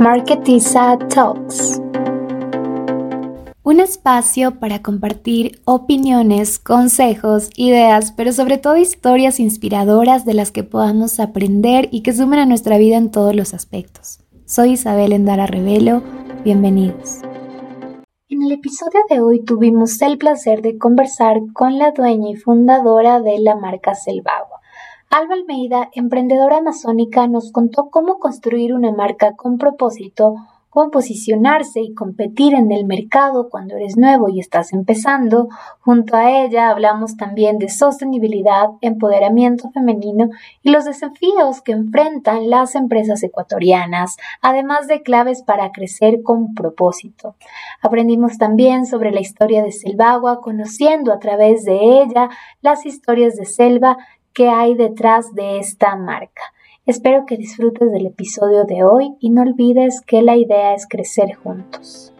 Marketiza 0.00 0.98
Talks. 1.08 1.80
Un 3.62 3.80
espacio 3.80 4.58
para 4.58 4.82
compartir 4.82 5.60
opiniones, 5.64 6.58
consejos, 6.58 7.50
ideas, 7.56 8.12
pero 8.12 8.32
sobre 8.32 8.58
todo 8.58 8.76
historias 8.76 9.40
inspiradoras 9.40 10.24
de 10.26 10.34
las 10.34 10.50
que 10.50 10.64
podamos 10.64 11.20
aprender 11.20 11.88
y 11.90 12.02
que 12.02 12.12
sumen 12.12 12.40
a 12.40 12.46
nuestra 12.46 12.76
vida 12.76 12.96
en 12.96 13.10
todos 13.10 13.34
los 13.34 13.54
aspectos. 13.54 14.20
Soy 14.44 14.72
Isabel 14.72 15.12
Endara 15.12 15.46
Revelo, 15.46 16.02
bienvenidos. 16.44 17.20
En 18.28 18.42
el 18.42 18.52
episodio 18.52 19.00
de 19.08 19.20
hoy 19.20 19.44
tuvimos 19.44 20.02
el 20.02 20.18
placer 20.18 20.62
de 20.62 20.76
conversar 20.78 21.38
con 21.52 21.78
la 21.78 21.92
dueña 21.92 22.30
y 22.30 22.36
fundadora 22.36 23.20
de 23.20 23.38
la 23.38 23.56
marca 23.56 23.94
Selvagua, 23.94 24.61
Alba 25.14 25.34
Almeida, 25.34 25.90
emprendedora 25.92 26.56
amazónica, 26.56 27.26
nos 27.26 27.52
contó 27.52 27.90
cómo 27.90 28.18
construir 28.18 28.72
una 28.72 28.92
marca 28.92 29.36
con 29.36 29.58
propósito, 29.58 30.36
cómo 30.70 30.90
posicionarse 30.90 31.82
y 31.82 31.92
competir 31.92 32.54
en 32.54 32.72
el 32.72 32.86
mercado 32.86 33.50
cuando 33.50 33.76
eres 33.76 33.98
nuevo 33.98 34.30
y 34.30 34.40
estás 34.40 34.72
empezando. 34.72 35.50
Junto 35.80 36.16
a 36.16 36.30
ella 36.30 36.70
hablamos 36.70 37.18
también 37.18 37.58
de 37.58 37.68
sostenibilidad, 37.68 38.70
empoderamiento 38.80 39.70
femenino 39.72 40.30
y 40.62 40.70
los 40.70 40.86
desafíos 40.86 41.60
que 41.60 41.72
enfrentan 41.72 42.48
las 42.48 42.74
empresas 42.74 43.22
ecuatorianas, 43.22 44.16
además 44.40 44.88
de 44.88 45.02
claves 45.02 45.42
para 45.42 45.72
crecer 45.72 46.22
con 46.22 46.54
propósito. 46.54 47.36
Aprendimos 47.82 48.38
también 48.38 48.86
sobre 48.86 49.10
la 49.10 49.20
historia 49.20 49.62
de 49.62 49.72
Selvagua, 49.72 50.40
conociendo 50.40 51.12
a 51.12 51.18
través 51.18 51.66
de 51.66 52.00
ella 52.00 52.30
las 52.62 52.86
historias 52.86 53.36
de 53.36 53.44
Selva 53.44 53.98
qué 54.32 54.48
hay 54.48 54.74
detrás 54.74 55.34
de 55.34 55.58
esta 55.58 55.96
marca. 55.96 56.42
Espero 56.86 57.26
que 57.26 57.36
disfrutes 57.36 57.90
del 57.92 58.06
episodio 58.06 58.64
de 58.64 58.82
hoy 58.84 59.14
y 59.20 59.30
no 59.30 59.42
olvides 59.42 60.00
que 60.00 60.22
la 60.22 60.36
idea 60.36 60.74
es 60.74 60.86
crecer 60.88 61.34
juntos 61.34 62.11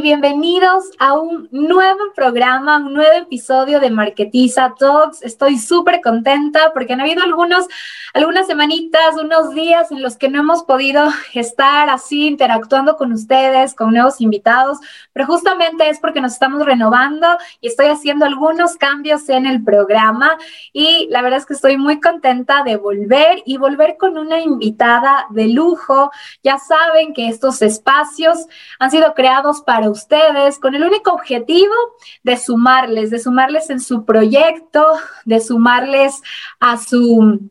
bienvenidos 0.00 0.90
a 0.98 1.14
un 1.14 1.48
nuevo 1.52 1.98
programa, 2.14 2.76
un 2.76 2.92
nuevo 2.92 3.16
episodio 3.16 3.80
de 3.80 3.90
Marketiza 3.90 4.74
Talks. 4.78 5.22
Estoy 5.22 5.58
súper 5.58 6.00
contenta 6.02 6.72
porque 6.74 6.92
han 6.92 7.00
habido 7.00 7.22
algunos, 7.22 7.66
algunas 8.12 8.46
semanitas, 8.46 9.16
unos 9.22 9.54
días 9.54 9.90
en 9.90 10.02
los 10.02 10.16
que 10.16 10.28
no 10.28 10.40
hemos 10.40 10.64
podido 10.64 11.08
estar 11.34 11.88
así 11.88 12.26
interactuando 12.26 12.96
con 12.96 13.12
ustedes, 13.12 13.74
con 13.74 13.92
nuevos 13.92 14.20
invitados, 14.20 14.78
pero 15.12 15.26
justamente 15.26 15.88
es 15.88 15.98
porque 15.98 16.20
nos 16.20 16.34
estamos 16.34 16.66
renovando 16.66 17.26
y 17.60 17.68
estoy 17.68 17.86
haciendo 17.86 18.26
algunos 18.26 18.76
cambios 18.76 19.28
en 19.30 19.46
el 19.46 19.64
programa 19.64 20.36
y 20.72 21.08
la 21.10 21.22
verdad 21.22 21.38
es 21.38 21.46
que 21.46 21.54
estoy 21.54 21.78
muy 21.78 22.00
contenta 22.00 22.62
de 22.64 22.76
volver 22.76 23.42
y 23.46 23.56
volver 23.56 23.96
con 23.96 24.18
una 24.18 24.40
invitada 24.40 25.26
de 25.30 25.48
lujo. 25.48 26.10
Ya 26.42 26.58
saben 26.58 27.14
que 27.14 27.28
estos 27.28 27.62
espacios 27.62 28.46
han 28.78 28.90
sido 28.90 29.14
creados 29.14 29.62
para 29.62 29.85
ustedes 29.90 30.58
con 30.58 30.74
el 30.74 30.84
único 30.84 31.12
objetivo 31.12 31.74
de 32.22 32.36
sumarles, 32.36 33.10
de 33.10 33.18
sumarles 33.18 33.70
en 33.70 33.80
su 33.80 34.04
proyecto, 34.04 34.84
de 35.24 35.40
sumarles 35.40 36.22
a 36.60 36.76
su 36.76 37.50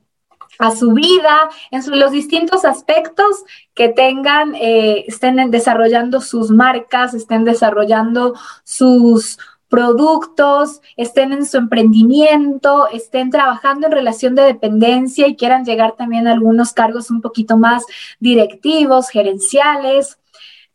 a 0.58 0.72
su 0.72 0.94
vida, 0.94 1.50
en 1.72 2.00
los 2.00 2.11
distintos 2.11 2.64
aspectos 2.64 3.44
que 3.73 3.89
tengan, 3.89 4.55
eh, 4.55 5.03
estén 5.08 5.52
desarrollando 5.52 6.22
sus 6.22 6.50
marcas, 6.50 7.14
estén 7.14 7.44
desarrollando 7.44 8.36
sus 8.64 9.38
productos, 9.67 10.81
estén 10.95 11.33
en 11.33 11.45
su 11.45 11.58
emprendimiento, 11.58 12.88
estén 12.89 13.30
trabajando 13.31 13.88
en 13.88 13.94
relación 13.94 14.36
de 14.36 14.44
dependencia 14.44 15.27
y 15.27 15.36
quieran 15.36 15.66
llegar 15.66 15.95
también 15.97 16.27
a 16.27 16.33
algunos 16.33 16.72
cargos 16.72 17.09
un 17.09 17.22
poquito 17.22 17.58
más 17.58 17.83
directivos, 18.20 19.09
gerenciales. 19.09 20.17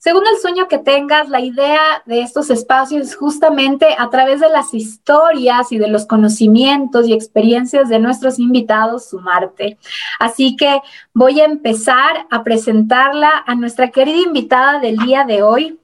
Según 0.02 0.26
el 0.26 0.38
sueño 0.38 0.66
que 0.66 0.78
tengas, 0.78 1.28
la 1.28 1.40
idea 1.40 1.78
de 2.06 2.22
estos 2.22 2.48
espacios 2.48 3.08
es 3.08 3.14
justamente 3.14 3.86
a 3.98 4.08
través 4.08 4.40
de 4.40 4.48
las 4.48 4.72
historias 4.72 5.72
y 5.72 5.78
de 5.78 5.88
los 5.88 6.06
conocimientos 6.06 7.06
y 7.06 7.12
experiencias 7.12 7.90
de 7.90 7.98
nuestros 7.98 8.38
invitados 8.38 9.10
sumarte. 9.10 9.76
Así 10.18 10.56
que 10.56 10.80
voy 11.12 11.42
a 11.42 11.44
empezar 11.44 12.26
a 12.30 12.42
presentarla 12.42 13.44
a 13.46 13.54
nuestra 13.54 13.90
querida 13.90 14.22
invitada 14.26 14.80
del 14.80 14.96
día 14.96 15.24
de 15.24 15.42
hoy. 15.42 15.79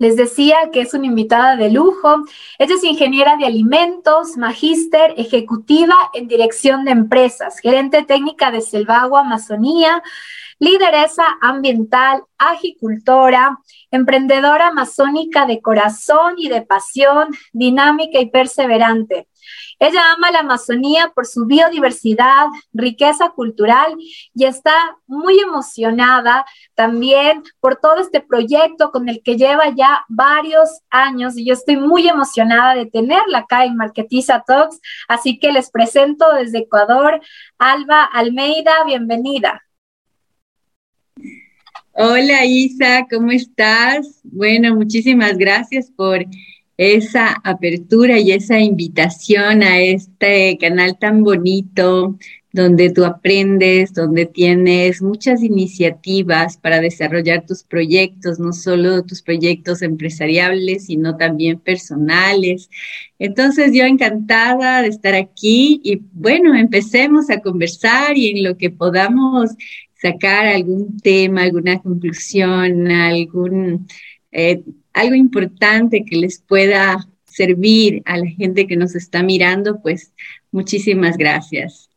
Les 0.00 0.16
decía 0.16 0.70
que 0.72 0.80
es 0.80 0.94
una 0.94 1.04
invitada 1.04 1.56
de 1.56 1.70
lujo. 1.70 2.24
Ella 2.58 2.74
es 2.74 2.84
ingeniera 2.84 3.36
de 3.36 3.44
alimentos, 3.44 4.38
magíster, 4.38 5.12
ejecutiva 5.18 5.94
en 6.14 6.26
dirección 6.26 6.86
de 6.86 6.92
empresas, 6.92 7.58
gerente 7.58 8.02
técnica 8.02 8.50
de 8.50 8.62
Selvagua 8.62 9.20
Amazonía, 9.20 10.02
lideresa 10.58 11.24
ambiental, 11.42 12.22
agicultora, 12.38 13.58
emprendedora 13.90 14.68
amazónica 14.68 15.44
de 15.44 15.60
corazón 15.60 16.32
y 16.38 16.48
de 16.48 16.62
pasión, 16.62 17.28
dinámica 17.52 18.20
y 18.20 18.30
perseverante. 18.30 19.28
Ella 19.78 20.12
ama 20.12 20.30
la 20.30 20.40
Amazonía 20.40 21.10
por 21.14 21.26
su 21.26 21.46
biodiversidad, 21.46 22.46
riqueza 22.72 23.30
cultural 23.30 23.96
y 24.34 24.44
está 24.44 24.74
muy 25.06 25.38
emocionada 25.40 26.44
también 26.74 27.42
por 27.60 27.76
todo 27.76 27.96
este 27.96 28.20
proyecto 28.20 28.90
con 28.90 29.08
el 29.08 29.22
que 29.22 29.36
lleva 29.36 29.74
ya 29.74 30.04
varios 30.08 30.68
años 30.90 31.36
y 31.36 31.46
yo 31.46 31.54
estoy 31.54 31.76
muy 31.76 32.08
emocionada 32.08 32.74
de 32.74 32.86
tenerla 32.86 33.38
acá 33.38 33.64
en 33.64 33.76
Marketiza 33.76 34.44
Talks. 34.46 34.80
Así 35.08 35.38
que 35.38 35.52
les 35.52 35.70
presento 35.70 36.32
desde 36.34 36.58
Ecuador, 36.58 37.20
Alba 37.58 38.04
Almeida, 38.04 38.84
bienvenida. 38.84 39.62
Hola 41.92 42.44
Isa, 42.44 43.06
¿cómo 43.10 43.30
estás? 43.30 44.20
Bueno, 44.22 44.74
muchísimas 44.74 45.36
gracias 45.36 45.90
por 45.90 46.24
esa 46.80 47.36
apertura 47.44 48.18
y 48.18 48.32
esa 48.32 48.58
invitación 48.58 49.62
a 49.62 49.80
este 49.80 50.56
canal 50.58 50.98
tan 50.98 51.22
bonito 51.22 52.16
donde 52.52 52.90
tú 52.90 53.04
aprendes, 53.04 53.92
donde 53.92 54.24
tienes 54.24 55.02
muchas 55.02 55.42
iniciativas 55.42 56.56
para 56.56 56.80
desarrollar 56.80 57.44
tus 57.44 57.64
proyectos, 57.64 58.40
no 58.40 58.54
solo 58.54 59.04
tus 59.04 59.20
proyectos 59.20 59.82
empresariales, 59.82 60.86
sino 60.86 61.18
también 61.18 61.60
personales. 61.60 62.70
Entonces, 63.18 63.72
yo 63.74 63.84
encantada 63.84 64.80
de 64.80 64.88
estar 64.88 65.14
aquí 65.14 65.82
y 65.84 66.00
bueno, 66.12 66.54
empecemos 66.54 67.28
a 67.28 67.40
conversar 67.40 68.16
y 68.16 68.30
en 68.30 68.42
lo 68.42 68.56
que 68.56 68.70
podamos 68.70 69.50
sacar 70.00 70.46
algún 70.46 70.96
tema, 70.98 71.42
alguna 71.42 71.78
conclusión, 71.78 72.90
algún, 72.90 73.86
eh, 74.32 74.62
algo 75.00 75.14
importante 75.14 76.04
que 76.04 76.16
les 76.16 76.40
pueda 76.40 77.08
servir 77.24 78.02
a 78.04 78.18
la 78.18 78.26
gente 78.26 78.66
que 78.66 78.76
nos 78.76 78.94
está 78.94 79.22
mirando, 79.22 79.80
pues 79.80 80.12
muchísimas 80.50 81.16
gracias. 81.16 81.89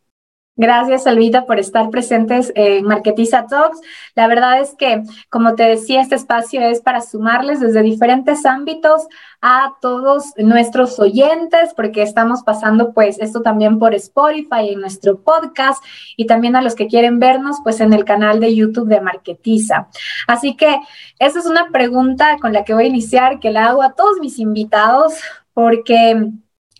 Gracias, 0.56 1.08
Alvita, 1.08 1.48
por 1.48 1.58
estar 1.58 1.90
presentes 1.90 2.52
en 2.54 2.86
Marketiza 2.86 3.48
Talks. 3.48 3.82
La 4.14 4.28
verdad 4.28 4.62
es 4.62 4.76
que, 4.78 5.02
como 5.30 5.56
te 5.56 5.64
decía, 5.64 6.00
este 6.00 6.14
espacio 6.14 6.62
es 6.62 6.80
para 6.80 7.02
sumarles 7.02 7.60
desde 7.60 7.82
diferentes 7.82 8.46
ámbitos 8.46 9.08
a 9.42 9.74
todos 9.82 10.26
nuestros 10.38 11.00
oyentes, 11.00 11.74
porque 11.76 12.04
estamos 12.04 12.44
pasando 12.44 12.94
pues 12.94 13.18
esto 13.20 13.42
también 13.42 13.80
por 13.80 13.96
Spotify 13.96 14.70
en 14.70 14.82
nuestro 14.82 15.20
podcast 15.22 15.84
y 16.18 16.28
también 16.28 16.56
a 16.56 16.62
los 16.62 16.76
que 16.76 16.86
quieren 16.86 17.18
vernos 17.18 17.58
pues 17.64 17.82
en 17.82 17.92
el 17.92 18.06
canal 18.06 18.40
de 18.40 18.54
YouTube 18.54 18.90
de 18.90 19.02
Marketiza. 19.02 19.88
Así 20.28 20.56
que 20.56 20.78
esa 21.18 21.40
es 21.40 21.48
una 21.48 21.70
pregunta 21.72 22.38
con 22.40 22.54
la 22.54 22.64
que 22.64 22.76
voy 22.76 22.84
a 22.84 22.90
iniciar, 22.90 23.40
que 23.40 23.50
la 23.50 23.70
hago 23.70 23.82
a 23.82 23.94
todos 23.94 24.20
mis 24.20 24.38
invitados, 24.38 25.16
porque 25.56 26.30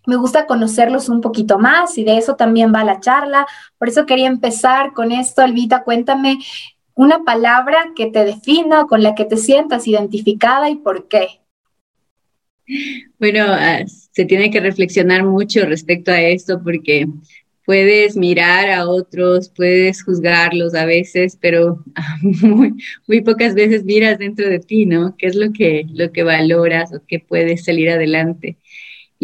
me 0.06 0.16
gusta 0.18 0.46
conocerlos 0.46 1.10
un 1.10 1.22
poquito 1.22 1.60
más 1.60 1.98
y 1.98 2.04
de 2.04 2.18
eso 2.18 2.36
también 2.36 2.74
va 2.74 2.84
la 2.84 3.00
charla. 3.00 3.48
Por 3.78 3.90
eso 3.90 4.06
quería 4.06 4.28
empezar 4.28 4.94
con 4.94 5.12
esto, 5.12 5.42
Elvita, 5.42 5.84
cuéntame 5.84 6.40
una 6.96 7.24
palabra 7.24 7.92
que 7.96 8.08
te 8.08 8.24
defina, 8.26 8.86
con 8.86 9.02
la 9.02 9.16
que 9.16 9.26
te 9.26 9.38
sientas 9.38 9.88
identificada 9.88 10.70
y 10.70 10.76
por 10.76 11.08
qué. 11.08 11.28
Bueno, 13.20 13.46
ah, 13.48 13.80
se 13.86 14.26
tiene 14.26 14.52
que 14.52 14.60
reflexionar 14.60 15.24
mucho 15.24 15.66
respecto 15.66 16.12
a 16.12 16.22
esto 16.22 16.62
porque 16.64 17.08
puedes 17.66 18.16
mirar 18.16 18.70
a 18.70 18.88
otros, 18.88 19.50
puedes 19.50 20.04
juzgarlos 20.04 20.76
a 20.76 20.86
veces, 20.86 21.38
pero 21.40 21.84
muy, 22.22 22.74
muy, 23.08 23.22
pocas 23.22 23.56
veces 23.56 23.84
miras 23.86 24.20
dentro 24.20 24.50
de 24.50 24.60
ti, 24.60 24.86
¿no? 24.86 25.16
¿Qué 25.18 25.28
es 25.28 25.36
lo 25.36 25.52
que, 25.52 25.86
lo 25.94 26.12
que 26.12 26.24
valoras 26.24 26.94
o 26.94 27.02
qué 27.08 27.20
puedes 27.20 27.66
salir 27.66 27.90
adelante? 27.90 28.58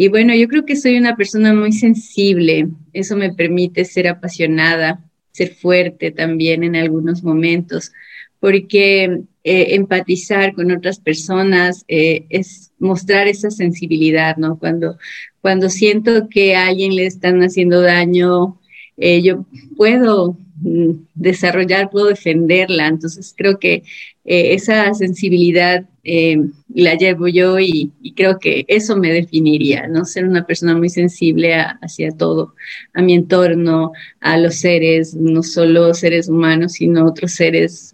Y 0.00 0.08
bueno, 0.08 0.34
yo 0.34 0.48
creo 0.48 0.64
que 0.64 0.76
soy 0.76 0.96
una 0.96 1.14
persona 1.14 1.52
muy 1.52 1.72
sensible, 1.72 2.68
eso 2.94 3.16
me 3.16 3.34
permite 3.34 3.84
ser 3.84 4.08
apasionada, 4.08 5.04
ser 5.30 5.50
fuerte 5.50 6.10
también 6.10 6.64
en 6.64 6.74
algunos 6.74 7.22
momentos, 7.22 7.92
porque 8.38 9.04
eh, 9.44 9.74
empatizar 9.74 10.54
con 10.54 10.72
otras 10.72 11.00
personas 11.00 11.84
eh, 11.86 12.24
es 12.30 12.72
mostrar 12.78 13.28
esa 13.28 13.50
sensibilidad, 13.50 14.38
¿no? 14.38 14.58
Cuando, 14.58 14.96
cuando 15.42 15.68
siento 15.68 16.30
que 16.30 16.56
a 16.56 16.68
alguien 16.68 16.96
le 16.96 17.04
están 17.04 17.42
haciendo 17.42 17.82
daño, 17.82 18.58
eh, 18.96 19.20
yo 19.20 19.44
puedo 19.76 20.38
mm, 20.62 20.92
desarrollar, 21.14 21.90
puedo 21.90 22.06
defenderla. 22.06 22.86
Entonces 22.86 23.34
creo 23.36 23.58
que 23.58 23.82
esa 24.24 24.94
sensibilidad 24.94 25.84
eh, 26.04 26.38
la 26.74 26.94
llevo 26.94 27.28
yo 27.28 27.58
y, 27.58 27.92
creo 28.16 28.38
que 28.38 28.64
eso 28.68 28.96
me 28.96 29.12
definiría, 29.12 29.86
¿no? 29.86 30.04
Ser 30.04 30.26
una 30.26 30.46
persona 30.46 30.76
muy 30.76 30.88
sensible 30.88 31.54
hacia 31.54 32.10
todo, 32.12 32.54
a 32.94 33.02
mi 33.02 33.14
entorno, 33.14 33.92
a 34.20 34.36
los 34.38 34.56
seres, 34.56 35.14
no 35.14 35.42
solo 35.42 35.94
seres 35.94 36.28
humanos, 36.28 36.72
sino 36.72 37.06
otros 37.06 37.32
seres, 37.32 37.92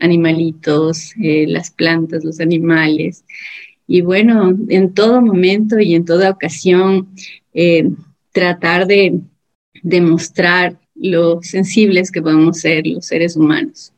animalitos, 0.00 1.12
las 1.16 1.70
plantas, 1.70 2.24
los 2.24 2.40
animales. 2.40 3.24
Y 3.86 4.00
bueno, 4.00 4.56
en 4.68 4.94
todo 4.94 5.20
momento 5.20 5.78
y 5.78 5.94
en 5.94 6.04
toda 6.04 6.30
ocasión, 6.30 7.08
tratar 8.32 8.86
de 8.86 9.20
demostrar 9.82 10.78
lo 10.94 11.40
sensibles 11.42 12.10
que 12.10 12.22
podemos 12.22 12.60
ser 12.60 12.86
los 12.86 13.06
seres 13.06 13.36
humanos. 13.36 13.93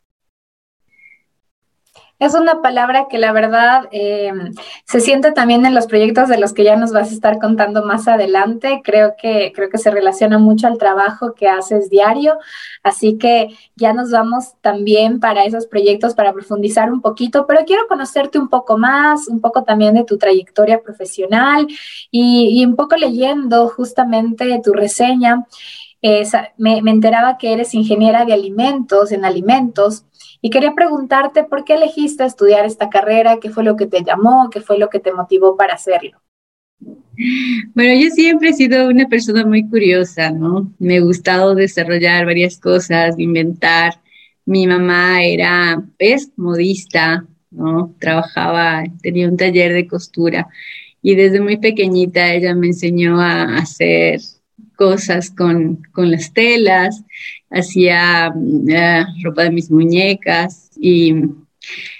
Es 2.18 2.34
una 2.34 2.62
palabra 2.62 3.08
que 3.10 3.18
la 3.18 3.30
verdad 3.32 3.88
eh, 3.92 4.32
se 4.86 5.00
siente 5.00 5.32
también 5.32 5.66
en 5.66 5.74
los 5.74 5.86
proyectos 5.86 6.30
de 6.30 6.38
los 6.38 6.54
que 6.54 6.64
ya 6.64 6.74
nos 6.74 6.90
vas 6.90 7.10
a 7.10 7.14
estar 7.14 7.38
contando 7.38 7.84
más 7.84 8.08
adelante. 8.08 8.80
Creo 8.82 9.16
que, 9.20 9.52
creo 9.54 9.68
que 9.68 9.76
se 9.76 9.90
relaciona 9.90 10.38
mucho 10.38 10.66
al 10.66 10.78
trabajo 10.78 11.34
que 11.34 11.46
haces 11.46 11.90
diario. 11.90 12.38
Así 12.82 13.18
que 13.18 13.48
ya 13.74 13.92
nos 13.92 14.10
vamos 14.10 14.54
también 14.62 15.20
para 15.20 15.44
esos 15.44 15.66
proyectos 15.66 16.14
para 16.14 16.32
profundizar 16.32 16.90
un 16.90 17.02
poquito, 17.02 17.46
pero 17.46 17.66
quiero 17.66 17.86
conocerte 17.86 18.38
un 18.38 18.48
poco 18.48 18.78
más, 18.78 19.28
un 19.28 19.42
poco 19.42 19.64
también 19.64 19.92
de 19.92 20.04
tu 20.04 20.16
trayectoria 20.16 20.80
profesional 20.82 21.66
y, 22.10 22.64
un 22.64 22.76
poco 22.76 22.96
leyendo 22.96 23.68
justamente 23.68 24.58
tu 24.64 24.72
reseña. 24.72 25.46
me 26.56 26.90
enteraba 26.90 27.36
que 27.36 27.52
eres 27.52 27.74
ingeniera 27.74 28.24
de 28.24 28.32
alimentos, 28.32 29.12
en 29.12 29.26
alimentos. 29.26 30.06
Y 30.46 30.50
quería 30.50 30.74
preguntarte 30.76 31.42
por 31.42 31.64
qué 31.64 31.74
elegiste 31.74 32.24
estudiar 32.24 32.64
esta 32.66 32.88
carrera, 32.88 33.40
qué 33.42 33.50
fue 33.50 33.64
lo 33.64 33.74
que 33.74 33.86
te 33.86 34.04
llamó, 34.04 34.48
qué 34.48 34.60
fue 34.60 34.78
lo 34.78 34.88
que 34.88 35.00
te 35.00 35.12
motivó 35.12 35.56
para 35.56 35.74
hacerlo. 35.74 36.22
Bueno, 37.74 38.00
yo 38.00 38.10
siempre 38.10 38.50
he 38.50 38.52
sido 38.52 38.88
una 38.88 39.08
persona 39.08 39.44
muy 39.44 39.68
curiosa, 39.68 40.30
¿no? 40.30 40.72
Me 40.78 40.98
ha 40.98 41.00
gustado 41.00 41.56
desarrollar 41.56 42.26
varias 42.26 42.60
cosas, 42.60 43.18
inventar. 43.18 43.94
Mi 44.44 44.68
mamá 44.68 45.24
era, 45.24 45.82
es 45.98 46.30
modista, 46.36 47.26
¿no? 47.50 47.96
Trabajaba, 47.98 48.84
tenía 49.02 49.28
un 49.28 49.36
taller 49.36 49.72
de 49.72 49.88
costura 49.88 50.46
y 51.02 51.16
desde 51.16 51.40
muy 51.40 51.56
pequeñita 51.56 52.32
ella 52.32 52.54
me 52.54 52.68
enseñó 52.68 53.20
a 53.20 53.56
hacer 53.56 54.20
cosas 54.76 55.28
con, 55.30 55.82
con 55.92 56.12
las 56.12 56.32
telas, 56.32 57.02
hacía 57.50 58.32
eh, 58.68 59.04
ropa 59.22 59.44
de 59.44 59.50
mis 59.50 59.70
muñecas 59.70 60.70
y 60.78 61.14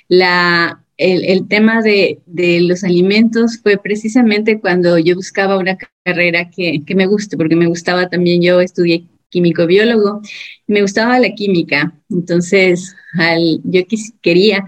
la, 0.08 0.82
el, 0.96 1.48
tema 1.48 1.82
de, 1.82 2.20
de, 2.26 2.60
los 2.60 2.84
alimentos 2.84 3.60
fue 3.62 3.78
precisamente 3.78 4.60
cuando 4.60 4.98
yo 4.98 5.14
buscaba 5.14 5.58
una 5.58 5.76
carrera 6.04 6.50
que, 6.50 6.82
que 6.84 6.94
me 6.94 7.06
guste, 7.06 7.36
porque 7.36 7.56
me 7.56 7.66
gustaba 7.66 8.08
también, 8.08 8.42
yo 8.42 8.60
estudié 8.60 9.04
químico-biólogo, 9.28 10.22
me 10.66 10.82
gustaba 10.82 11.18
la 11.18 11.34
química, 11.34 11.94
entonces 12.08 12.94
al, 13.18 13.60
yo 13.64 13.82
quería 14.22 14.64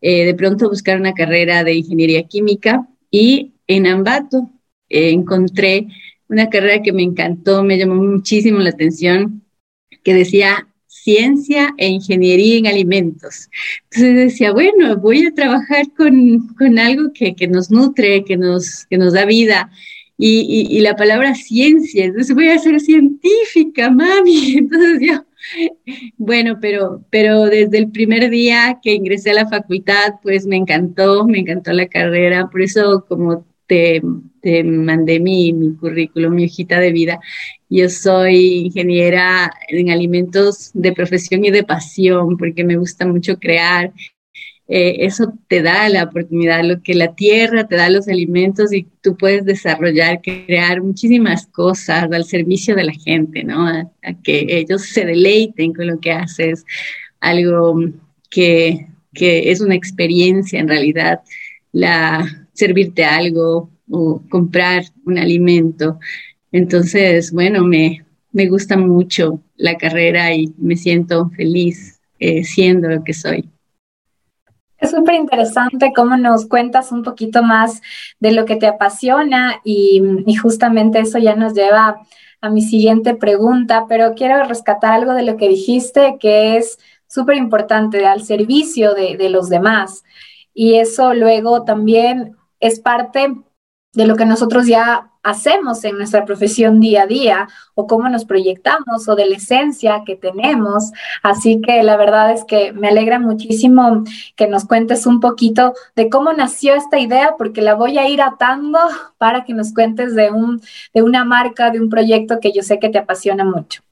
eh, 0.00 0.24
de 0.24 0.34
pronto 0.34 0.68
buscar 0.68 1.00
una 1.00 1.14
carrera 1.14 1.64
de 1.64 1.74
ingeniería 1.74 2.24
química 2.24 2.86
y 3.10 3.52
en 3.66 3.86
Ambato 3.86 4.50
eh, 4.88 5.10
encontré 5.10 5.86
una 6.28 6.48
carrera 6.50 6.82
que 6.82 6.92
me 6.92 7.02
encantó, 7.02 7.62
me 7.62 7.78
llamó 7.78 7.94
muchísimo 7.94 8.58
la 8.58 8.70
atención, 8.70 9.41
que 10.02 10.14
decía 10.14 10.68
ciencia 11.02 11.74
e 11.78 11.88
ingeniería 11.88 12.58
en 12.58 12.66
alimentos. 12.66 13.48
Entonces 13.90 14.14
decía, 14.14 14.52
bueno, 14.52 14.96
voy 14.96 15.26
a 15.26 15.34
trabajar 15.34 15.86
con, 15.96 16.78
algo 16.78 17.12
que, 17.12 17.34
nos 17.48 17.70
nutre, 17.70 18.24
que 18.24 18.36
nos, 18.36 18.86
que 18.86 18.98
nos 18.98 19.12
da 19.12 19.24
vida. 19.24 19.70
Y, 20.18 20.80
la 20.80 20.94
palabra 20.94 21.34
ciencia, 21.34 22.04
entonces 22.04 22.32
voy 22.34 22.48
a 22.48 22.58
ser 22.58 22.78
científica, 22.78 23.90
mami. 23.90 24.54
Entonces 24.58 25.00
yo, 25.00 25.24
bueno, 26.16 26.58
pero, 26.60 27.04
pero 27.10 27.46
desde 27.46 27.78
el 27.78 27.90
primer 27.90 28.30
día 28.30 28.78
que 28.80 28.94
ingresé 28.94 29.30
a 29.30 29.34
la 29.34 29.48
facultad, 29.48 30.14
pues 30.22 30.46
me 30.46 30.56
encantó, 30.56 31.26
me 31.26 31.40
encantó 31.40 31.72
la 31.72 31.88
carrera. 31.88 32.48
Por 32.50 32.62
eso, 32.62 33.04
como 33.08 33.44
te, 33.66 34.02
mandé 34.64 35.20
mi, 35.20 35.52
mi 35.52 35.74
currículum, 35.76 36.34
mi 36.34 36.44
hojita 36.44 36.78
de 36.80 36.92
vida. 36.92 37.20
Yo 37.68 37.88
soy 37.88 38.66
ingeniera 38.66 39.52
en 39.68 39.90
alimentos 39.90 40.70
de 40.74 40.92
profesión 40.92 41.44
y 41.44 41.50
de 41.50 41.64
pasión, 41.64 42.36
porque 42.36 42.64
me 42.64 42.76
gusta 42.76 43.06
mucho 43.06 43.38
crear. 43.38 43.92
Eh, 44.68 45.04
eso 45.04 45.32
te 45.48 45.60
da 45.60 45.88
la 45.88 46.04
oportunidad, 46.04 46.64
lo 46.64 46.82
que 46.82 46.94
la 46.94 47.14
tierra 47.14 47.66
te 47.66 47.76
da 47.76 47.90
los 47.90 48.08
alimentos 48.08 48.72
y 48.72 48.86
tú 49.02 49.16
puedes 49.16 49.44
desarrollar, 49.44 50.22
crear 50.22 50.80
muchísimas 50.82 51.46
cosas 51.46 52.10
al 52.10 52.24
servicio 52.24 52.74
de 52.74 52.84
la 52.84 52.92
gente, 52.92 53.44
¿no? 53.44 53.66
A, 53.66 53.90
que 54.22 54.46
ellos 54.48 54.82
se 54.82 55.04
deleiten 55.04 55.72
con 55.74 55.88
lo 55.88 56.00
que 56.00 56.12
haces, 56.12 56.64
algo 57.20 57.80
que, 58.30 58.86
que 59.12 59.50
es 59.50 59.60
una 59.60 59.74
experiencia 59.74 60.60
en 60.60 60.68
realidad, 60.68 61.20
la, 61.72 62.41
servirte 62.52 63.04
algo 63.04 63.70
o 63.90 64.22
comprar 64.30 64.84
un 65.04 65.18
alimento. 65.18 65.98
Entonces, 66.50 67.32
bueno, 67.32 67.64
me, 67.64 68.04
me 68.32 68.48
gusta 68.48 68.76
mucho 68.76 69.40
la 69.56 69.76
carrera 69.76 70.34
y 70.34 70.52
me 70.58 70.76
siento 70.76 71.30
feliz 71.36 72.00
eh, 72.18 72.44
siendo 72.44 72.88
lo 72.88 73.04
que 73.04 73.14
soy. 73.14 73.48
Es 74.78 74.90
súper 74.90 75.14
interesante 75.14 75.92
cómo 75.94 76.16
nos 76.16 76.46
cuentas 76.46 76.90
un 76.90 77.04
poquito 77.04 77.42
más 77.42 77.80
de 78.18 78.32
lo 78.32 78.44
que 78.44 78.56
te 78.56 78.66
apasiona 78.66 79.60
y, 79.64 80.02
justamente 80.42 80.98
eso 80.98 81.18
ya 81.18 81.36
nos 81.36 81.54
lleva 81.54 82.00
a 82.40 82.50
mi 82.50 82.62
siguiente 82.62 83.14
pregunta, 83.14 83.86
pero 83.88 84.14
quiero 84.14 84.42
rescatar 84.42 84.92
algo 84.92 85.14
de 85.14 85.22
lo 85.22 85.36
que 85.36 85.48
dijiste 85.48 86.16
que 86.18 86.56
es 86.56 86.78
súper 87.06 87.36
importante, 87.36 88.04
al 88.06 88.24
servicio 88.24 88.94
de, 88.94 89.16
de 89.16 89.30
los 89.30 89.48
demás. 89.48 90.02
Y 90.52 90.74
eso 90.74 91.14
luego 91.14 91.62
también 91.62 92.36
es 92.62 92.80
parte 92.80 93.34
de 93.92 94.06
lo 94.06 94.16
que 94.16 94.24
nosotros 94.24 94.66
ya 94.66 95.10
hacemos 95.22 95.84
en 95.84 95.98
nuestra 95.98 96.24
profesión 96.24 96.80
día 96.80 97.02
a 97.02 97.06
día 97.06 97.48
o 97.74 97.86
cómo 97.86 98.08
nos 98.08 98.24
proyectamos 98.24 99.08
o 99.08 99.14
de 99.14 99.26
la 99.26 99.36
esencia 99.36 100.02
que 100.06 100.16
tenemos. 100.16 100.92
Así 101.22 101.60
que 101.60 101.82
la 101.82 101.96
verdad 101.96 102.32
es 102.32 102.44
que 102.44 102.72
me 102.72 102.88
alegra 102.88 103.18
muchísimo 103.18 104.04
que 104.34 104.48
nos 104.48 104.64
cuentes 104.64 105.06
un 105.06 105.20
poquito 105.20 105.74
de 105.94 106.08
cómo 106.08 106.32
nació 106.32 106.74
esta 106.74 106.98
idea, 106.98 107.34
porque 107.36 107.60
la 107.60 107.74
voy 107.74 107.98
a 107.98 108.08
ir 108.08 108.22
atando 108.22 108.78
para 109.18 109.44
que 109.44 109.52
nos 109.52 109.74
cuentes 109.74 110.14
de, 110.14 110.30
un, 110.30 110.62
de 110.94 111.02
una 111.02 111.24
marca, 111.24 111.70
de 111.70 111.80
un 111.80 111.90
proyecto 111.90 112.40
que 112.40 112.52
yo 112.52 112.62
sé 112.62 112.78
que 112.78 112.88
te 112.88 112.98
apasiona 112.98 113.44
mucho. 113.44 113.82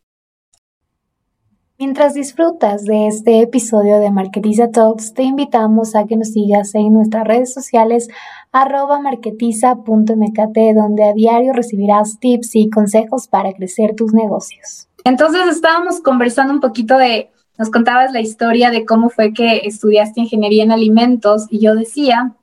Mientras 1.80 2.12
disfrutas 2.12 2.84
de 2.84 3.06
este 3.06 3.40
episodio 3.40 4.00
de 4.00 4.10
Marketiza 4.10 4.70
Talks, 4.70 5.14
te 5.14 5.22
invitamos 5.22 5.96
a 5.96 6.04
que 6.04 6.14
nos 6.14 6.28
sigas 6.28 6.74
en 6.74 6.92
nuestras 6.92 7.26
redes 7.26 7.54
sociales 7.54 8.08
arroba 8.52 9.00
marketiza.mkt, 9.00 10.58
donde 10.74 11.04
a 11.04 11.12
diario 11.14 11.52
recibirás 11.52 12.18
tips 12.18 12.56
y 12.56 12.70
consejos 12.70 13.28
para 13.28 13.52
crecer 13.52 13.94
tus 13.94 14.12
negocios. 14.12 14.88
Entonces 15.04 15.46
estábamos 15.48 16.00
conversando 16.00 16.52
un 16.52 16.60
poquito 16.60 16.98
de, 16.98 17.30
nos 17.58 17.70
contabas 17.70 18.12
la 18.12 18.20
historia 18.20 18.70
de 18.70 18.84
cómo 18.84 19.08
fue 19.08 19.32
que 19.32 19.58
estudiaste 19.64 20.20
ingeniería 20.20 20.64
en 20.64 20.72
alimentos 20.72 21.46
y 21.50 21.60
yo 21.60 21.74
decía 21.74 22.34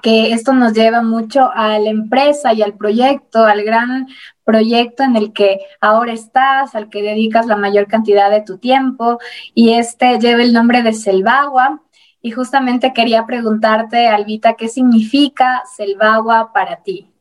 que 0.00 0.32
esto 0.32 0.54
nos 0.54 0.72
lleva 0.72 1.02
mucho 1.02 1.50
a 1.52 1.78
la 1.78 1.90
empresa 1.90 2.54
y 2.54 2.62
al 2.62 2.74
proyecto, 2.74 3.44
al 3.44 3.62
gran 3.62 4.08
proyecto 4.42 5.02
en 5.02 5.16
el 5.16 5.32
que 5.32 5.58
ahora 5.80 6.12
estás, 6.12 6.74
al 6.74 6.88
que 6.88 7.02
dedicas 7.02 7.46
la 7.46 7.56
mayor 7.56 7.86
cantidad 7.88 8.30
de 8.30 8.40
tu 8.40 8.58
tiempo 8.58 9.18
y 9.54 9.74
este 9.74 10.18
lleva 10.18 10.42
el 10.42 10.52
nombre 10.52 10.82
de 10.82 10.94
Selvagua. 10.94 11.82
Y 12.22 12.30
justamente 12.30 12.92
quería 12.94 13.26
preguntarte, 13.26 14.06
Albita, 14.06 14.54
¿qué 14.54 14.68
significa 14.68 15.62
Selvagua 15.76 16.52
para 16.54 16.82
ti? 16.82 17.12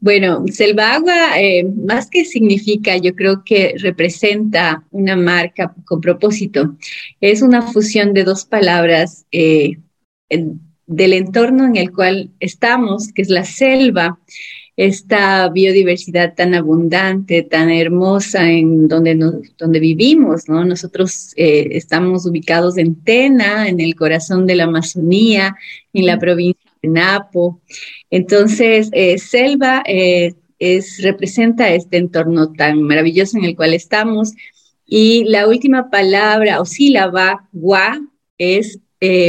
Bueno, 0.00 0.44
Selvagua, 0.46 1.40
eh, 1.40 1.64
más 1.64 2.08
que 2.08 2.24
significa, 2.24 2.96
yo 2.96 3.16
creo 3.16 3.42
que 3.44 3.74
representa 3.78 4.84
una 4.92 5.16
marca 5.16 5.74
con 5.84 6.00
propósito. 6.00 6.76
Es 7.20 7.42
una 7.42 7.62
fusión 7.62 8.14
de 8.14 8.22
dos 8.22 8.44
palabras 8.44 9.26
eh, 9.32 9.78
del 10.86 11.12
entorno 11.12 11.66
en 11.66 11.76
el 11.76 11.90
cual 11.90 12.30
estamos, 12.38 13.12
que 13.12 13.22
es 13.22 13.28
la 13.28 13.44
selva, 13.44 14.20
esta 14.80 15.46
biodiversidad 15.50 16.34
tan 16.34 16.54
abundante, 16.54 17.42
tan 17.42 17.70
hermosa 17.70 18.50
en 18.50 18.88
donde, 18.88 19.14
donde 19.58 19.78
vivimos, 19.78 20.48
¿no? 20.48 20.64
Nosotros 20.64 21.34
eh, 21.36 21.68
estamos 21.72 22.24
ubicados 22.24 22.78
en 22.78 22.94
Tena, 23.04 23.68
en 23.68 23.78
el 23.80 23.94
corazón 23.94 24.46
de 24.46 24.54
la 24.54 24.64
Amazonía, 24.64 25.54
en 25.92 26.06
la 26.06 26.18
provincia 26.18 26.70
de 26.80 26.88
Napo. 26.88 27.60
Entonces, 28.08 28.88
eh, 28.92 29.18
selva 29.18 29.82
eh, 29.84 30.32
es, 30.58 31.02
representa 31.02 31.68
este 31.68 31.98
entorno 31.98 32.54
tan 32.54 32.82
maravilloso 32.82 33.36
en 33.36 33.44
el 33.44 33.56
cual 33.56 33.74
estamos. 33.74 34.32
Y 34.86 35.24
la 35.24 35.46
última 35.46 35.90
palabra 35.90 36.58
o 36.58 36.64
sílaba, 36.64 37.46
gua, 37.52 38.00
es, 38.38 38.78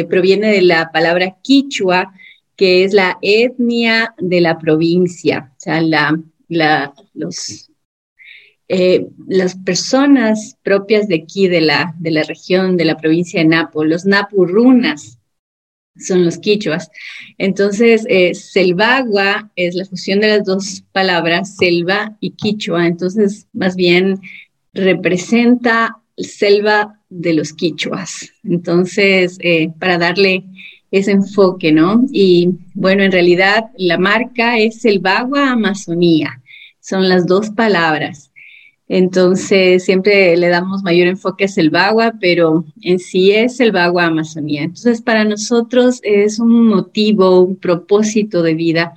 proviene 0.10 0.48
de 0.54 0.62
la 0.62 0.92
palabra 0.94 1.36
quichua, 1.42 2.14
que 2.62 2.84
es 2.84 2.94
la 2.94 3.18
etnia 3.24 4.14
de 4.20 4.40
la 4.40 4.60
provincia, 4.60 5.52
o 5.52 5.60
sea, 5.60 5.82
la, 5.82 6.22
la, 6.48 6.94
los, 7.16 7.72
eh, 8.68 9.08
las 9.28 9.56
personas 9.56 10.60
propias 10.62 11.08
de 11.08 11.16
aquí, 11.16 11.48
de 11.48 11.62
la, 11.62 11.96
de 11.98 12.12
la 12.12 12.22
región, 12.22 12.78
de 12.78 12.86
la 12.86 12.98
provincia 12.98 13.40
de 13.40 13.48
Napo, 13.48 13.84
los 13.84 14.06
napurunas, 14.06 15.18
son 15.98 16.24
los 16.24 16.38
quichuas. 16.38 16.92
Entonces, 17.40 18.06
eh, 18.08 18.36
selvagua 18.36 19.52
es 19.56 19.74
la 19.74 19.86
fusión 19.86 20.20
de 20.20 20.28
las 20.28 20.46
dos 20.46 20.84
palabras, 20.92 21.56
selva 21.56 22.16
y 22.20 22.34
quichua. 22.34 22.86
Entonces, 22.86 23.48
más 23.54 23.76
bien 23.76 24.20
representa 24.72 25.98
selva 26.16 27.02
de 27.10 27.34
los 27.34 27.54
quichuas. 27.54 28.32
Entonces, 28.44 29.40
eh, 29.40 29.70
para 29.80 29.98
darle 29.98 30.46
ese 30.92 31.12
enfoque, 31.12 31.72
¿no? 31.72 32.06
Y 32.12 32.50
bueno, 32.74 33.04
en 33.04 33.12
realidad 33.12 33.72
la 33.78 33.98
marca 33.98 34.60
es 34.60 34.82
Selvagua 34.82 35.52
Amazonía. 35.52 36.42
Son 36.82 37.08
las 37.08 37.26
dos 37.26 37.50
palabras. 37.52 38.32
Entonces, 38.90 39.86
siempre 39.86 40.36
le 40.36 40.50
damos 40.50 40.84
mayor 40.84 41.08
enfoque 41.08 41.46
a 41.46 41.48
Selvagua, 41.48 42.16
pero 42.20 42.66
en 42.82 43.00
sí 43.00 43.32
es 43.32 43.56
Selvagua 43.56 44.08
Amazonía. 44.08 44.64
Entonces, 44.64 45.02
para 45.02 45.24
nosotros 45.24 46.02
es 46.04 46.40
un 46.40 46.68
motivo, 46.68 47.40
un 47.40 47.56
propósito 47.56 48.44
de 48.44 48.54
vida 48.54 48.94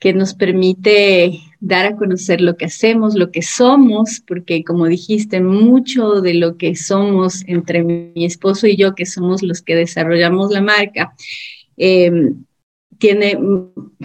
que 0.00 0.12
nos 0.12 0.34
permite 0.34 1.40
dar 1.60 1.86
a 1.86 1.96
conocer 1.96 2.40
lo 2.40 2.56
que 2.56 2.66
hacemos, 2.66 3.14
lo 3.14 3.30
que 3.30 3.42
somos, 3.42 4.22
porque 4.26 4.64
como 4.64 4.86
dijiste, 4.86 5.40
mucho 5.40 6.20
de 6.20 6.34
lo 6.34 6.56
que 6.56 6.76
somos 6.76 7.42
entre 7.46 7.82
mi 7.82 8.24
esposo 8.24 8.66
y 8.66 8.76
yo, 8.76 8.94
que 8.94 9.06
somos 9.06 9.42
los 9.42 9.62
que 9.62 9.74
desarrollamos 9.74 10.50
la 10.50 10.60
marca, 10.60 11.14
eh, 11.76 12.32
tiene, 12.98 13.38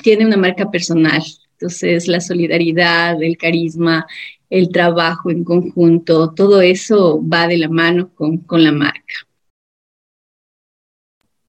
tiene 0.01 0.25
una 0.25 0.37
marca 0.37 0.69
personal. 0.69 1.21
Entonces, 1.53 2.07
la 2.07 2.19
solidaridad, 2.19 3.21
el 3.21 3.37
carisma, 3.37 4.07
el 4.49 4.69
trabajo 4.69 5.31
en 5.31 5.43
conjunto, 5.43 6.33
todo 6.33 6.61
eso 6.61 7.21
va 7.25 7.47
de 7.47 7.57
la 7.57 7.69
mano 7.69 8.11
con, 8.15 8.63
la 8.63 8.71
marca. 8.71 9.13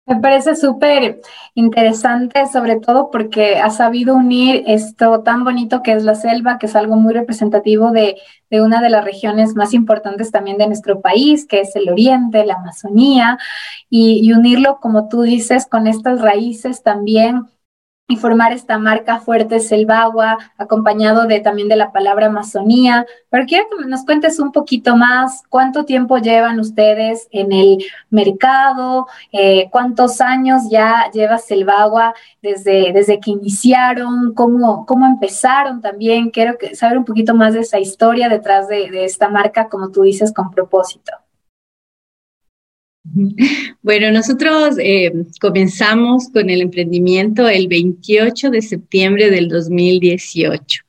Me 0.05 0.21
parece 0.21 0.57
súper 0.57 1.21
interesante, 1.55 2.47
sobre 2.53 2.81
todo 2.81 3.11
porque 3.11 3.59
ha 3.59 3.71
sabido 3.71 4.17
unir 4.17 4.65
esto 4.67 5.23
tan 5.23 5.45
bonito 5.45 5.83
que 5.83 5.93
es 5.93 6.03
la 6.03 6.17
selva, 6.17 6.59
que 6.59 6.67
es 6.67 6.75
algo 6.75 6.97
muy 6.97 7.15
representativo 7.15 7.93
de, 7.93 8.17
una 8.51 8.83
de 8.83 8.91
las 8.91 9.05
regiones 9.05 9.55
más 9.55 9.73
importantes 9.75 10.33
también 10.33 10.59
de 10.59 10.67
nuestro 10.67 11.01
país, 11.01 11.47
que 11.47 11.61
es 11.61 11.77
el 11.77 11.89
Oriente, 11.89 12.45
la 12.45 12.55
Amazonía, 12.55 13.39
y 13.89 14.33
unirlo, 14.33 14.79
como 14.81 15.09
tú 15.09 15.23
dices, 15.23 15.67
con 15.67 15.87
estas 15.87 16.21
raíces 16.21 16.83
también 16.83 17.47
y 18.13 18.17
formar 18.17 18.53
esta 18.53 18.79
marca 18.79 19.21
fuerte 19.21 19.59
Selvagua, 19.59 20.37
acompañado 20.59 21.27
de 21.27 21.41
también 21.41 21.69
de 21.69 21.77
la 21.77 21.93
palabra 21.93 22.27
Amazonía. 22.27 23.07
Pero 23.31 23.47
quiero 23.47 23.65
que 23.71 23.87
nos 23.87 24.05
cuentes 24.05 24.39
un 24.39 24.53
poquito 24.53 24.97
más 24.97 25.43
cuánto 25.49 25.87
tiempo 25.87 26.19
llevan 26.19 26.61
ustedes 26.61 27.27
en 27.31 27.53
el 27.53 27.79
mercado, 28.11 29.07
eh, 29.33 29.69
cuántos 29.71 30.21
años 30.21 30.63
ya 30.71 31.11
lleva 31.11 31.39
Selvagua 31.39 32.13
desde, 32.43 32.93
desde 32.93 33.19
que 33.19 33.31
iniciaron, 33.31 34.35
cómo, 34.35 34.85
cómo 34.85 35.07
empezaron 35.07 35.81
también. 35.81 36.29
Quiero 36.29 36.59
que, 36.59 36.77
saber 36.77 36.99
un 36.99 37.07
poquito 37.07 37.35
más 37.35 37.55
de 37.55 37.61
esa 37.61 37.79
historia 37.79 38.29
detrás 38.29 38.69
de, 38.69 38.91
de 38.91 39.07
esta 39.07 39.31
marca, 39.31 39.69
como 39.69 39.91
tú 39.91 40.03
dices, 40.03 40.35
con 40.35 40.51
propósito. 40.51 41.13
Bueno, 43.83 44.13
nosotros 44.13 44.77
eh, 44.79 45.13
comenzamos 45.41 46.29
con 46.29 46.51
el 46.51 46.63
emprendimiento 46.63 47.49
el 47.49 47.67
28 47.67 48.51
de 48.51 48.63
septiembre 48.63 49.31
del 49.31 49.49
2018. 49.49 50.83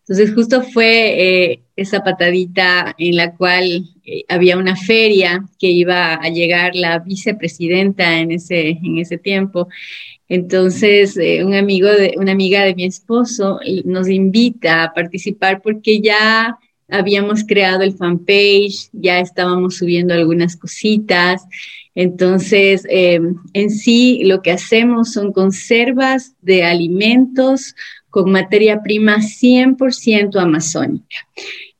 Entonces, 0.00 0.34
justo 0.34 0.62
fue 0.62 1.52
eh, 1.52 1.62
esa 1.76 2.02
patadita 2.02 2.94
en 2.98 3.14
la 3.14 3.36
cual 3.36 3.84
eh, 4.04 4.24
había 4.28 4.58
una 4.58 4.74
feria 4.74 5.44
que 5.60 5.68
iba 5.68 6.14
a 6.14 6.28
llegar 6.28 6.74
la 6.74 6.98
vicepresidenta 6.98 8.18
en 8.18 8.32
ese, 8.32 8.70
en 8.70 8.98
ese 8.98 9.18
tiempo. 9.18 9.68
Entonces, 10.28 11.16
un 11.44 11.54
amigo 11.54 11.88
de, 11.88 12.14
una 12.16 12.32
amiga 12.32 12.64
de 12.64 12.74
mi 12.74 12.84
esposo 12.84 13.60
nos 13.84 14.08
invita 14.08 14.84
a 14.84 14.92
participar 14.92 15.60
porque 15.62 16.00
ya 16.00 16.56
habíamos 16.90 17.44
creado 17.44 17.82
el 17.82 17.94
fanpage, 17.94 18.90
ya 18.92 19.20
estábamos 19.20 19.76
subiendo 19.76 20.14
algunas 20.14 20.56
cositas. 20.56 21.42
Entonces, 21.94 22.86
em, 22.88 23.36
en 23.52 23.70
sí, 23.70 24.22
lo 24.24 24.42
que 24.42 24.52
hacemos 24.52 25.12
son 25.12 25.32
conservas 25.32 26.34
de 26.40 26.64
alimentos 26.64 27.74
con 28.10 28.30
materia 28.30 28.82
prima 28.82 29.22
100% 29.22 30.38
amazónica. 30.40 31.28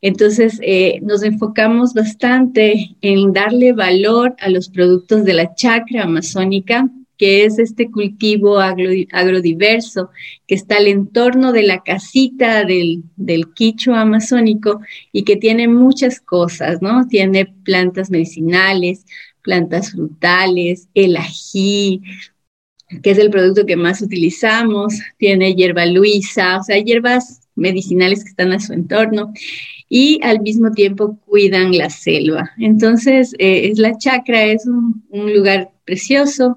Entonces, 0.00 0.58
eh, 0.62 1.00
nos 1.02 1.22
enfocamos 1.22 1.92
bastante 1.92 2.96
en 3.02 3.32
darle 3.32 3.72
valor 3.72 4.34
a 4.38 4.48
los 4.48 4.68
productos 4.68 5.24
de 5.24 5.34
la 5.34 5.54
chacra 5.54 6.04
amazónica 6.04 6.88
que 7.20 7.44
es 7.44 7.58
este 7.58 7.90
cultivo 7.90 8.58
agrodiverso 8.58 10.08
que 10.46 10.54
está 10.54 10.78
al 10.78 10.86
entorno 10.86 11.52
de 11.52 11.64
la 11.64 11.82
casita 11.82 12.64
del, 12.64 13.02
del 13.16 13.52
quicho 13.52 13.94
amazónico 13.94 14.80
y 15.12 15.24
que 15.24 15.36
tiene 15.36 15.68
muchas 15.68 16.18
cosas, 16.18 16.80
¿no? 16.80 17.06
Tiene 17.08 17.44
plantas 17.44 18.08
medicinales, 18.08 19.04
plantas 19.42 19.90
frutales, 19.90 20.88
el 20.94 21.14
ají, 21.18 22.00
que 23.02 23.10
es 23.10 23.18
el 23.18 23.28
producto 23.28 23.66
que 23.66 23.76
más 23.76 24.00
utilizamos, 24.00 24.94
tiene 25.18 25.54
hierba 25.54 25.84
luisa, 25.84 26.56
o 26.56 26.62
sea, 26.62 26.78
hierbas 26.78 27.42
medicinales 27.54 28.24
que 28.24 28.30
están 28.30 28.52
a 28.52 28.60
su 28.60 28.72
entorno 28.72 29.30
y 29.90 30.20
al 30.22 30.40
mismo 30.40 30.72
tiempo 30.72 31.18
cuidan 31.26 31.76
la 31.76 31.90
selva. 31.90 32.52
Entonces, 32.56 33.34
eh, 33.38 33.68
es 33.70 33.78
la 33.78 33.98
chacra 33.98 34.42
es 34.44 34.64
un, 34.64 35.04
un 35.10 35.34
lugar 35.34 35.68
precioso, 35.84 36.56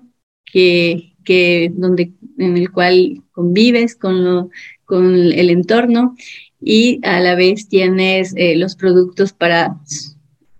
que, 0.53 1.71
donde, 1.73 2.11
en 2.37 2.57
el 2.57 2.71
cual 2.71 3.21
convives 3.31 3.95
con, 3.95 4.51
con 4.85 5.15
el 5.15 5.49
entorno 5.49 6.15
y 6.61 6.99
a 7.03 7.19
la 7.19 7.35
vez 7.35 7.67
tienes 7.67 8.33
eh, 8.37 8.55
los 8.55 8.75
productos 8.75 9.33
para 9.33 9.77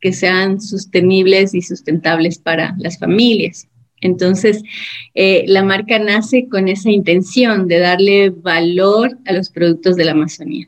que 0.01 0.11
sean 0.11 0.59
sostenibles 0.59 1.53
y 1.53 1.61
sustentables 1.61 2.37
para 2.37 2.75
las 2.77 2.99
familias. 2.99 3.69
Entonces, 4.01 4.61
eh, 5.13 5.45
la 5.47 5.63
marca 5.63 5.97
nace 5.97 6.49
con 6.49 6.67
esa 6.67 6.89
intención 6.89 7.69
de 7.69 7.79
darle 7.79 8.31
valor 8.31 9.17
a 9.25 9.31
los 9.31 9.49
productos 9.49 9.95
de 9.95 10.03
la 10.03 10.11
Amazonía. 10.11 10.67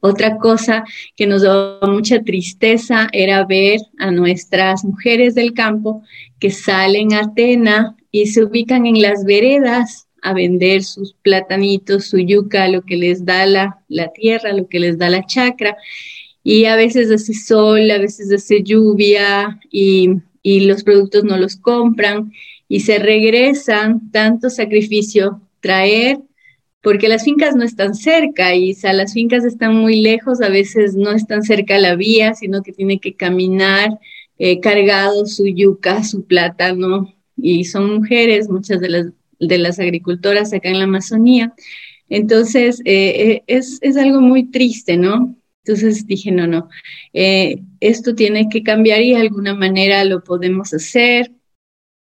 Otra 0.00 0.38
cosa 0.38 0.84
que 1.16 1.26
nos 1.26 1.42
daba 1.42 1.86
mucha 1.86 2.22
tristeza 2.22 3.08
era 3.12 3.44
ver 3.44 3.80
a 3.98 4.10
nuestras 4.10 4.84
mujeres 4.84 5.34
del 5.34 5.54
campo 5.54 6.02
que 6.38 6.50
salen 6.50 7.12
a 7.12 7.20
Atena 7.20 7.96
y 8.10 8.26
se 8.26 8.44
ubican 8.44 8.86
en 8.86 9.02
las 9.02 9.24
veredas 9.24 10.06
a 10.22 10.32
vender 10.32 10.82
sus 10.82 11.14
platanitos, 11.14 12.06
su 12.06 12.18
yuca, 12.18 12.68
lo 12.68 12.82
que 12.82 12.96
les 12.96 13.24
da 13.24 13.46
la, 13.46 13.82
la 13.88 14.12
tierra, 14.12 14.52
lo 14.52 14.68
que 14.68 14.80
les 14.80 14.98
da 14.98 15.08
la 15.10 15.24
chacra. 15.26 15.76
Y 16.42 16.64
a 16.64 16.76
veces 16.76 17.10
hace 17.10 17.34
sol, 17.34 17.90
a 17.90 17.98
veces 17.98 18.32
hace 18.32 18.62
lluvia 18.62 19.60
y, 19.70 20.10
y 20.42 20.60
los 20.60 20.82
productos 20.82 21.24
no 21.24 21.36
los 21.36 21.56
compran 21.56 22.32
y 22.68 22.80
se 22.80 22.98
regresan 22.98 24.10
tanto 24.10 24.50
sacrificio 24.50 25.40
traer 25.60 26.18
porque 26.82 27.08
las 27.08 27.24
fincas 27.24 27.56
no 27.56 27.64
están 27.64 27.94
cerca 27.94 28.54
y 28.54 28.72
o 28.72 28.92
las 28.92 29.12
fincas 29.12 29.44
están 29.44 29.74
muy 29.74 30.00
lejos, 30.00 30.40
a 30.40 30.48
veces 30.48 30.94
no 30.94 31.10
están 31.10 31.42
cerca 31.42 31.78
la 31.78 31.96
vía, 31.96 32.34
sino 32.34 32.62
que 32.62 32.72
tiene 32.72 33.00
que 33.00 33.14
caminar 33.14 33.98
eh, 34.38 34.60
cargado 34.60 35.26
su 35.26 35.46
yuca, 35.46 36.04
su 36.04 36.24
plátano, 36.24 37.14
y 37.36 37.64
son 37.64 37.94
mujeres, 37.94 38.48
muchas 38.48 38.80
de 38.80 38.88
las, 38.88 39.06
de 39.38 39.58
las 39.58 39.78
agricultoras 39.78 40.52
acá 40.52 40.68
en 40.68 40.78
la 40.78 40.84
Amazonía. 40.84 41.54
Entonces, 42.08 42.80
eh, 42.84 43.32
eh, 43.32 43.42
es, 43.46 43.78
es, 43.82 43.96
algo 43.96 44.20
muy 44.20 44.50
triste, 44.50 44.96
¿no? 44.96 45.36
Entonces 45.64 46.06
dije, 46.06 46.32
no, 46.32 46.46
no, 46.46 46.68
esto 47.12 48.14
tiene 48.14 48.48
que 48.48 48.62
cambiar 48.62 49.02
y 49.02 49.10
de 49.10 49.20
alguna 49.20 49.54
manera 49.54 50.02
lo 50.04 50.24
podemos 50.24 50.72
hacer 50.72 51.30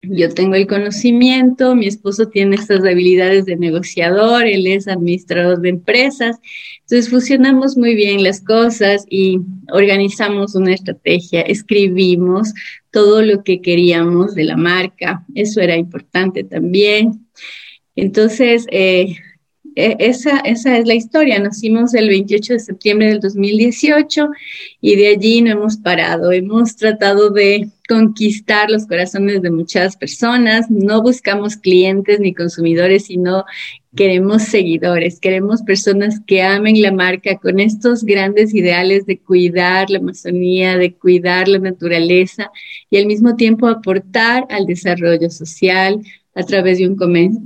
yo 0.10 0.34
tengo 0.34 0.56
el 0.56 0.68
conocimiento, 0.68 1.76
mi 1.76 1.88
esposo 1.88 2.28
tiene 2.28 2.56
estas 2.56 2.80
habilidades 2.82 3.46
de 3.46 3.56
negociador, 3.56 4.46
él 4.46 4.68
es 4.68 4.88
administrador 4.88 5.62
de 5.62 5.70
empresas, 5.70 6.38
entonces 6.82 7.10
fusionamos 7.10 7.78
muy 7.78 7.96
bien 7.96 8.24
las 8.24 8.42
cosas 8.42 9.06
y 9.10 9.40
organizamos 9.72 10.56
una 10.56 10.74
estrategia, 10.74 11.42
escribimos 11.42 12.54
todo 12.92 13.22
lo 13.22 13.44
que 13.44 13.62
queríamos 13.62 14.36
de 14.36 14.44
la 14.44 14.58
marca, 14.58 15.26
eso 15.34 15.62
era 15.62 15.76
importante 15.76 16.44
también. 16.44 17.28
Entonces, 17.96 18.66
eh, 18.72 19.16
e, 19.76 19.98
esa, 20.00 20.40
esa 20.40 20.78
es 20.78 20.88
la 20.88 20.94
historia. 20.94 21.40
Nacimos 21.40 21.94
el 21.94 22.08
28 22.08 22.54
de 22.54 22.60
septiembre 22.60 23.08
del 23.10 23.20
2018 23.20 24.30
y 24.82 24.96
de 24.96 25.08
allí 25.08 25.42
no 25.42 25.52
hemos 25.52 25.78
parado. 25.78 26.32
Hemos 26.32 26.76
tratado 26.76 27.30
de 27.30 27.70
conquistar 27.88 28.70
los 28.70 28.86
corazones 28.88 29.42
de 29.42 29.52
muchas 29.52 29.96
personas. 29.98 30.70
No 30.70 31.02
buscamos 31.02 31.58
clientes 31.58 32.20
ni 32.20 32.34
consumidores, 32.34 33.06
sino 33.06 33.46
queremos 33.96 34.44
seguidores, 34.44 35.20
queremos 35.20 35.62
personas 35.62 36.20
que 36.28 36.42
amen 36.42 36.82
la 36.82 36.92
marca 36.92 37.38
con 37.38 37.60
estos 37.60 38.04
grandes 38.04 38.54
ideales 38.54 39.06
de 39.06 39.20
cuidar 39.20 39.90
la 39.90 40.00
Amazonía, 40.00 40.78
de 40.78 40.94
cuidar 40.94 41.48
la 41.48 41.60
naturaleza 41.60 42.52
y 42.90 42.98
al 42.98 43.06
mismo 43.06 43.36
tiempo 43.36 43.68
aportar 43.68 44.46
al 44.50 44.66
desarrollo 44.66 45.30
social 45.30 46.02
a 46.34 46.44
través 46.44 46.80
de 46.80 46.88
un 46.90 46.98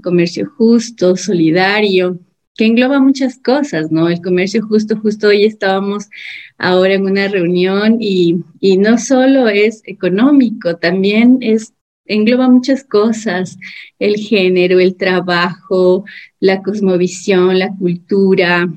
comercio 0.01 0.50
justo, 0.58 1.15
solidario, 1.15 2.19
que 2.59 2.65
engloba 2.65 2.99
muchas 2.99 3.37
cosas, 3.37 3.89
¿no? 3.89 4.09
El 4.09 4.21
comercio 4.21 4.61
justo, 4.67 4.97
justo 4.99 5.27
hoy 5.27 5.45
estábamos 5.45 6.09
ahora 6.57 6.95
en 6.95 7.03
una 7.03 7.29
reunión 7.29 7.99
y, 8.01 8.43
no 8.77 8.97
solo 8.97 9.47
es 9.47 9.81
económico, 9.85 10.75
también 10.75 11.37
es 11.39 11.73
engloba 12.05 12.49
muchas 12.49 12.83
cosas, 12.83 13.57
el 13.97 14.17
género, 14.17 14.81
el 14.81 14.97
trabajo, 14.97 16.03
la 16.41 16.61
cosmovisión, 16.61 17.59
la 17.59 17.73
cultura, 17.77 18.67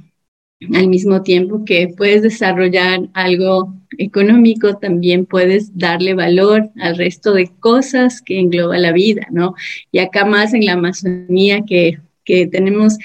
al 0.74 0.86
mismo 0.86 1.22
tiempo 1.22 1.64
que 1.64 1.88
puedes 1.96 2.22
desarrollar 2.22 3.08
algo 3.14 3.74
económico, 3.98 4.76
también 4.76 5.26
puedes 5.26 5.76
darle 5.76 6.14
valor 6.14 6.70
al 6.80 6.96
resto 6.96 7.32
de 7.32 7.50
cosas 7.58 8.22
que 8.22 8.38
engloba 8.38 8.78
la 8.78 8.92
vida, 8.92 9.26
¿no? 9.32 9.56
Y 9.90 9.98
acá 9.98 10.24
más 10.24 10.54
en 10.54 10.66
la 10.66 10.74
Amazonía 10.74 11.64
que, 11.66 11.98
que 12.24 12.46
tenemos 12.46 12.96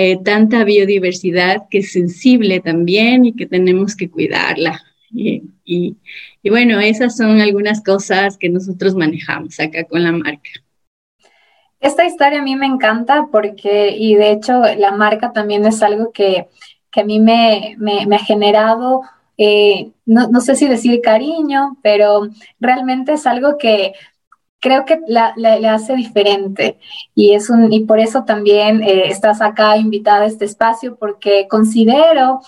eh, 0.00 0.16
tanta 0.22 0.62
biodiversidad 0.62 1.66
que 1.68 1.78
es 1.78 1.90
sensible 1.90 2.60
también 2.60 3.24
y 3.24 3.34
que 3.34 3.46
tenemos 3.46 3.96
que 3.96 4.08
cuidarla. 4.08 4.80
Y, 5.10 5.96
bueno, 6.48 6.78
esas 6.78 7.16
son 7.16 7.40
algunas 7.40 7.82
cosas 7.82 8.38
que 8.38 8.48
nosotros 8.48 8.94
manejamos 8.94 9.58
acá 9.58 9.82
con 9.82 10.04
la 10.04 10.12
marca. 10.12 10.50
Esta 11.80 12.06
historia 12.06 12.38
a 12.38 12.44
mí 12.44 12.54
me 12.54 12.66
encanta 12.66 13.26
porque, 13.32 13.88
y 13.98 14.14
de 14.14 14.30
hecho 14.30 14.62
la 14.76 14.92
marca 14.92 15.32
también 15.32 15.66
es 15.66 15.82
algo 15.82 16.12
que, 16.12 16.46
que 16.92 17.00
a 17.00 17.04
mí 17.04 17.18
me, 17.18 17.74
me, 17.78 18.06
me 18.06 18.14
ha 18.14 18.24
generado, 18.24 19.00
eh, 19.36 19.90
no, 20.06 20.28
no, 20.28 20.40
sé 20.40 20.54
si 20.54 20.68
decir 20.68 21.00
cariño, 21.00 21.76
pero 21.82 22.28
realmente 22.60 23.14
es 23.14 23.26
algo 23.26 23.58
que 23.58 23.94
creo 24.60 24.84
que 24.84 25.00
la, 25.06 25.34
hace 25.72 25.94
diferente. 25.94 26.78
Y, 27.14 27.34
es 27.34 27.50
un, 27.50 27.72
y 27.72 27.84
por 27.84 28.00
eso 28.00 28.24
también 28.24 28.82
eh, 28.82 29.08
estás 29.08 29.40
acá 29.40 29.76
invitada 29.76 30.22
a 30.22 30.26
este 30.26 30.44
espacio 30.44 30.96
porque 30.96 31.46
considero 31.48 32.40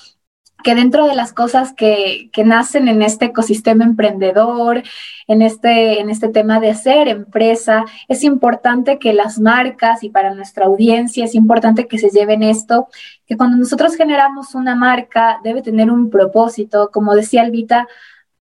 que 0.63 0.75
dentro 0.75 1.07
de 1.07 1.15
las 1.15 1.33
cosas 1.33 1.73
que, 1.73 2.29
que, 2.33 2.45
nacen 2.45 2.89
en 2.89 3.03
este 3.03 3.27
ecosistema 3.27 3.85
emprendedor, 3.85 4.83
en 5.27 5.43
este, 5.43 6.01
en 6.01 6.11
este 6.11 6.29
tema 6.29 6.61
de 6.61 6.75
ser 6.75 7.09
empresa, 7.09 7.85
es 8.09 8.25
importante 8.25 8.99
que 8.99 9.13
las 9.13 9.39
marcas 9.39 10.03
y 10.03 10.11
para 10.11 10.35
nuestra 10.35 10.67
audiencia 10.67 11.25
es 11.25 11.35
importante 11.35 11.87
que 11.87 11.99
se 11.99 12.11
lleven 12.11 12.43
esto, 12.43 12.89
que 13.27 13.37
cuando 13.37 13.57
nosotros 13.57 13.97
generamos 13.97 14.55
una 14.55 14.75
marca 14.75 15.41
debe 15.43 15.63
tener 15.63 15.91
un 15.91 16.11
propósito, 16.11 16.91
como 16.93 17.15
decía 17.15 17.43
Elvita, 17.43 17.89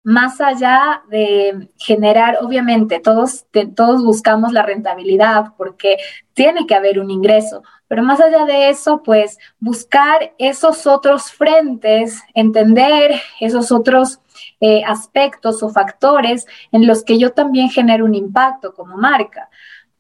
más 0.04 0.40
allá 0.42 1.04
de 1.10 1.70
generar, 1.78 2.38
obviamente, 2.42 3.00
todos, 3.00 3.46
todos 3.76 4.04
buscamos 4.04 4.54
la 4.54 4.64
rentabilidad 4.64 5.54
porque 5.58 5.98
tiene 6.34 6.66
que 6.66 6.76
haber 6.76 7.00
un 7.00 7.12
ingreso, 7.12 7.64
pero 7.88 8.04
más 8.04 8.22
allá 8.22 8.46
de 8.46 8.70
eso, 8.70 9.04
pues 9.04 9.38
buscar 9.60 10.34
esos 10.38 10.88
otros 10.88 11.32
frentes, 11.32 12.22
entender 12.34 13.22
esos 13.40 13.72
otros 13.72 14.22
eh, 14.62 14.84
aspectos 14.86 15.62
o 15.64 15.70
factores 15.70 16.46
en 16.72 16.88
los 16.88 17.04
que 17.04 17.18
yo 17.18 17.32
también 17.34 17.70
genero 17.70 18.06
un 18.06 18.16
impacto 18.16 18.74
como 18.74 18.98
marca 18.98 19.50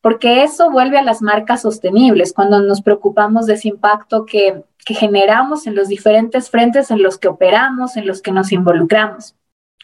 porque 0.02 0.44
eso 0.44 0.72
vuelve 0.72 0.98
a 0.98 1.04
las 1.04 1.22
marcas 1.22 1.62
sostenibles, 1.62 2.34
cuando 2.34 2.62
nos 2.62 2.82
preocupamos 2.82 3.46
de 3.46 3.56
ese 3.56 3.68
impacto 3.68 4.26
que, 4.26 4.64
que, 4.86 4.94
generamos 4.94 5.68
en 5.68 5.76
los 5.76 5.90
diferentes 5.90 6.50
frentes 6.50 6.90
en 6.90 7.04
los 7.04 7.18
que 7.18 7.28
operamos, 7.28 7.98
en 7.98 8.08
los 8.08 8.22
que 8.22 8.32
nos 8.32 8.52
involucramos. 8.52 9.36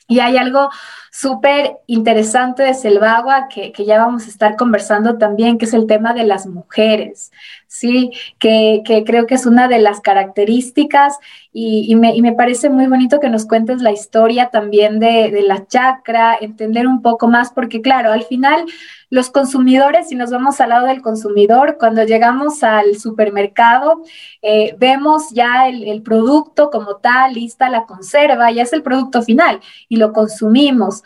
Y 0.07 0.19
hay 0.19 0.37
algo 0.37 0.69
súper 1.15 1.77
interesante 1.87 2.63
de 2.63 2.73
Selvagua 2.73 3.47
que, 3.47 3.71
que, 3.71 3.85
ya 3.85 3.99
vamos 3.99 4.25
a 4.25 4.29
estar 4.29 4.57
conversando 4.57 5.17
también, 5.17 5.57
que 5.57 5.63
es 5.63 5.73
el 5.73 5.87
tema 5.87 6.13
de 6.13 6.25
las 6.25 6.45
mujeres, 6.45 7.31
¿sí? 7.67 8.11
Que, 8.37 8.81
que 8.83 9.05
creo 9.05 9.25
que 9.25 9.35
es 9.35 9.45
una 9.45 9.69
de 9.69 9.79
las 9.79 10.01
características 10.01 11.17
y, 11.53 11.85
y, 11.87 11.95
me, 11.95 12.13
y, 12.13 12.21
me, 12.21 12.33
parece 12.33 12.69
muy 12.69 12.87
bonito 12.87 13.21
que 13.21 13.29
nos 13.29 13.45
cuentes 13.45 13.81
la 13.81 13.93
historia 13.93 14.49
también 14.49 14.99
de, 14.99 15.31
de 15.31 15.43
la 15.43 15.65
chacra, 15.65 16.37
entender 16.41 16.85
un 16.85 17.01
poco 17.01 17.29
más, 17.29 17.49
porque 17.49 17.79
claro, 17.81 18.11
al 18.11 18.23
final 18.23 18.65
los 19.09 19.29
consumidores, 19.29 20.09
si 20.09 20.15
nos 20.15 20.31
vamos 20.31 20.59
al 20.59 20.69
lado 20.69 20.87
del 20.87 21.01
consumidor, 21.01 21.77
cuando 21.79 22.03
llegamos 22.03 22.63
al 22.63 22.97
supermercado, 22.97 24.01
eh, 24.41 24.75
vemos 24.77 25.29
ya 25.31 25.69
el, 25.69 25.87
el, 25.87 26.01
producto 26.01 26.69
como 26.69 26.97
tal, 26.97 27.33
lista 27.33 27.69
la 27.69 27.85
conserva, 27.85 28.51
ya 28.51 28.63
es 28.63 28.73
el 28.73 28.83
producto 28.83 29.21
final 29.21 29.61
y 29.87 29.95
lo 29.95 30.11
consumimos. 30.11 31.03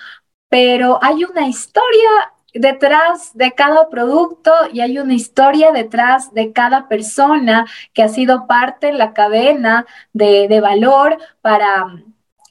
Pero 0.50 1.00
hay 1.02 1.24
una 1.24 1.48
historia 1.48 2.34
detrás 2.54 3.32
de 3.36 3.54
cada 3.54 3.90
producto 3.90 4.52
y 4.74 4.82
hay 4.82 4.98
una 5.00 5.14
historia 5.14 5.72
detrás 5.72 6.34
de 6.34 6.52
cada 6.52 6.88
persona 6.88 7.66
que 7.94 8.04
ha 8.04 8.10
sido 8.10 8.48
parte 8.48 8.90
en 8.90 8.98
la 8.98 9.14
cadena 9.14 9.86
de, 10.14 10.60
valor 10.62 11.18
para 11.42 12.04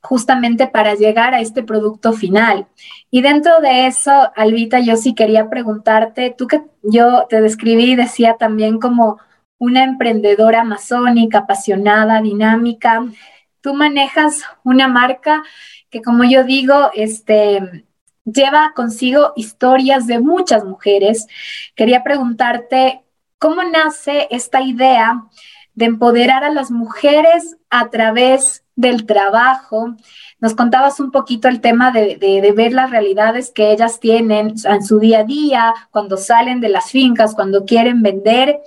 justamente 0.02 0.68
para 0.68 0.94
llegar 0.94 1.34
a 1.34 1.40
este 1.40 1.62
producto 1.62 2.12
final. 2.12 2.66
Y 3.10 3.20
dentro 3.22 3.60
de 3.60 3.86
eso, 3.86 4.30
Albita, 4.36 4.78
yo 4.80 4.96
sí 4.96 5.14
quería 5.14 5.50
preguntarte, 5.50 6.34
tú 6.36 6.46
que 6.46 6.62
yo 6.82 7.26
te 7.28 7.40
describí, 7.40 7.96
decía 7.96 8.36
también 8.38 8.78
como 8.78 9.18
una 9.58 9.82
emprendedora 9.82 10.60
amazónica, 10.60 11.38
apasionada, 11.38 12.22
dinámica, 12.22 13.04
tú 13.60 13.74
manejas 13.74 14.42
una 14.62 14.86
marca 14.86 15.42
que 15.90 16.00
como 16.00 16.24
yo 16.24 16.44
digo, 16.44 16.90
este 16.94 17.84
lleva 18.32 18.72
consigo 18.74 19.32
historias 19.36 20.06
de 20.06 20.20
muchas 20.20 20.64
mujeres. 20.64 21.26
Quería 21.74 22.02
preguntarte, 22.02 23.02
¿cómo 23.38 23.62
nace 23.62 24.28
esta 24.30 24.62
idea 24.62 25.24
de 25.78 25.84
empoderar 25.84 26.42
a 26.42 26.50
las 26.50 26.72
mujeres 26.72 27.56
a 27.70 27.88
través 27.88 28.64
del 28.74 29.06
trabajo. 29.06 29.94
Nos 30.40 30.56
contabas 30.56 30.98
un 30.98 31.12
poquito 31.12 31.46
el 31.46 31.60
tema 31.60 31.92
de, 31.92 32.52
ver 32.54 32.72
las 32.72 32.90
realidades 32.90 33.52
que 33.52 33.70
ellas 33.70 34.00
tienen 34.00 34.54
en 34.64 34.84
su 34.84 34.98
día 34.98 35.20
a 35.20 35.24
día, 35.24 35.74
cuando 35.92 36.16
salen 36.16 36.60
de 36.60 36.68
las 36.68 36.90
fincas, 36.90 37.32
cuando 37.32 37.64
quieren 37.64 38.02
vender. 38.02 38.60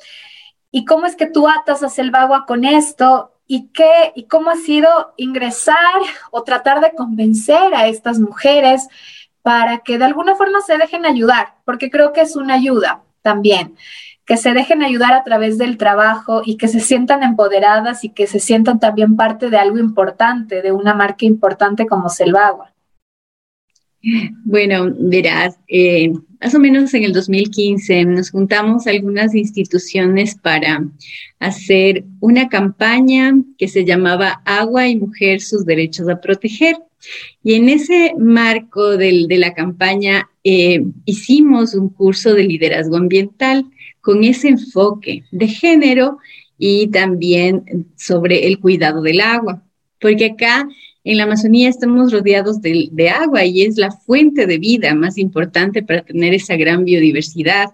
¿Y 0.71 0.85
cómo 0.85 1.05
es 1.05 1.17
que 1.17 1.25
tú 1.25 1.49
atas 1.49 1.83
a 1.83 1.89
Selvagua 1.89 2.45
con 2.45 2.63
esto? 2.63 3.33
¿Y, 3.45 3.73
qué, 3.73 4.13
¿Y 4.15 4.23
cómo 4.27 4.49
ha 4.49 4.55
sido 4.55 5.13
ingresar 5.17 6.01
o 6.31 6.43
tratar 6.43 6.79
de 6.79 6.93
convencer 6.93 7.75
a 7.75 7.87
estas 7.87 8.19
mujeres 8.19 8.87
para 9.41 9.79
que 9.79 9.97
de 9.97 10.05
alguna 10.05 10.35
forma 10.35 10.61
se 10.61 10.77
dejen 10.77 11.05
ayudar? 11.05 11.55
Porque 11.65 11.89
creo 11.89 12.13
que 12.13 12.21
es 12.21 12.35
una 12.35 12.55
ayuda 12.55 13.03
también 13.21 13.75
que 14.25 14.37
se 14.37 14.53
dejen 14.53 14.81
ayudar 14.81 15.11
a 15.11 15.23
través 15.23 15.57
del 15.57 15.77
trabajo 15.77 16.41
y 16.45 16.55
que 16.55 16.69
se 16.69 16.79
sientan 16.79 17.21
empoderadas 17.21 18.03
y 18.03 18.09
que 18.09 18.27
se 18.27 18.39
sientan 18.39 18.79
también 18.79 19.15
parte 19.15 19.49
de 19.49 19.57
algo 19.57 19.77
importante, 19.77 20.61
de 20.61 20.71
una 20.71 20.93
marca 20.93 21.25
importante 21.25 21.85
como 21.85 22.07
Selvagua. 22.07 22.73
Bueno, 24.45 24.89
verás, 24.97 25.59
eh, 25.67 26.11
más 26.39 26.55
o 26.55 26.59
menos 26.59 26.93
en 26.93 27.03
el 27.03 27.13
2015 27.13 28.05
nos 28.05 28.31
juntamos 28.31 28.87
algunas 28.87 29.35
instituciones 29.35 30.35
para 30.35 30.83
hacer 31.39 32.05
una 32.19 32.49
campaña 32.49 33.33
que 33.57 33.67
se 33.67 33.85
llamaba 33.85 34.41
Agua 34.45 34.87
y 34.87 34.95
Mujer, 34.95 35.41
sus 35.41 35.65
derechos 35.65 36.09
a 36.09 36.19
proteger. 36.19 36.77
Y 37.43 37.55
en 37.55 37.69
ese 37.69 38.13
marco 38.17 38.97
de 38.97 39.27
la 39.37 39.53
campaña 39.53 40.29
eh, 40.43 40.83
hicimos 41.05 41.75
un 41.75 41.89
curso 41.89 42.33
de 42.33 42.43
liderazgo 42.43 42.97
ambiental 42.97 43.65
con 44.01 44.23
ese 44.23 44.49
enfoque 44.49 45.23
de 45.31 45.47
género 45.47 46.17
y 46.57 46.87
también 46.87 47.87
sobre 47.95 48.47
el 48.47 48.59
cuidado 48.59 49.01
del 49.01 49.21
agua, 49.21 49.63
porque 49.99 50.25
acá 50.25 50.67
en 51.03 51.17
la 51.17 51.23
Amazonía 51.23 51.69
estamos 51.69 52.11
rodeados 52.11 52.61
de, 52.61 52.89
de 52.91 53.09
agua 53.09 53.45
y 53.45 53.63
es 53.63 53.77
la 53.77 53.91
fuente 53.91 54.45
de 54.45 54.59
vida 54.59 54.93
más 54.93 55.17
importante 55.17 55.81
para 55.83 56.03
tener 56.03 56.33
esa 56.33 56.55
gran 56.55 56.85
biodiversidad. 56.85 57.69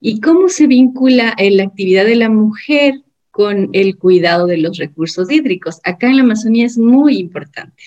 ¿Y 0.00 0.20
cómo 0.20 0.48
se 0.48 0.66
vincula 0.66 1.34
la 1.38 1.62
actividad 1.64 2.04
de 2.04 2.16
la 2.16 2.28
mujer 2.28 3.02
con 3.30 3.70
el 3.72 3.96
cuidado 3.96 4.46
de 4.46 4.58
los 4.58 4.76
recursos 4.78 5.30
hídricos? 5.30 5.80
Acá 5.82 6.08
en 6.08 6.18
la 6.18 6.22
Amazonía 6.22 6.66
es 6.66 6.78
muy 6.78 7.18
importante. 7.18 7.84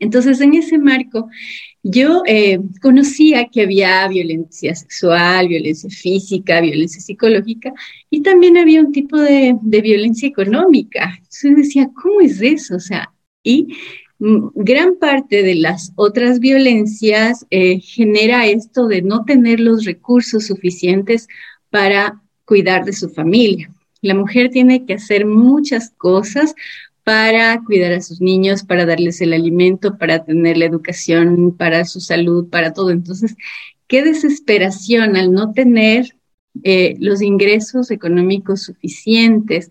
Entonces, 0.00 0.40
en 0.40 0.54
ese 0.54 0.78
marco, 0.78 1.28
yo 1.82 2.22
eh, 2.26 2.58
conocía 2.82 3.48
que 3.48 3.62
había 3.62 4.06
violencia 4.08 4.74
sexual, 4.74 5.48
violencia 5.48 5.88
física, 5.90 6.60
violencia 6.60 7.00
psicológica 7.00 7.72
y 8.10 8.22
también 8.22 8.56
había 8.58 8.80
un 8.80 8.92
tipo 8.92 9.18
de, 9.18 9.56
violencia 9.62 10.28
económica. 10.28 11.14
Entonces 11.16 11.56
decía, 11.56 11.90
¿cómo 11.94 12.20
es 12.20 12.40
eso? 12.42 12.76
O 12.76 12.80
sea, 12.80 13.12
y 13.42 13.68
mm, 14.18 14.48
gran 14.54 14.96
parte 14.96 15.42
de 15.42 15.54
las 15.54 15.92
otras 15.96 16.40
violencias 16.40 17.46
eh, 17.50 17.80
genera 17.80 18.46
esto 18.46 18.86
de 18.88 19.02
no 19.02 19.24
tener 19.24 19.60
los 19.60 19.84
recursos 19.84 20.46
suficientes 20.46 21.28
para 21.70 22.20
cuidar 22.44 22.84
de 22.84 22.92
su 22.92 23.08
familia. 23.10 23.70
La 24.00 24.14
mujer 24.14 24.50
tiene 24.50 24.84
que 24.86 24.94
hacer 24.94 25.26
muchas 25.26 25.90
cosas 25.96 26.54
para 27.08 27.62
cuidar 27.64 27.94
a 27.94 28.02
sus 28.02 28.20
niños, 28.20 28.64
para 28.64 28.84
darles 28.84 29.22
el 29.22 29.32
alimento, 29.32 29.96
para 29.96 30.26
tener 30.26 30.58
la 30.58 30.66
educación, 30.66 31.56
para 31.56 31.86
su 31.86 32.00
salud, 32.00 32.50
para 32.50 32.74
todo. 32.74 32.90
Entonces, 32.90 33.34
qué 33.86 34.02
desesperación 34.02 35.16
al 35.16 35.32
no 35.32 35.52
tener 35.52 36.14
eh, 36.64 36.96
los 36.98 37.22
ingresos 37.22 37.90
económicos 37.90 38.64
suficientes 38.64 39.70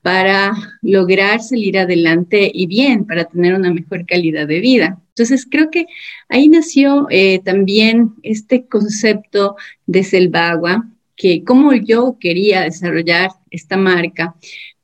para 0.00 0.52
lograr 0.80 1.42
salir 1.42 1.76
adelante 1.76 2.52
y 2.54 2.68
bien, 2.68 3.04
para 3.04 3.24
tener 3.24 3.54
una 3.54 3.74
mejor 3.74 4.06
calidad 4.06 4.46
de 4.46 4.60
vida. 4.60 5.02
Entonces, 5.08 5.44
creo 5.50 5.72
que 5.72 5.86
ahí 6.28 6.48
nació 6.48 7.08
eh, 7.10 7.40
también 7.40 8.14
este 8.22 8.64
concepto 8.64 9.56
de 9.86 10.04
Selvagua, 10.04 10.88
que 11.16 11.42
como 11.42 11.74
yo 11.74 12.16
quería 12.20 12.60
desarrollar 12.60 13.30
esta 13.50 13.76
marca, 13.76 14.36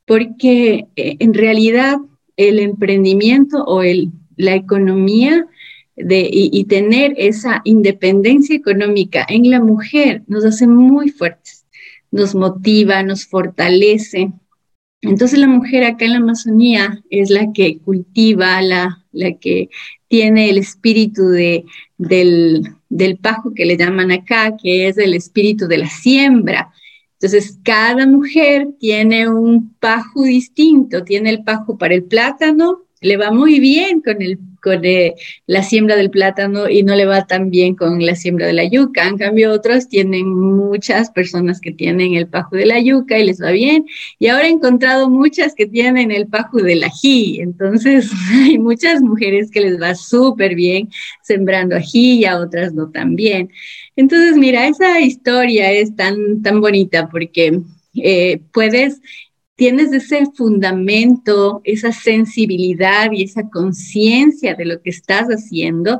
porque 0.05 0.87
eh, 0.95 1.15
en 1.19 1.33
realidad 1.33 1.97
el 2.37 2.59
emprendimiento 2.59 3.63
o 3.63 3.83
el, 3.83 4.11
la 4.37 4.55
economía 4.55 5.47
de, 5.95 6.27
y, 6.31 6.63
tener 6.63 7.13
esa 7.17 7.61
independencia 7.65 8.55
económica 8.55 9.25
en 9.29 9.51
la 9.51 9.61
mujer 9.61 10.23
nos 10.27 10.43
hace 10.43 10.65
muy 10.65 11.09
fuertes, 11.09 11.65
nos 12.11 12.33
motiva, 12.33 13.03
nos 13.03 13.27
fortalece. 13.27 14.31
Entonces 15.01 15.37
la 15.37 15.47
mujer 15.47 15.83
acá 15.83 16.05
en 16.05 16.13
la 16.13 16.17
Amazonía 16.17 17.03
es 17.11 17.29
la 17.29 17.53
que 17.53 17.77
cultiva, 17.77 18.59
la, 18.63 19.05
la 19.11 19.33
que 19.33 19.69
tiene 20.07 20.49
el 20.49 20.57
espíritu 20.57 21.27
de, 21.27 21.65
del, 21.97 22.63
del 22.89 23.17
pajo 23.17 23.53
que 23.53 23.65
le 23.65 23.77
llaman 23.77 24.11
acá, 24.11 24.57
que 24.61 24.87
es 24.87 24.97
el 24.97 25.13
espíritu 25.13 25.67
de 25.67 25.77
la 25.77 25.89
siembra, 25.89 26.71
entonces, 27.23 27.57
cada 27.63 28.05
mujer 28.05 28.67
tiene 28.81 29.29
un 29.29 29.73
pajo 29.79 30.23
distinto, 30.23 31.05
tiene 31.05 31.29
el 31.29 31.45
pajo 31.45 31.77
para 31.77 31.95
el 31.95 32.03
plátano, 32.03 32.81
le 32.99 33.15
va 33.15 33.31
muy 33.31 33.61
bien 33.61 34.01
con, 34.01 34.21
el, 34.21 34.39
con 34.63 34.85
eh, 34.85 35.15
la 35.45 35.61
siembra 35.61 35.97
del 35.97 36.09
plátano 36.09 36.69
y 36.69 36.83
no 36.83 36.95
le 36.95 37.05
va 37.05 37.27
tan 37.27 37.49
bien 37.49 37.75
con 37.75 38.03
la 38.05 38.15
siembra 38.15 38.47
de 38.47 38.53
la 38.53 38.63
yuca. 38.63 39.07
En 39.07 39.17
cambio, 39.17 39.51
otros 39.51 39.89
tienen 39.89 40.27
muchas 40.29 41.11
personas 41.11 41.59
que 41.59 41.71
tienen 41.71 42.13
el 42.13 42.27
pajo 42.27 42.55
de 42.55 42.65
la 42.65 42.79
yuca 42.79 43.19
y 43.19 43.25
les 43.25 43.41
va 43.41 43.51
bien. 43.51 43.85
Y 44.19 44.27
ahora 44.27 44.47
he 44.47 44.51
encontrado 44.51 45.09
muchas 45.09 45.53
que 45.53 45.65
tienen 45.65 46.11
el 46.11 46.27
pajo 46.27 46.59
del 46.59 46.83
ají. 46.85 47.41
Entonces, 47.41 48.09
hay 48.31 48.57
muchas 48.57 49.01
mujeres 49.01 49.51
que 49.51 49.61
les 49.61 49.81
va 49.81 49.95
súper 49.95 50.55
bien 50.55 50.89
sembrando 51.21 51.75
ají 51.75 52.19
y 52.19 52.25
a 52.25 52.39
otras 52.39 52.73
no 52.73 52.89
tan 52.89 53.15
bien. 53.17 53.49
Entonces, 53.97 54.37
mira, 54.37 54.67
esa 54.67 55.01
historia 55.01 55.71
es 55.71 55.93
tan, 55.95 56.41
tan 56.41 56.61
bonita 56.61 57.09
porque 57.09 57.59
eh, 57.95 58.39
puedes, 58.51 59.01
tienes 59.55 59.93
ese 59.93 60.25
fundamento, 60.35 61.61
esa 61.63 61.91
sensibilidad 61.91 63.11
y 63.11 63.23
esa 63.23 63.49
conciencia 63.49 64.55
de 64.55 64.65
lo 64.65 64.81
que 64.81 64.89
estás 64.89 65.27
haciendo 65.27 65.99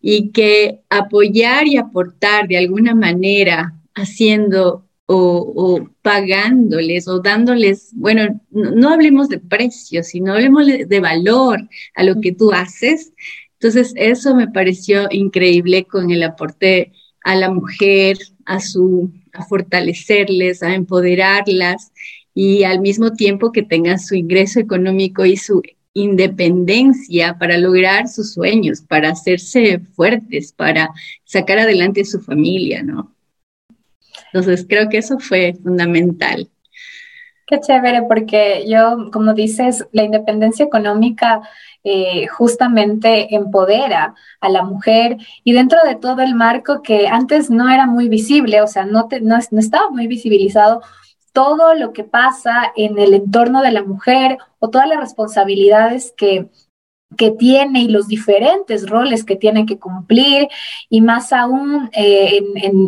y 0.00 0.30
que 0.30 0.80
apoyar 0.88 1.66
y 1.66 1.76
aportar 1.76 2.48
de 2.48 2.58
alguna 2.58 2.94
manera 2.94 3.74
haciendo 3.94 4.86
o, 5.06 5.86
pagándoles 6.00 7.08
o 7.08 7.20
dándoles, 7.20 7.90
bueno, 7.92 8.40
no, 8.50 8.88
hablemos 8.88 9.28
de 9.28 9.38
precios, 9.38 10.06
sino 10.08 10.32
hablemos 10.32 10.66
de 10.66 11.00
valor 11.00 11.60
a 11.94 12.04
lo 12.04 12.20
que 12.22 12.32
tú 12.32 12.52
haces. 12.52 13.12
Entonces, 13.54 13.92
eso 13.96 14.34
me 14.34 14.48
pareció 14.48 15.08
increíble 15.10 15.84
con 15.84 16.10
el 16.10 16.22
aporte 16.22 16.92
a 17.22 17.36
la 17.36 17.50
mujer, 17.50 18.16
a, 18.46 18.60
su, 18.60 19.12
a 19.32 19.44
fortalecerles, 19.44 20.62
a 20.62 20.74
empoderarlas 20.74 21.92
y 22.34 22.64
al 22.64 22.80
mismo 22.80 23.12
tiempo 23.12 23.52
que 23.52 23.62
tengan 23.62 23.98
su 23.98 24.16
ingreso 24.16 24.58
económico 24.58 25.24
y 25.24 25.36
su 25.36 25.62
independencia 25.94 27.38
para 27.38 27.56
lograr 27.56 28.08
sus 28.08 28.32
sueños, 28.32 28.82
para 28.82 29.10
hacerse 29.10 29.78
fuertes, 29.94 30.52
para 30.52 30.90
sacar 31.24 31.60
adelante 31.60 32.04
su 32.04 32.20
familia, 32.20 32.82
¿no? 32.82 33.14
Entonces 34.32 34.66
creo 34.68 34.88
que 34.88 34.98
eso 34.98 35.18
fue 35.20 35.54
fundamental. 35.62 36.50
Qué 37.46 37.60
chévere, 37.60 38.02
porque 38.08 38.64
yo, 38.66 39.10
como 39.12 39.34
dices, 39.34 39.86
la 39.92 40.02
independencia 40.02 40.64
económica 40.64 41.42
eh, 41.84 42.26
justamente 42.26 43.34
empodera 43.34 44.14
a 44.40 44.48
la 44.48 44.62
mujer 44.62 45.18
y 45.44 45.52
dentro 45.52 45.78
de 45.86 45.94
todo 45.94 46.22
el 46.22 46.34
marco 46.34 46.82
que 46.82 47.06
antes 47.06 47.50
no 47.50 47.68
era 47.68 47.86
muy 47.86 48.08
visible, 48.08 48.62
o 48.62 48.66
sea, 48.66 48.86
no, 48.86 49.08
no, 49.20 49.38
no 49.50 49.60
estaba 49.60 49.90
muy 49.90 50.06
visibilizado 50.06 50.80
todo 51.34 51.74
lo 51.74 51.92
que 51.92 52.04
pasa 52.04 52.72
en 52.76 52.96
el 52.96 53.12
entorno 53.12 53.60
de 53.60 53.72
la 53.72 53.82
mujer 53.82 54.38
o 54.60 54.70
todas 54.70 54.88
las 54.88 55.00
responsabilidades 55.00 56.14
que, 56.16 56.48
que 57.16 57.32
tiene 57.32 57.82
y 57.82 57.88
los 57.88 58.06
diferentes 58.06 58.88
roles 58.88 59.24
que 59.24 59.34
tiene 59.34 59.66
que 59.66 59.78
cumplir 59.78 60.46
y 60.88 61.00
más 61.00 61.32
aún 61.32 61.90
eh, 61.92 62.40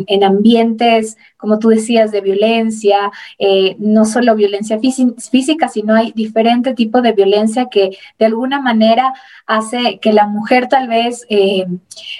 en, 0.07 0.23
ambientes, 0.23 1.17
como 1.37 1.59
tú 1.59 1.69
decías, 1.69 2.11
de 2.11 2.21
violencia, 2.21 3.11
eh, 3.37 3.75
no 3.79 4.05
solo 4.05 4.35
violencia 4.35 4.79
física, 4.79 5.67
sino 5.67 5.95
hay 5.95 6.11
diferente 6.13 6.73
tipo 6.73 7.01
de 7.01 7.13
violencia 7.13 7.67
que 7.69 7.97
de 8.19 8.25
alguna 8.25 8.59
manera 8.59 9.13
hace 9.45 9.99
que 9.99 10.13
la 10.13 10.27
mujer 10.27 10.67
tal 10.67 10.87
vez 10.87 11.25
eh, 11.29 11.65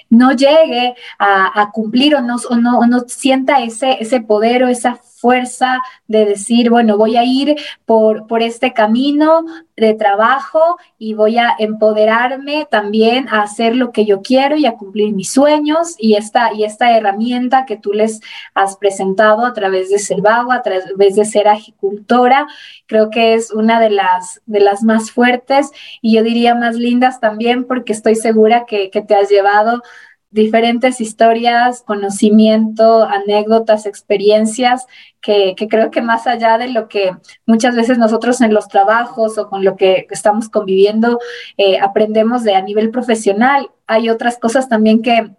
no 0.10 0.32
llegue 0.32 0.96
a, 1.20 1.72
cumplir 1.74 2.16
o 2.16 2.22
no, 2.22 2.38
no, 2.62 2.86
no 2.86 3.00
sienta 3.08 3.62
ese, 3.62 3.98
ese 4.00 4.22
poder 4.22 4.64
o 4.64 4.70
esa 4.70 5.00
fuerza 5.18 5.82
de 6.08 6.26
decir, 6.26 6.70
bueno, 6.70 6.98
voy 6.98 7.18
a 7.18 7.24
ir 7.24 7.56
por, 7.86 8.28
por 8.28 8.44
este 8.44 8.74
camino 8.74 9.46
de 9.76 9.94
trabajo 9.96 10.78
y 10.98 11.16
voy 11.16 11.38
a 11.38 11.56
empoderarme 11.58 12.68
también 12.70 13.28
a 13.30 13.42
hacer 13.42 13.76
lo 13.76 13.92
que 13.92 14.06
yo 14.06 14.22
quiero 14.22 14.56
y 14.58 14.66
a 14.66 14.74
cumplir 14.74 15.14
mis 15.14 15.32
sueños 15.32 15.96
y 15.98 16.16
esta, 16.16 16.54
y 16.54 16.64
esta 16.64 16.96
herramienta 16.96 17.66
que 17.66 17.78
tú 17.78 17.94
les 17.94 18.22
has 18.54 18.78
presentado 18.78 19.07
a 19.46 19.54
través 19.54 19.89
de 19.89 20.00
Selvago, 20.00 20.52
a 20.52 20.62
través 20.62 21.15
de 21.15 21.26
ser 21.26 21.48
agicultora, 21.48 22.48
creo 22.86 23.10
que 23.10 23.34
es 23.34 23.52
una 23.52 23.80
de 23.80 23.89
las, 23.89 24.41
de 24.46 24.60
las 24.60 24.84
más 24.84 25.12
fuertes 25.12 25.72
y 26.02 26.15
yo 26.15 26.24
diría 26.24 26.56
más 26.56 26.76
lindas 26.76 27.20
también 27.20 27.65
porque 27.65 27.93
estoy 27.93 28.15
segura 28.15 28.65
que, 28.65 28.89
que 28.89 29.02
te 29.02 29.15
has 29.15 29.30
llevado 29.30 29.82
diferentes 30.30 31.00
historias, 31.00 31.84
conocimiento, 31.84 33.04
anécdotas, 33.04 33.86
experiencias, 33.86 34.86
que, 35.22 35.56
creo 35.70 35.89
que 35.89 36.02
más 36.02 36.28
allá 36.28 36.58
de 36.58 36.70
lo 36.70 36.88
que 36.88 37.12
muchas 37.46 37.76
veces 37.76 37.98
nosotros 37.98 38.41
en 38.41 38.54
los 38.54 38.67
trabajos 38.67 39.38
o 39.38 39.50
con 39.50 39.63
lo 39.63 39.76
que 39.76 40.08
estamos 40.10 40.50
conviviendo 40.50 41.20
eh, 41.58 41.80
aprendemos 41.80 42.43
de 42.43 42.56
a 42.56 42.62
nivel 42.62 42.91
profesional, 42.91 43.72
hay 43.88 44.10
otras 44.10 44.38
cosas 44.38 44.70
también 44.70 45.02
que 45.02 45.32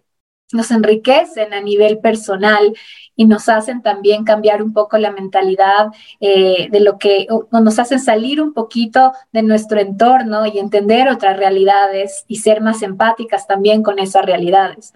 nos 0.51 0.71
enriquecen 0.71 1.53
a 1.53 1.61
nivel 1.61 1.99
personal 1.99 2.73
y 3.15 3.25
nos 3.25 3.49
hacen 3.49 3.81
también 3.81 4.23
cambiar 4.23 4.63
un 4.63 4.73
poco 4.73 4.97
la 4.97 5.11
mentalidad 5.11 5.87
eh, 6.19 6.69
de 6.71 6.79
lo 6.79 6.97
que 6.97 7.27
nos 7.51 7.77
hacen 7.77 7.99
salir 7.99 8.41
un 8.41 8.53
poquito 8.53 9.11
de 9.31 9.43
nuestro 9.43 9.79
entorno 9.79 10.45
y 10.45 10.57
entender 10.57 11.09
otras 11.09 11.37
realidades 11.37 12.23
y 12.27 12.37
ser 12.37 12.61
más 12.61 12.81
empáticas 12.81 13.45
también 13.45 13.83
con 13.83 13.99
esas 13.99 14.25
realidades. 14.25 14.93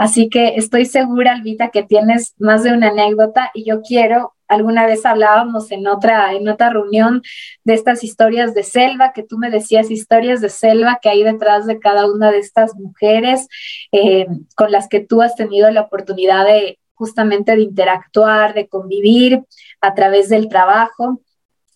Así 0.00 0.30
que 0.30 0.54
estoy 0.56 0.86
segura, 0.86 1.32
Alvita, 1.32 1.68
que 1.68 1.82
tienes 1.82 2.34
más 2.38 2.62
de 2.62 2.72
una 2.72 2.88
anécdota 2.88 3.50
y 3.52 3.66
yo 3.66 3.82
quiero, 3.82 4.32
alguna 4.48 4.86
vez 4.86 5.04
hablábamos 5.04 5.70
en 5.72 5.86
otra, 5.86 6.32
en 6.32 6.48
otra 6.48 6.70
reunión 6.70 7.20
de 7.64 7.74
estas 7.74 8.02
historias 8.02 8.54
de 8.54 8.62
selva, 8.62 9.12
que 9.12 9.24
tú 9.24 9.36
me 9.36 9.50
decías 9.50 9.90
historias 9.90 10.40
de 10.40 10.48
selva 10.48 11.00
que 11.02 11.10
hay 11.10 11.22
detrás 11.22 11.66
de 11.66 11.78
cada 11.78 12.10
una 12.10 12.30
de 12.32 12.38
estas 12.38 12.74
mujeres 12.76 13.46
eh, 13.92 14.26
con 14.56 14.72
las 14.72 14.88
que 14.88 15.00
tú 15.00 15.20
has 15.20 15.36
tenido 15.36 15.70
la 15.70 15.82
oportunidad 15.82 16.46
de, 16.46 16.78
justamente 16.94 17.54
de 17.54 17.60
interactuar, 17.60 18.54
de 18.54 18.68
convivir 18.68 19.42
a 19.82 19.92
través 19.92 20.30
del 20.30 20.48
trabajo. 20.48 21.20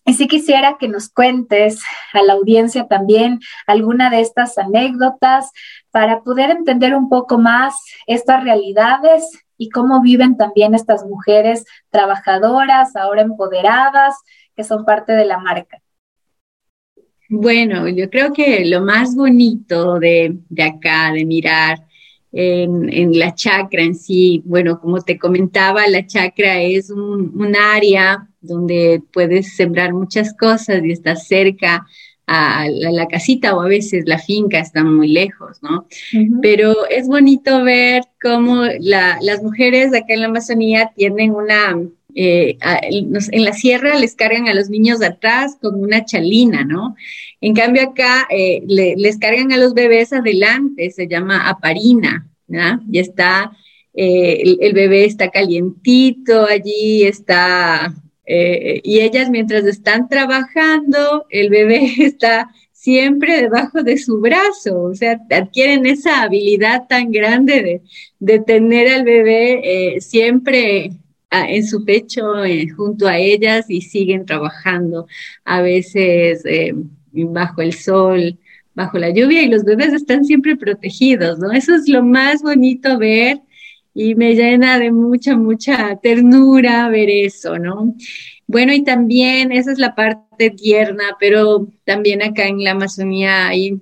Y 0.07 0.13
sí 0.15 0.27
quisiera 0.27 0.77
que 0.79 0.87
nos 0.87 1.09
cuentes 1.09 1.83
a 2.13 2.21
la 2.21 2.33
audiencia 2.33 2.87
también 2.87 3.39
alguna 3.65 4.09
de 4.09 4.21
estas 4.21 4.57
anécdotas 4.57 5.51
para 5.95 6.23
poder 6.23 6.49
entender 6.49 6.93
un 6.93 7.07
poco 7.07 7.37
más 7.37 7.73
estas 8.05 8.43
realidades 8.43 9.31
y 9.57 9.69
cómo 9.69 10.01
viven 10.01 10.35
también 10.35 10.75
estas 10.75 11.05
mujeres 11.05 11.63
trabajadoras, 11.89 12.97
ahora 12.97 13.21
empoderadas, 13.21 14.13
que 14.57 14.65
son 14.65 14.83
parte 14.83 15.13
de 15.13 15.23
la 15.23 15.37
marca. 15.37 15.81
Bueno, 17.29 17.87
yo 17.87 18.09
creo 18.09 18.33
que 18.33 18.65
lo 18.65 18.81
más 18.81 19.15
bonito 19.15 19.97
de, 19.97 20.35
de 20.49 20.63
acá, 20.63 21.13
de 21.13 21.23
mirar 21.23 21.85
en, 22.33 22.91
en, 22.91 23.17
la 23.17 23.33
chacra 23.33 23.81
en 23.81 23.95
sí, 23.95 24.41
bueno, 24.43 24.81
como 24.81 24.99
te 24.99 25.17
comentaba, 25.17 25.87
la 25.87 26.05
chacra 26.05 26.59
es 26.59 26.89
un, 26.89 27.31
un 27.39 27.55
área 27.55 28.27
donde 28.41 29.01
puedes 29.13 29.55
sembrar 29.55 29.93
muchas 29.93 30.35
cosas 30.35 30.83
y 30.83 30.91
estás 30.91 31.25
cerca 31.25 31.85
a 32.27 32.67
la, 32.69 33.07
casita 33.07 33.55
o 33.55 33.61
a 33.61 33.67
veces 33.67 34.05
la 34.07 34.17
finca 34.17 34.59
está 34.59 34.83
muy 34.83 35.09
lejos, 35.09 35.61
¿no? 35.61 35.87
Pero 36.41 36.87
es 36.89 37.07
bonito 37.07 37.63
ver 37.63 38.03
cómo 38.21 38.63
las 38.79 39.43
mujeres 39.43 39.93
acá 39.93 40.13
en 40.13 40.21
la 40.21 40.27
Amazonía 40.27 40.91
tienen 40.95 41.31
una, 41.31 41.79
eh, 42.15 42.57
en 42.81 43.45
la 43.45 43.53
sierra 43.53 43.99
les 43.99 44.15
cargan 44.15 44.47
a 44.47 44.53
los 44.53 44.69
niños 44.69 44.99
de 44.99 45.07
atrás 45.07 45.57
como 45.61 45.77
una 45.77 46.03
chalina, 46.03 46.63
¿no? 46.63 46.95
En 47.41 47.53
cambio 47.53 47.83
acá 47.83 48.27
eh, 48.29 48.63
les 48.67 49.17
cargan 49.17 49.51
a 49.51 49.57
los 49.57 49.73
bebés 49.73 50.11
adelante, 50.11 50.89
se 50.89 51.07
llama 51.07 51.47
aparina, 51.47 52.27
¿no? 52.47 52.81
Y 52.91 52.99
está, 52.99 53.51
eh, 53.93 54.57
el, 54.59 54.73
bebé 54.73 55.05
está 55.05 55.29
calientito 55.29 56.45
allí, 56.47 57.03
está 57.03 57.93
eh, 58.25 58.81
y 58.83 58.99
ellas 59.01 59.29
mientras 59.29 59.65
están 59.65 60.07
trabajando, 60.09 61.25
el 61.29 61.49
bebé 61.49 61.93
está 61.99 62.49
siempre 62.71 63.41
debajo 63.41 63.83
de 63.83 63.97
su 63.97 64.19
brazo, 64.19 64.83
o 64.83 64.95
sea, 64.95 65.19
adquieren 65.31 65.85
esa 65.85 66.23
habilidad 66.23 66.87
tan 66.87 67.11
grande 67.11 67.81
de, 68.19 68.39
tener 68.39 68.89
al 68.93 69.03
bebé 69.03 69.95
eh, 69.95 70.01
siempre 70.01 70.91
ah, 71.31 71.49
en 71.49 71.65
su 71.65 71.83
pecho 71.83 72.43
eh, 72.43 72.67
junto 72.69 73.07
a 73.07 73.17
ellas 73.17 73.65
y 73.69 73.81
siguen 73.81 74.25
trabajando, 74.25 75.07
a 75.45 75.61
veces 75.61 76.43
bajo 77.11 77.61
el 77.61 77.73
sol, 77.73 78.37
bajo 78.75 78.99
la 78.99 79.09
lluvia 79.09 79.41
y 79.41 79.47
los 79.47 79.63
bebés 79.63 79.93
están 79.93 80.25
siempre 80.25 80.55
protegidos, 80.55 81.39
¿no? 81.39 81.51
Eso 81.51 81.73
es 81.73 81.87
lo 81.87 82.03
más 82.03 82.43
bonito 82.43 82.99
ver 82.99 83.39
y 83.95 84.13
me 84.15 84.35
llena 84.35 84.77
de 84.77 84.91
mucha, 84.91 85.37
mucha 85.37 85.95
ternura 85.95 86.89
ver 86.89 87.09
eso, 87.09 87.57
¿no? 87.57 87.95
Bueno, 88.45 88.73
y 88.73 88.83
también 88.83 89.53
esa 89.53 89.71
es 89.71 89.79
la 89.79 89.95
parte 89.95 90.51
tierna, 90.51 91.15
pero 91.19 91.69
también 91.85 92.21
acá 92.21 92.45
en 92.45 92.63
la 92.63 92.71
Amazonía 92.71 93.47
hay 93.47 93.79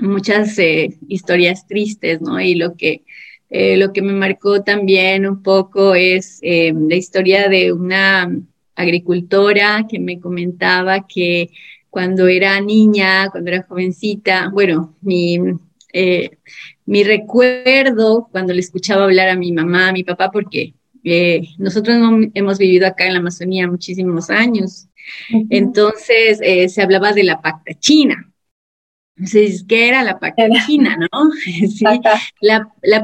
muchas 0.00 0.58
eh, 0.58 0.98
historias 1.08 1.66
tristes, 1.66 2.20
¿no? 2.20 2.38
Y 2.40 2.54
lo 2.56 2.76
que, 2.76 3.04
eh, 3.48 3.78
lo 3.78 3.92
que 3.94 4.02
me 4.02 4.12
marcó 4.12 4.62
también 4.62 5.26
un 5.26 5.42
poco 5.42 5.94
es 5.94 6.38
eh, 6.42 6.74
la 6.76 6.96
historia 6.96 7.48
de 7.48 7.72
una 7.72 8.30
agricultora 8.74 9.86
que 9.88 9.98
me 9.98 10.20
comentaba 10.20 11.06
que 11.06 11.50
cuando 11.88 12.28
era 12.28 12.60
niña, 12.60 13.30
cuando 13.30 13.50
era 13.50 13.62
jovencita, 13.62 14.50
bueno, 14.50 14.94
mi 15.00 15.38
mi 16.86 17.04
recuerdo 17.04 18.28
cuando 18.30 18.52
le 18.52 18.60
escuchaba 18.60 19.04
hablar 19.04 19.28
a 19.28 19.36
mi 19.36 19.52
mamá, 19.52 19.88
a 19.88 19.92
mi 19.92 20.04
papá, 20.04 20.30
porque 20.30 20.74
eh, 21.04 21.48
nosotros 21.58 21.96
hemos 22.34 22.58
vivido 22.58 22.86
acá 22.86 23.06
en 23.06 23.14
la 23.14 23.18
Amazonía 23.20 23.68
muchísimos 23.68 24.30
años. 24.30 24.88
Entonces 25.50 26.38
eh, 26.42 26.68
se 26.68 26.82
hablaba 26.82 27.12
de 27.12 27.24
la 27.24 27.40
pacta 27.40 27.74
china. 27.74 28.28
Entonces, 29.16 29.64
¿qué 29.68 29.88
era 29.88 30.02
la 30.02 30.18
pacta 30.18 30.44
china, 30.66 30.96
no? 30.96 31.30
sí, 31.44 31.84
la, 32.40 32.68
la, 32.82 33.02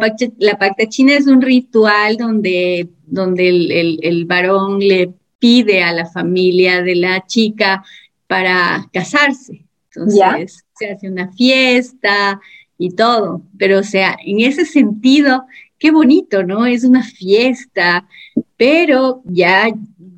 pacta, 0.59 0.89
china 0.89 1.15
es 1.15 1.27
un 1.27 1.43
ritual 1.43 2.17
donde, 2.17 2.89
donde 3.07 3.49
el, 3.49 4.01
el, 4.03 4.25
varón 4.25 4.79
le 4.81 5.13
pide 5.39 5.83
a 5.83 5.93
la 5.93 6.07
familia 6.07 6.83
de 6.83 6.97
la 6.97 7.27
chica 7.27 7.85
para 8.27 8.89
casarse. 8.93 9.67
Entonces, 9.95 10.65
se 10.75 10.91
hace 10.91 11.09
una 11.09 11.31
fiesta, 11.33 12.41
y 12.79 12.91
todo, 12.91 13.43
pero 13.59 13.81
o 13.81 13.83
sea, 13.83 14.17
en 14.25 14.41
ese 14.41 14.65
sentido, 14.65 15.45
qué 15.79 15.91
bonito, 15.91 16.45
¿no? 16.45 16.65
Es 16.65 16.85
una 16.85 17.03
fiesta, 17.03 18.09
pero 18.57 19.23
ya 19.25 19.69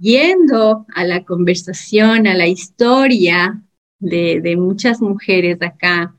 yendo 0.01 0.87
a 0.95 1.05
la 1.05 1.25
conversación, 1.25 2.27
a 2.27 2.35
la 2.35 2.47
historia 2.47 3.63
de, 3.99 4.57
muchas 4.57 5.01
mujeres 5.01 5.59
acá, 5.63 6.15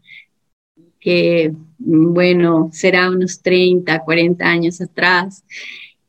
que, 0.99 1.53
bueno, 1.77 2.69
será 2.71 3.09
unos 3.09 3.41
30, 3.41 4.03
40 4.03 4.45
años 4.45 4.81
atrás, 4.81 5.43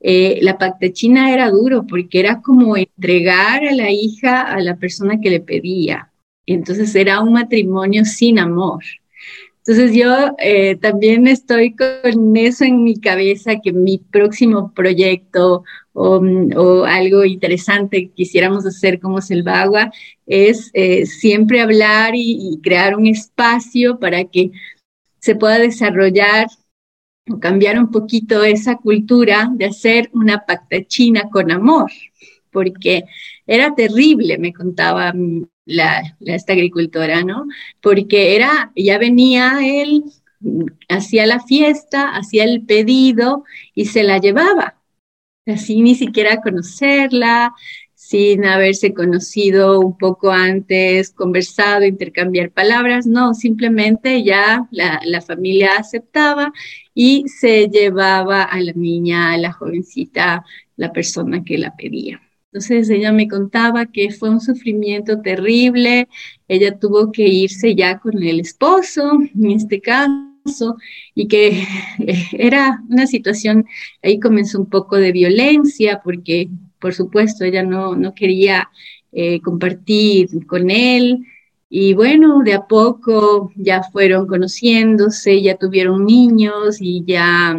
eh, 0.00 0.38
la 0.42 0.58
pacta 0.58 0.92
china 0.92 1.32
era 1.32 1.50
duro 1.50 1.86
porque 1.86 2.20
era 2.20 2.42
como 2.42 2.76
entregar 2.76 3.64
a 3.64 3.72
la 3.72 3.90
hija 3.90 4.42
a 4.42 4.60
la 4.60 4.76
persona 4.76 5.20
que 5.20 5.30
le 5.30 5.40
pedía. 5.40 6.10
Entonces 6.44 6.94
era 6.96 7.20
un 7.20 7.32
matrimonio 7.32 8.04
sin 8.04 8.38
amor. 8.38 8.82
Entonces 9.64 9.94
yo 9.94 10.34
eh, 10.38 10.76
también 10.76 11.28
estoy 11.28 11.76
con 11.76 12.36
eso 12.36 12.64
en 12.64 12.82
mi 12.82 12.96
cabeza, 12.98 13.60
que 13.62 13.72
mi 13.72 13.98
próximo 13.98 14.72
proyecto 14.74 15.62
o, 15.92 16.84
algo 16.84 17.24
interesante 17.24 18.08
que 18.08 18.12
quisiéramos 18.12 18.66
hacer 18.66 18.98
como 18.98 19.20
Selvagua 19.20 19.92
es 20.26 20.70
eh, 20.74 21.06
siempre 21.06 21.60
hablar 21.60 22.14
y, 22.16 22.58
crear 22.62 22.96
un 22.96 23.06
espacio 23.06 24.00
para 24.00 24.24
que 24.24 24.50
se 25.20 25.36
pueda 25.36 25.58
desarrollar 25.58 26.48
o 27.30 27.38
cambiar 27.38 27.78
un 27.78 27.90
poquito 27.92 28.42
esa 28.42 28.76
cultura 28.76 29.48
de 29.54 29.66
hacer 29.66 30.10
una 30.12 30.44
pacta 30.44 30.82
china 30.88 31.28
con 31.30 31.52
amor, 31.52 31.90
porque 32.50 33.04
era 33.46 33.74
terrible, 33.74 34.38
me 34.38 34.52
contaba 34.52 35.12
la, 35.64 36.16
esta 36.20 36.52
agricultora, 36.52 37.22
¿no? 37.24 37.46
Porque 37.80 38.36
era, 38.36 38.72
ya 38.76 38.98
venía 38.98 39.58
él, 39.62 40.04
hacía 40.88 41.26
la 41.26 41.40
fiesta, 41.40 42.10
hacía 42.16 42.44
el 42.44 42.64
pedido 42.64 43.44
y 43.74 43.86
se 43.86 44.02
la 44.02 44.18
llevaba, 44.18 44.76
así 45.46 45.80
ni 45.82 45.94
siquiera 45.94 46.40
conocerla, 46.40 47.54
sin 47.94 48.44
haberse 48.44 48.92
conocido 48.92 49.80
un 49.80 49.96
poco 49.96 50.32
antes, 50.32 51.12
conversado, 51.12 51.86
intercambiar 51.86 52.50
palabras, 52.50 53.06
no, 53.06 53.32
simplemente 53.32 54.24
ya 54.24 54.68
la, 54.70 55.20
familia 55.22 55.76
aceptaba 55.78 56.52
y 56.94 57.24
se 57.28 57.68
llevaba 57.68 58.42
a 58.42 58.60
la 58.60 58.72
niña, 58.72 59.32
a 59.32 59.38
la 59.38 59.52
jovencita, 59.52 60.44
la 60.76 60.92
persona 60.92 61.44
que 61.44 61.58
la 61.58 61.74
pedía. 61.76 62.20
Entonces 62.52 62.90
ella 62.90 63.12
me 63.12 63.28
contaba 63.28 63.86
que 63.86 64.10
fue 64.10 64.28
un 64.28 64.40
sufrimiento 64.40 65.22
terrible, 65.22 66.06
ella 66.48 66.78
tuvo 66.78 67.10
que 67.10 67.26
irse 67.26 67.74
ya 67.74 67.98
con 67.98 68.22
el 68.22 68.40
esposo, 68.40 69.10
en 69.34 69.50
este 69.52 69.80
caso, 69.80 70.76
y 71.14 71.28
que 71.28 71.64
era 72.32 72.82
una 72.90 73.06
situación, 73.06 73.64
ahí 74.02 74.20
comenzó 74.20 74.58
un 74.58 74.68
poco 74.68 74.96
de 74.96 75.12
violencia, 75.12 76.02
porque 76.04 76.50
por 76.78 76.92
supuesto 76.92 77.44
ella 77.44 77.62
no, 77.62 77.96
no 77.96 78.14
quería 78.14 78.68
eh, 79.12 79.40
compartir 79.40 80.46
con 80.46 80.68
él, 80.68 81.24
y 81.70 81.94
bueno, 81.94 82.42
de 82.44 82.52
a 82.52 82.66
poco 82.66 83.50
ya 83.56 83.82
fueron 83.82 84.26
conociéndose, 84.26 85.40
ya 85.40 85.56
tuvieron 85.56 86.04
niños 86.04 86.82
y 86.82 87.02
ya 87.06 87.56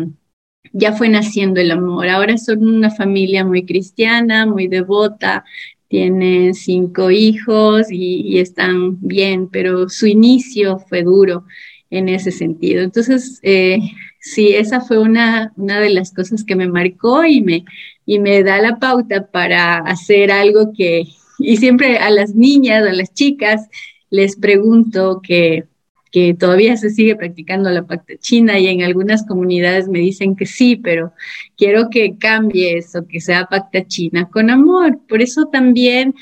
ya 0.73 0.93
fue 0.93 1.07
naciendo 1.07 1.61
el 1.61 1.71
amor. 1.71 2.09
Ahora 2.09 2.37
son 2.37 2.67
una 2.67 2.91
familia 2.91 3.45
muy 3.45 3.65
cristiana, 3.65 4.45
muy 4.45 4.67
devota, 4.67 5.45
tienen 5.87 6.55
cinco 6.55 7.11
hijos 7.11 7.87
y, 7.91 8.39
están 8.39 8.99
bien, 8.99 9.47
pero 9.47 9.87
su 9.89 10.07
inicio 10.07 10.79
fue 10.79 11.03
duro 11.03 11.45
en 11.91 12.09
ese 12.09 12.31
sentido. 12.31 12.81
Entonces, 12.81 13.39
eh, 13.43 13.79
sí, 14.19 14.55
esa 14.55 14.81
fue 14.81 14.97
una, 14.97 15.53
una 15.55 15.79
de 15.79 15.91
las 15.91 16.11
cosas 16.11 16.43
que 16.43 16.55
me 16.55 16.67
marcó 16.67 17.23
y 17.23 17.41
me, 17.41 17.65
y 18.07 18.17
me 18.19 18.43
da 18.43 18.59
la 18.59 18.79
pauta 18.79 19.27
para 19.27 19.77
hacer 19.77 20.31
algo 20.31 20.73
que, 20.75 21.03
y 21.37 21.57
siempre 21.57 21.99
a 21.99 22.09
las 22.09 22.33
niñas, 22.33 22.87
a 22.87 22.93
las 22.93 23.13
chicas, 23.13 23.69
les 24.09 24.35
pregunto 24.35 25.21
que 25.21 25.65
que 26.13 26.35
todavía 26.35 26.77
se 26.77 26.91
sigue 26.91 27.15
practicando 27.15 27.71
la 27.71 27.87
pacta 27.87 28.13
china 28.19 28.59
y 28.59 28.67
en 28.67 28.83
algunas 28.83 29.25
comunidades 29.25 29.89
me 29.89 29.97
dicen 29.97 30.35
que 30.35 30.45
sí, 30.45 30.75
pero 30.75 31.11
quiero 31.57 31.89
que 31.89 32.19
cambie 32.19 32.77
eso, 32.77 33.07
que 33.07 33.19
sea 33.19 33.47
pacta 33.47 33.87
china 33.87 34.29
con 34.31 34.51
amor. 34.51 34.99
Por 35.09 35.23
eso 35.23 35.47
también 35.47 36.13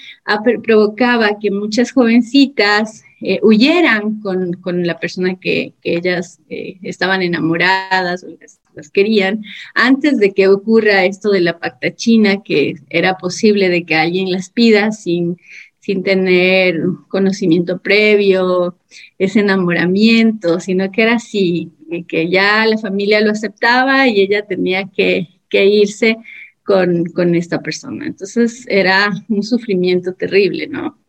provocaba 0.63 1.37
que 1.41 1.51
muchas 1.51 1.91
jovencitas 1.91 3.03
eh, 3.19 3.41
huyeran 3.43 4.21
con, 4.21 4.87
la 4.87 4.97
persona 4.97 5.37
que, 5.37 5.73
ellas 5.83 6.39
eh, 6.49 6.77
estaban 6.83 7.21
enamoradas 7.21 8.23
o 8.23 8.29
las, 8.73 8.89
querían, 8.91 9.43
antes 9.75 10.19
de 10.19 10.31
que 10.31 10.47
ocurra 10.47 11.03
esto 11.03 11.31
de 11.31 11.41
la 11.41 11.59
pacta 11.59 11.93
china, 11.93 12.41
que 12.41 12.75
era 12.89 13.17
posible 13.17 13.67
de 13.67 13.83
que 13.83 13.95
alguien 13.95 14.31
las 14.31 14.49
pida 14.49 14.93
sin 14.93 15.37
sin 15.81 16.03
tener 16.03 16.79
conocimiento 17.07 17.79
previo, 17.79 18.77
ese 19.17 19.39
enamoramiento, 19.39 20.59
sino 20.59 20.91
que 20.91 21.01
era 21.01 21.15
así, 21.15 21.71
que 22.07 22.29
ya 22.29 22.65
la 22.67 22.77
familia 22.77 23.19
lo 23.19 23.31
aceptaba 23.31 24.07
y 24.07 24.21
ella 24.21 24.45
tenía 24.45 24.87
que, 24.89 25.27
irse 25.51 26.17
con, 26.63 27.35
esta 27.35 27.61
persona. 27.61 28.05
Entonces 28.05 28.65
era 28.69 29.11
un 29.27 29.43
sufrimiento 29.43 30.13
terrible, 30.13 30.67
¿no? 30.67 30.99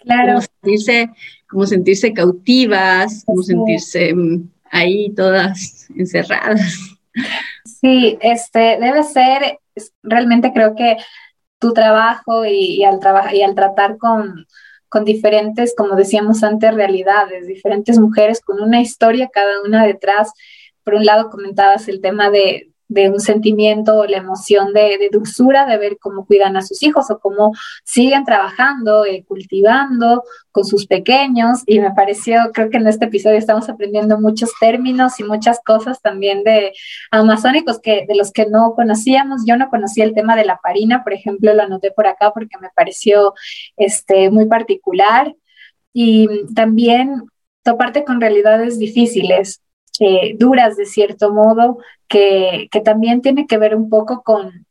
Claro. 0.00 0.32
Como 0.32 0.40
sentirse, 0.40 1.10
como 1.48 1.66
sentirse 1.66 2.12
cautivas, 2.12 3.24
como 3.26 3.42
sentirse 3.42 4.12
mm, 4.14 4.50
ahí 4.70 5.12
todas 5.14 5.88
encerradas. 5.96 6.78
Sí, 7.64 8.18
este 8.22 8.78
debe 8.80 9.04
ser, 9.04 9.58
realmente 10.02 10.50
creo 10.52 10.74
que 10.74 10.96
tu 11.62 11.72
trabajo 11.72 12.44
y, 12.44 12.82
al, 12.82 12.98
y 13.32 13.42
al 13.42 13.54
tratar 13.54 13.96
con, 13.96 14.48
con 14.88 15.04
diferentes, 15.04 15.74
como 15.76 15.94
decíamos 15.94 16.42
antes, 16.42 16.74
realidades, 16.74 17.46
diferentes 17.46 18.00
mujeres 18.00 18.40
con 18.40 18.60
una 18.60 18.80
historia 18.80 19.30
cada 19.32 19.62
una 19.62 19.86
detrás. 19.86 20.32
Por 20.82 20.94
un 20.94 21.06
lado 21.06 21.30
comentabas 21.30 21.86
el 21.86 22.00
tema 22.00 22.30
de, 22.30 22.71
de 22.92 23.10
un 23.10 23.20
sentimiento 23.20 23.96
o 23.96 24.06
la 24.06 24.18
emoción 24.18 24.72
de, 24.72 25.08
dulzura 25.10 25.66
de 25.66 25.78
ver 25.78 25.98
cómo 25.98 26.26
cuidan 26.26 26.56
a 26.56 26.62
sus 26.62 26.82
hijos 26.82 27.10
o 27.10 27.18
cómo 27.18 27.52
siguen 27.84 28.24
trabajando, 28.24 29.04
eh, 29.04 29.24
cultivando 29.26 30.22
con 30.50 30.64
sus 30.64 30.86
pequeños. 30.86 31.62
Y 31.66 31.80
me 31.80 31.92
pareció, 31.92 32.50
creo 32.52 32.70
que 32.70 32.76
en 32.76 32.86
este 32.86 33.06
episodio 33.06 33.38
estamos 33.38 33.68
aprendiendo 33.68 34.20
muchos 34.20 34.50
términos 34.60 35.18
y 35.18 35.24
muchas 35.24 35.60
cosas 35.64 36.00
también 36.02 36.44
de 36.44 36.72
amazónicos 37.10 37.80
que 37.80 38.04
de 38.06 38.14
los 38.14 38.30
que 38.32 38.46
no 38.46 38.74
conocíamos. 38.74 39.42
Yo 39.46 39.56
no 39.56 39.70
conocía 39.70 40.04
el 40.04 40.14
tema 40.14 40.36
de 40.36 40.44
la 40.44 40.58
parina, 40.62 41.02
por 41.02 41.14
ejemplo, 41.14 41.54
lo 41.54 41.62
anoté 41.62 41.90
por 41.90 42.06
acá 42.06 42.32
porque 42.32 42.58
me 42.60 42.68
pareció 42.74 43.34
este, 43.76 44.30
muy 44.30 44.46
particular. 44.46 45.34
Y 45.94 46.26
también 46.54 47.24
toparte 47.62 48.04
con 48.04 48.20
realidades 48.20 48.78
difíciles, 48.78 49.61
eh, 50.00 50.36
duras 50.38 50.76
de 50.76 50.86
cierto 50.86 51.32
modo, 51.32 51.78
que, 52.08 52.68
también 52.84 53.20
tiene 53.20 53.46
que 53.46 53.58
ver 53.58 53.74
un 53.74 53.88
poco 53.88 54.22
con, 54.22 54.66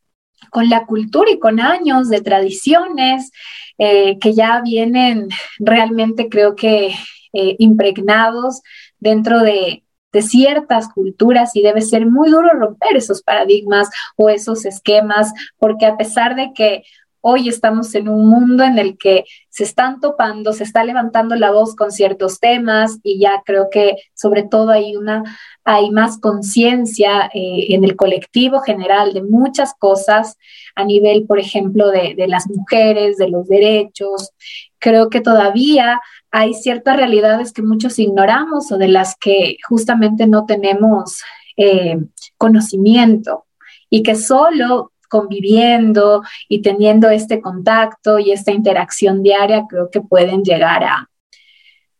con 0.49 0.69
la 0.69 0.85
cultura 0.85 1.31
y 1.31 1.39
con 1.39 1.59
años 1.59 2.09
de 2.09 2.21
tradiciones 2.21 3.31
eh, 3.77 4.17
que 4.19 4.33
ya 4.33 4.61
vienen 4.61 5.29
realmente 5.59 6.29
creo 6.29 6.55
que 6.55 6.87
eh, 7.33 7.55
impregnados 7.59 8.61
dentro 8.99 9.39
de, 9.39 9.83
de 10.11 10.21
ciertas 10.21 10.89
culturas 10.89 11.55
y 11.55 11.61
debe 11.61 11.81
ser 11.81 12.05
muy 12.05 12.29
duro 12.29 12.49
romper 12.53 12.97
esos 12.97 13.21
paradigmas 13.21 13.89
o 14.17 14.29
esos 14.29 14.65
esquemas, 14.65 15.33
porque 15.57 15.85
a 15.85 15.97
pesar 15.97 16.35
de 16.35 16.51
que 16.53 16.83
Hoy 17.23 17.49
estamos 17.49 17.93
en 17.93 18.09
un 18.09 18.27
mundo 18.27 18.63
en 18.63 18.79
el 18.79 18.97
que 18.97 19.25
se 19.49 19.63
están 19.63 19.99
topando, 19.99 20.53
se 20.53 20.63
está 20.63 20.83
levantando 20.83 21.35
la 21.35 21.51
voz 21.51 21.75
con 21.75 21.91
ciertos 21.91 22.39
temas 22.39 22.97
y 23.03 23.19
ya 23.19 23.43
creo 23.45 23.69
que 23.69 23.95
sobre 24.15 24.41
todo 24.41 24.71
hay 24.71 24.95
una, 24.95 25.23
hay 25.63 25.91
más 25.91 26.19
conciencia 26.19 27.29
eh, 27.31 27.67
en 27.69 27.83
el 27.83 27.95
colectivo 27.95 28.61
general 28.61 29.13
de 29.13 29.21
muchas 29.21 29.75
cosas 29.77 30.39
a 30.75 30.83
nivel, 30.83 31.27
por 31.27 31.37
ejemplo, 31.37 31.89
de, 31.89 32.15
las 32.27 32.49
mujeres, 32.49 33.17
de 33.17 33.29
los 33.29 33.47
derechos. 33.47 34.31
Creo 34.79 35.11
que 35.11 35.21
todavía 35.21 36.01
hay 36.31 36.55
ciertas 36.55 36.97
realidades 36.97 37.53
que 37.53 37.61
muchos 37.61 37.99
ignoramos 37.99 38.71
o 38.71 38.79
de 38.79 38.87
las 38.87 39.15
que 39.15 39.57
justamente 39.69 40.25
no 40.25 40.47
tenemos 40.47 41.21
eh, 41.55 41.99
conocimiento 42.37 43.45
y 43.91 44.01
que 44.01 44.15
solo 44.15 44.90
conviviendo 45.11 46.23
y 46.47 46.61
teniendo 46.61 47.09
este 47.09 47.41
contacto 47.41 48.17
y 48.17 48.31
esta 48.31 48.51
interacción 48.51 49.21
diaria, 49.21 49.65
creo 49.69 49.89
que 49.91 49.99
pueden 49.99 50.41
llegar 50.43 50.85
a, 50.85 51.09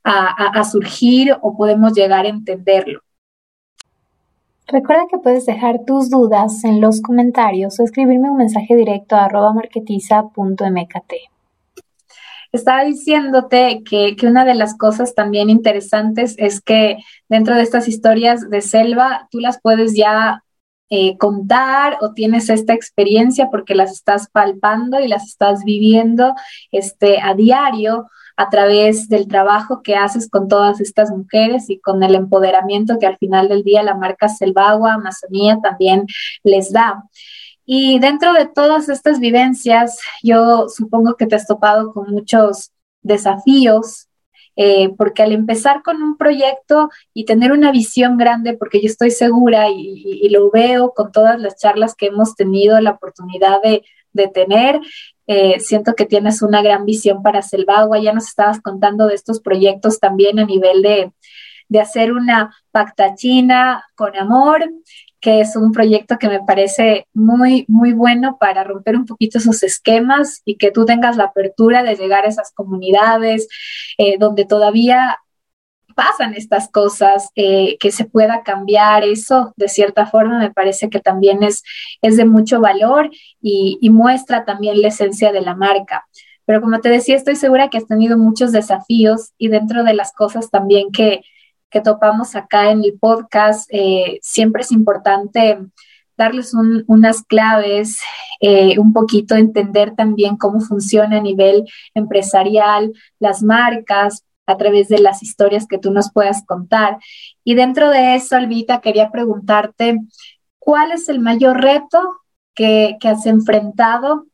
a, 0.03 0.63
surgir 0.63 1.35
o 1.41 1.57
podemos 1.57 1.93
llegar 1.93 2.25
a 2.25 2.29
entenderlo. 2.29 3.01
Recuerda 4.65 5.03
que 5.11 5.19
puedes 5.19 5.45
dejar 5.45 5.81
tus 5.85 6.09
dudas 6.09 6.63
en 6.63 6.79
los 6.79 7.01
comentarios 7.01 7.77
o 7.79 7.83
escribirme 7.83 8.31
un 8.31 8.37
mensaje 8.37 8.75
directo 8.77 9.17
a 9.17 9.27
marketiza.mkt. 9.53 11.13
Estaba 12.53 12.83
diciéndote 12.83 13.83
que, 13.83 14.15
que, 14.15 14.27
una 14.27 14.45
de 14.45 14.55
las 14.55 14.77
cosas 14.77 15.15
también 15.15 15.49
interesantes 15.49 16.35
es 16.37 16.61
que 16.61 16.97
dentro 17.27 17.55
de 17.55 17.63
estas 17.63 17.89
historias 17.89 18.49
de 18.49 18.61
selva 18.61 19.27
tú 19.31 19.39
las 19.39 19.59
puedes 19.61 19.95
ya 19.95 20.43
eh, 20.93 21.17
contar 21.17 21.97
o 22.01 22.11
tienes 22.11 22.49
esta 22.49 22.73
experiencia 22.73 23.47
porque 23.49 23.75
las 23.75 23.93
estás 23.93 24.27
palpando 24.29 24.99
y 24.99 25.07
las 25.07 25.25
estás 25.25 25.63
viviendo 25.63 26.35
este, 26.69 27.21
a 27.21 27.33
diario 27.33 28.09
a 28.35 28.49
través 28.49 29.07
del 29.07 29.29
trabajo 29.29 29.83
que 29.83 29.95
haces 29.95 30.29
con 30.29 30.49
todas 30.49 30.81
estas 30.81 31.09
mujeres 31.09 31.69
y 31.69 31.79
con 31.79 32.03
el 32.03 32.13
empoderamiento 32.13 32.99
que 32.99 33.07
al 33.07 33.17
final 33.17 33.47
del 33.47 33.63
día 33.63 33.83
la 33.83 33.95
marca 33.95 34.27
Selvagua, 34.27 34.95
Amazonía 34.95 35.59
también 35.63 36.07
les 36.43 36.73
da. 36.73 37.05
Y 37.65 37.99
dentro 37.99 38.33
de 38.33 38.47
todas 38.47 38.89
estas 38.89 39.21
vivencias, 39.21 39.97
yo 40.21 40.67
supongo 40.67 41.15
que 41.15 41.25
te 41.25 41.35
has 41.35 41.47
topado 41.47 41.93
con 41.93 42.11
muchos 42.11 42.73
desafíos, 43.01 44.09
eh, 44.63 44.93
porque 44.95 45.23
al 45.23 45.31
empezar 45.31 45.81
con 45.81 46.03
un 46.03 46.17
proyecto 46.17 46.91
y 47.15 47.25
tener 47.25 47.51
una 47.51 47.71
visión 47.71 48.15
grande, 48.15 48.53
porque 48.53 48.79
yo 48.79 48.85
estoy 48.85 49.09
segura 49.09 49.69
y, 49.71 50.29
lo 50.29 50.51
veo 50.51 50.93
con 50.93 51.11
todas 51.11 51.41
las 51.41 51.57
charlas 51.57 51.95
que 51.95 52.05
hemos 52.05 52.35
tenido 52.35 52.79
la 52.79 52.91
oportunidad 52.91 53.59
de, 53.63 53.83
tener, 54.27 54.79
eh, 55.25 55.59
siento 55.59 55.95
que 55.95 56.05
tienes 56.05 56.43
una 56.43 56.61
gran 56.61 56.85
visión 56.85 57.23
para 57.23 57.41
Selvagua, 57.41 57.97
ya 57.97 58.13
nos 58.13 58.27
estabas 58.27 58.61
contando 58.61 59.07
de 59.07 59.15
estos 59.15 59.41
proyectos 59.41 59.99
también 59.99 60.37
a 60.37 60.45
nivel 60.45 60.83
de, 60.83 61.11
de 61.67 61.79
hacer 61.79 62.11
una 62.13 62.55
pacta 62.69 63.15
china 63.15 63.83
con 63.95 64.15
amor, 64.15 64.69
que 65.21 65.39
es 65.39 65.55
un 65.55 65.71
proyecto 65.71 66.17
que 66.17 66.27
me 66.27 66.41
parece 66.41 67.07
muy, 67.13 67.65
muy 67.67 67.93
bueno 67.93 68.37
para 68.39 68.63
romper 68.63 68.95
un 68.97 69.05
poquito 69.05 69.37
esos 69.37 69.63
esquemas 69.63 70.41
y 70.43 70.57
que 70.57 70.71
tú 70.71 70.85
tengas 70.85 71.15
la 71.15 71.25
apertura 71.25 71.83
de 71.83 71.95
llegar 71.95 72.25
a 72.25 72.29
esas 72.29 72.51
comunidades 72.51 73.47
eh, 73.97 74.17
donde 74.17 74.45
todavía 74.45 75.19
pasan 75.95 76.33
estas 76.33 76.69
cosas, 76.69 77.29
eh, 77.35 77.77
que 77.79 77.91
se 77.91 78.05
pueda 78.05 78.43
cambiar 78.43 79.03
eso 79.03 79.53
de 79.55 79.67
cierta 79.67 80.05
forma, 80.07 80.39
me 80.39 80.51
parece 80.51 80.89
que 80.89 80.99
también 80.99 81.43
es, 81.43 81.63
es 82.01 82.17
de 82.17 82.25
mucho 82.25 82.59
valor 82.59 83.11
y, 83.41 83.77
y 83.81 83.89
muestra 83.89 84.45
también 84.45 84.81
la 84.81 84.87
esencia 84.87 85.31
de 85.31 85.41
la 85.41 85.53
marca. 85.53 86.07
Pero 86.45 86.61
como 86.61 86.79
te 86.79 86.89
decía, 86.89 87.15
estoy 87.15 87.35
segura 87.35 87.69
que 87.69 87.77
has 87.77 87.87
tenido 87.87 88.17
muchos 88.17 88.51
desafíos 88.51 89.31
y 89.37 89.49
dentro 89.49 89.83
de 89.83 89.93
las 89.93 90.11
cosas 90.13 90.49
también 90.49 90.91
que, 90.91 91.21
que 91.71 91.81
topamos 91.81 92.35
acá 92.35 92.69
en 92.69 92.83
el 92.83 92.99
podcast, 92.99 93.69
eh, 93.71 94.19
siempre 94.21 94.61
es 94.61 94.71
importante 94.71 95.57
darles 96.17 96.53
unas 96.53 97.23
claves, 97.23 97.99
eh, 98.41 98.77
un 98.77 98.93
poquito 98.93 99.35
entender 99.35 99.95
también 99.95 100.37
cómo 100.37 100.59
funciona 100.59 101.17
a 101.17 101.21
nivel 101.21 101.63
empresarial, 101.95 102.93
las 103.17 103.41
marcas, 103.41 104.23
a 104.45 104.57
través 104.57 104.87
de 104.89 104.99
las 104.99 105.23
historias 105.23 105.65
que 105.65 105.79
tú 105.79 105.91
nos 105.91 106.11
puedas 106.11 106.45
contar. 106.45 106.99
Y 107.43 107.55
dentro 107.55 107.89
de 107.89 108.15
eso, 108.15 108.35
Albita, 108.35 108.81
quería 108.81 109.09
preguntarte, 109.09 109.97
¿cuál 110.59 110.91
es 110.91 111.09
el 111.09 111.19
mayor 111.19 111.61
reto 111.61 111.99
que, 112.53 112.97
que 112.99 113.07
has 113.07 113.25
enfrentado 113.25 114.27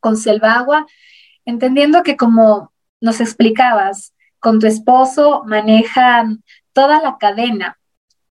con 0.00 0.16
Selvagua? 0.16 0.86
Entendiendo 1.44 2.02
que 2.02 2.16
como 2.16 2.72
nos 3.00 3.20
explicabas, 3.20 4.14
con 4.40 4.58
tu 4.58 4.66
esposo 4.66 5.42
manejan 5.46 6.42
toda 6.72 7.00
la 7.00 7.16
cadena, 7.18 7.78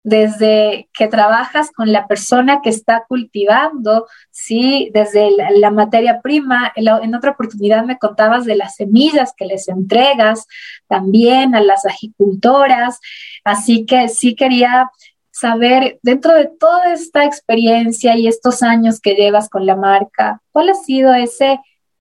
desde 0.02 0.88
que 0.94 1.08
trabajas 1.08 1.70
con 1.70 1.92
la 1.92 2.06
persona 2.06 2.60
que 2.62 2.70
está 2.70 3.04
cultivando, 3.06 4.06
¿sí? 4.30 4.90
Desde 4.94 5.30
la, 5.58 5.70
materia 5.70 6.20
prima, 6.22 6.72
en, 6.76 7.14
otra 7.14 7.32
oportunidad 7.32 7.84
me 7.84 7.98
contabas 7.98 8.44
de 8.46 8.56
las 8.56 8.76
semillas 8.76 9.34
que 9.36 9.44
les 9.44 9.68
entregas 9.68 10.46
también 10.86 11.54
a 11.54 11.60
las 11.60 11.84
agicultoras, 11.84 13.00
así 13.44 13.84
que 13.84 14.08
sí 14.08 14.34
quería 14.34 14.90
saber, 15.30 15.98
dentro 16.02 16.34
de 16.34 16.50
toda 16.58 16.92
esta 16.92 17.24
experiencia 17.24 18.16
y 18.16 18.28
estos 18.28 18.62
años 18.62 19.00
que 19.00 19.14
llevas 19.14 19.48
con 19.48 19.66
la 19.66 19.76
marca, 19.76 20.40
¿cuál 20.52 20.70
ha 20.70 20.74
sido 20.74 21.12
ese 21.12 21.60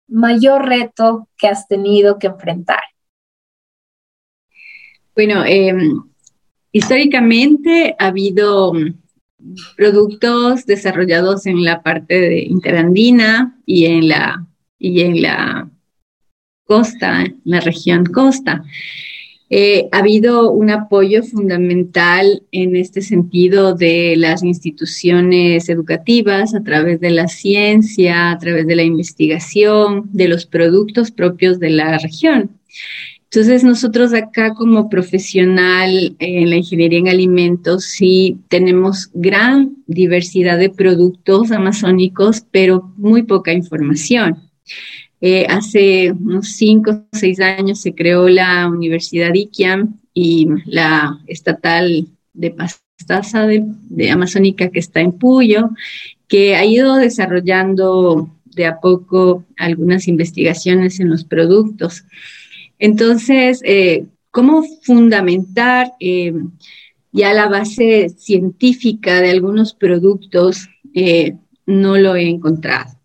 mayor 0.09 0.67
reto 0.67 1.29
que 1.37 1.49
has 1.49 1.69
tenido 1.69 2.19
que 2.19 2.29
enfrentar? 2.29 2.81
Bueno, 5.15 5.45
eh, 5.45 5.75
Históricamente 6.73 7.97
ha 7.99 8.07
habido 8.07 8.73
mm, 8.73 8.95
productos 9.77 10.67
desarrollados 10.67 11.47
en 11.47 11.65
la 11.65 11.83
parte 11.83 12.21
de 12.21 12.41
interandina 12.41 13.59
y 13.67 13.87
en 13.87 14.09
la, 14.09 14.47
y 14.79 15.01
en 15.01 15.23
la 15.23 15.71
costa, 16.65 17.23
en 17.23 17.41
la 17.45 17.61
región 17.61 18.05
costa. 18.05 18.65
Eh, 19.53 19.89
ha 19.91 19.99
habido 19.99 20.53
un 20.53 20.71
apoyo 20.71 21.25
fundamental 21.25 22.45
en 22.53 22.77
este 22.77 23.03
sentido 23.03 23.75
de 23.75 24.15
las 24.17 24.45
instituciones 24.45 25.69
educativas 25.69 26.55
a 26.55 26.63
través 26.63 27.01
de 27.01 27.11
la 27.11 27.27
ciencia, 27.27 28.31
a 28.31 28.39
través 28.39 28.69
de 28.69 28.77
la 28.77 28.85
investigación, 28.85 30.09
de 30.13 30.29
los 30.29 30.47
productos 30.47 31.11
propios 31.11 31.59
de 31.59 31.71
la 31.71 31.99
región. 31.99 32.61
Entonces 33.33 33.63
nosotros 33.63 34.13
acá 34.13 34.55
como 34.55 34.89
profesional 34.89 36.17
en 36.19 36.51
la 36.51 36.57
ingeniería 36.57 36.99
en 36.99 37.09
alimentos 37.09 37.85
sí 37.85 38.39
tenemos 38.49 39.09
gran 39.15 39.77
diversidad 39.87 40.59
de 40.59 40.69
productos 40.69 41.53
amazónicos, 41.53 42.45
pero 42.51 42.93
muy 42.97 43.23
poca 43.23 43.53
información. 43.53 44.51
Eh, 45.21 45.47
hace 45.49 46.11
unos 46.11 46.49
cinco 46.55 46.91
o 46.91 47.17
seis 47.17 47.39
años 47.39 47.81
se 47.81 47.95
creó 47.95 48.29
la 48.29 48.67
Universidad 48.69 49.33
Iquiam 49.33 50.01
y 50.13 50.49
la 50.65 51.21
estatal 51.29 52.09
de 52.33 52.51
Pastaza 52.51 53.47
de 53.47 54.11
Amazónica 54.11 54.71
que 54.71 54.81
está 54.81 55.03
en 55.03 55.13
Puyo, 55.13 55.71
que 56.27 56.57
ha 56.57 56.65
ido 56.65 56.97
desarrollando 56.97 58.29
de 58.45 58.67
a 58.67 58.81
poco 58.81 59.45
algunas 59.57 60.09
investigaciones 60.09 60.99
en 60.99 61.11
los 61.11 61.23
productos. 61.23 62.05
Entonces, 62.81 63.61
eh, 63.65 64.07
¿cómo 64.33 64.65
fundamentar 64.83 65.93
eh, 66.01 66.35
ya 67.13 67.33
la 67.33 67.49
base 67.49 68.09
científica 68.09 69.21
de 69.21 69.31
algunos 69.31 69.75
productos? 69.75 70.69
no 71.67 71.97
lo 71.97 72.17
he 72.17 72.29
encontrado 72.29 73.01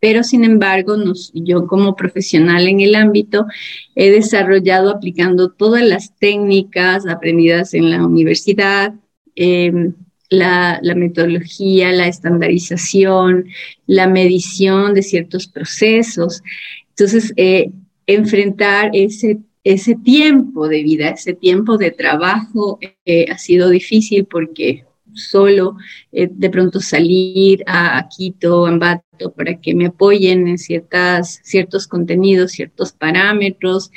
pero 0.00 0.22
sin 0.22 0.44
embargo, 0.44 0.96
yo 1.34 1.66
como 1.66 1.96
profesional 1.96 2.68
en 2.68 2.80
el 2.80 2.94
ámbito 2.94 3.46
he 3.94 4.10
desarrollado 4.10 4.90
aplicando 4.90 5.50
todas 5.50 5.82
las 5.82 6.16
técnicas 6.16 7.06
aprendidas 7.06 7.74
en 7.74 7.90
la 7.90 8.04
universidad, 8.04 8.94
em, 9.34 9.94
la, 10.30 10.80
metodología, 10.94 11.92
la 11.92 12.08
estandarización, 12.08 13.46
la 13.86 14.06
medición 14.06 14.94
de 14.94 15.02
ciertos 15.02 15.46
procesos. 15.48 16.42
Entonces, 16.90 17.32
eh, 17.36 17.70
enfrentar 18.06 18.90
ese, 18.92 19.38
ese 19.64 19.96
tiempo 19.96 20.68
de 20.68 20.82
vida, 20.82 21.08
ese 21.08 21.34
tiempo 21.34 21.76
de 21.76 21.90
trabajo 21.90 22.78
eh, 23.04 23.26
ha 23.30 23.36
sido 23.36 23.68
difícil 23.68 24.26
porque 24.26 24.84
solo 25.12 25.76
eh, 26.12 26.28
de 26.30 26.50
pronto 26.50 26.78
salir 26.78 27.64
a, 27.66 28.06
Quito, 28.08 28.66
a 28.66 28.68
Ambato, 28.68 29.32
para 29.36 29.60
que 29.60 29.74
me 29.74 29.86
apoyen 29.86 30.46
en 30.46 30.58
ciertas, 30.58 31.40
ciertos 31.42 31.88
contenidos, 31.88 32.52
ciertos 32.52 32.92
parámetros. 32.92 33.90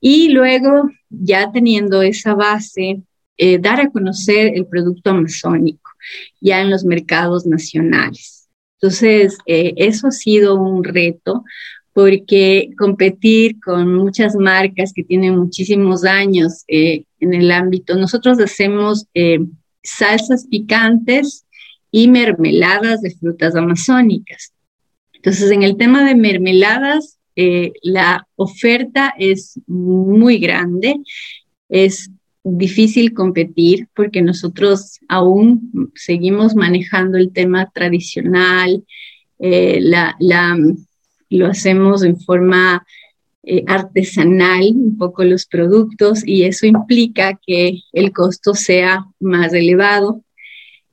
Y 0.00 0.28
luego, 0.28 0.90
ya 1.08 1.50
teniendo 1.52 2.02
esa 2.02 2.34
base, 2.34 3.00
eh, 3.38 3.58
dar 3.58 3.80
a 3.80 3.90
conocer 3.90 4.52
el 4.54 4.66
producto 4.66 5.10
amazónico 5.10 5.90
ya 6.40 6.60
en 6.60 6.70
los 6.70 6.84
mercados 6.84 7.46
nacionales. 7.46 8.48
Entonces, 8.74 9.38
eso 9.46 10.06
ha 10.06 10.12
sido 10.12 10.54
un 10.60 10.84
reto 10.84 11.44
porque 11.98 12.70
competir 12.78 13.58
con 13.58 13.92
muchas 13.92 14.36
marcas 14.36 14.92
que 14.92 15.02
tienen 15.02 15.36
muchísimos 15.36 16.04
años 16.04 16.62
en 16.68 17.04
el 17.18 17.50
ámbito, 17.50 17.96
nosotros 17.96 18.38
hacemos 18.38 19.06
salsas 19.82 20.46
picantes 20.46 21.44
y 21.90 22.06
mermeladas 22.06 23.02
de 23.02 23.10
frutas 23.10 23.56
amazónicas. 23.56 24.52
Entonces, 25.12 25.50
en 25.50 25.64
el 25.64 25.76
tema 25.76 26.04
de 26.04 26.14
mermeladas, 26.14 27.18
eh, 27.34 27.72
la 27.82 28.28
oferta 28.36 29.12
es 29.18 29.60
muy 29.66 30.38
grande, 30.38 30.94
es 31.68 32.12
difícil 32.44 33.12
competir 33.12 33.88
porque 33.92 34.22
nosotros 34.22 35.00
aún 35.08 35.90
seguimos 35.96 36.54
manejando 36.54 37.18
el 37.18 37.32
tema 37.32 37.68
tradicional, 37.74 38.84
eh, 39.40 39.80
la, 39.80 40.16
lo 41.30 41.46
hacemos 41.46 42.02
en 42.02 42.18
forma 42.20 42.86
eh, 43.42 43.64
artesanal 43.66 44.72
un 44.74 44.98
poco 44.98 45.24
los 45.24 45.46
productos 45.46 46.26
y 46.26 46.44
eso 46.44 46.66
implica 46.66 47.38
que 47.46 47.80
el 47.92 48.12
costo 48.12 48.54
sea 48.54 49.06
más 49.20 49.52
elevado 49.52 50.22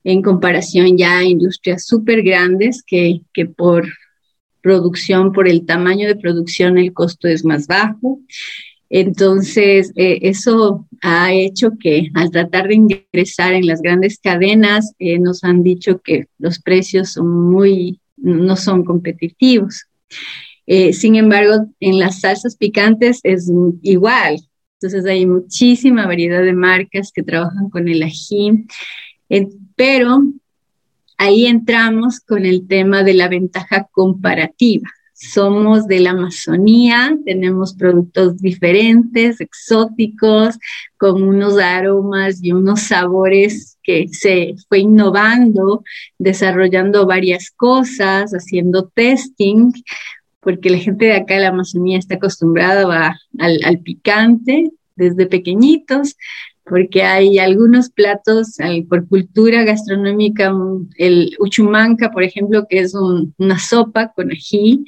en 0.04 0.22
comparación 0.22 0.98
ya 0.98 1.18
a 1.18 1.24
industrias 1.24 1.86
súper 1.86 2.22
grandes 2.22 2.84
que, 2.86 3.22
que 3.34 3.46
por 3.46 3.88
producción, 4.62 5.32
por 5.32 5.48
el 5.48 5.66
tamaño 5.66 6.08
de 6.08 6.16
producción, 6.16 6.78
el 6.78 6.94
costo 6.94 7.28
es 7.28 7.46
más 7.46 7.68
bajo. 7.68 8.20
Entonces, 8.90 9.92
eh, 9.96 10.20
eso 10.22 10.88
ha 11.02 11.34
hecho 11.34 11.72
que 11.80 12.10
al 12.14 12.32
tratar 12.32 12.68
de 12.68 12.76
ingresar 12.76 13.54
en 13.54 13.68
las 13.68 13.82
grandes 13.82 14.20
cadenas, 14.20 14.94
eh, 15.00 15.20
nos 15.20 15.44
han 15.44 15.64
dicho 15.64 16.02
que 16.02 16.28
los 16.38 16.60
precios 16.60 17.14
son 17.14 17.52
muy, 17.52 18.00
no 18.16 18.56
son 18.56 18.84
competitivos. 18.84 19.86
Eh, 20.68 20.94
sin 20.94 21.16
embargo, 21.16 21.68
en 21.80 22.00
las 22.00 22.22
salsas 22.22 22.56
picantes 22.56 23.20
es 23.24 23.52
igual. 23.82 24.40
Entonces 24.80 25.06
hay 25.06 25.26
muchísima 25.26 26.06
variedad 26.06 26.44
de 26.44 26.54
marcas 26.54 27.12
que 27.12 27.24
trabajan 27.24 27.70
con 27.70 27.88
el 27.88 28.04
ají, 28.04 28.66
eh, 29.30 29.48
pero 29.76 30.24
ahí 31.18 31.46
entramos 31.46 32.20
con 32.20 32.46
el 32.46 32.68
tema 32.68 33.04
de 33.04 33.14
la 33.14 33.28
ventaja 33.28 33.88
comparativa. 33.92 34.90
Somos 35.18 35.88
de 35.88 36.02
la 36.02 36.12
Amazonía, 36.12 37.18
tenemos 37.26 37.74
productos 37.74 38.38
diferentes, 38.38 39.40
exóticos, 39.40 40.60
con 40.98 41.24
unos 41.24 41.58
aromas 41.58 42.44
y 42.44 42.52
unos 42.52 42.82
sabores 42.82 43.78
que 43.82 44.08
se 44.10 44.56
fue 44.68 44.80
innovando, 44.80 45.84
desarrollando 46.20 47.06
varias 47.06 47.50
cosas, 47.50 48.32
haciendo 48.32 48.90
testing 48.90 49.72
porque 50.46 50.70
la 50.70 50.78
gente 50.78 51.06
de 51.06 51.16
acá 51.16 51.34
de 51.34 51.42
la 51.42 51.50
Amazonía 51.50 51.98
está 51.98 52.16
acostumbrada 52.16 53.18
al, 53.40 53.80
picante 53.80 54.70
desde 54.96 55.26
pequeñitos, 55.26 56.16
porque 56.66 57.04
hay 57.04 57.38
algunos 57.40 57.90
platos 57.90 58.58
por 58.90 59.08
cultura 59.08 59.64
gastronómica, 59.64 60.54
el 60.98 61.36
uchumanca, 61.40 62.12
por 62.12 62.24
ejemplo, 62.24 62.66
que 62.68 62.80
es 62.80 62.94
una 62.96 63.60
sopa 63.60 64.12
con 64.14 64.32
ají, 64.32 64.84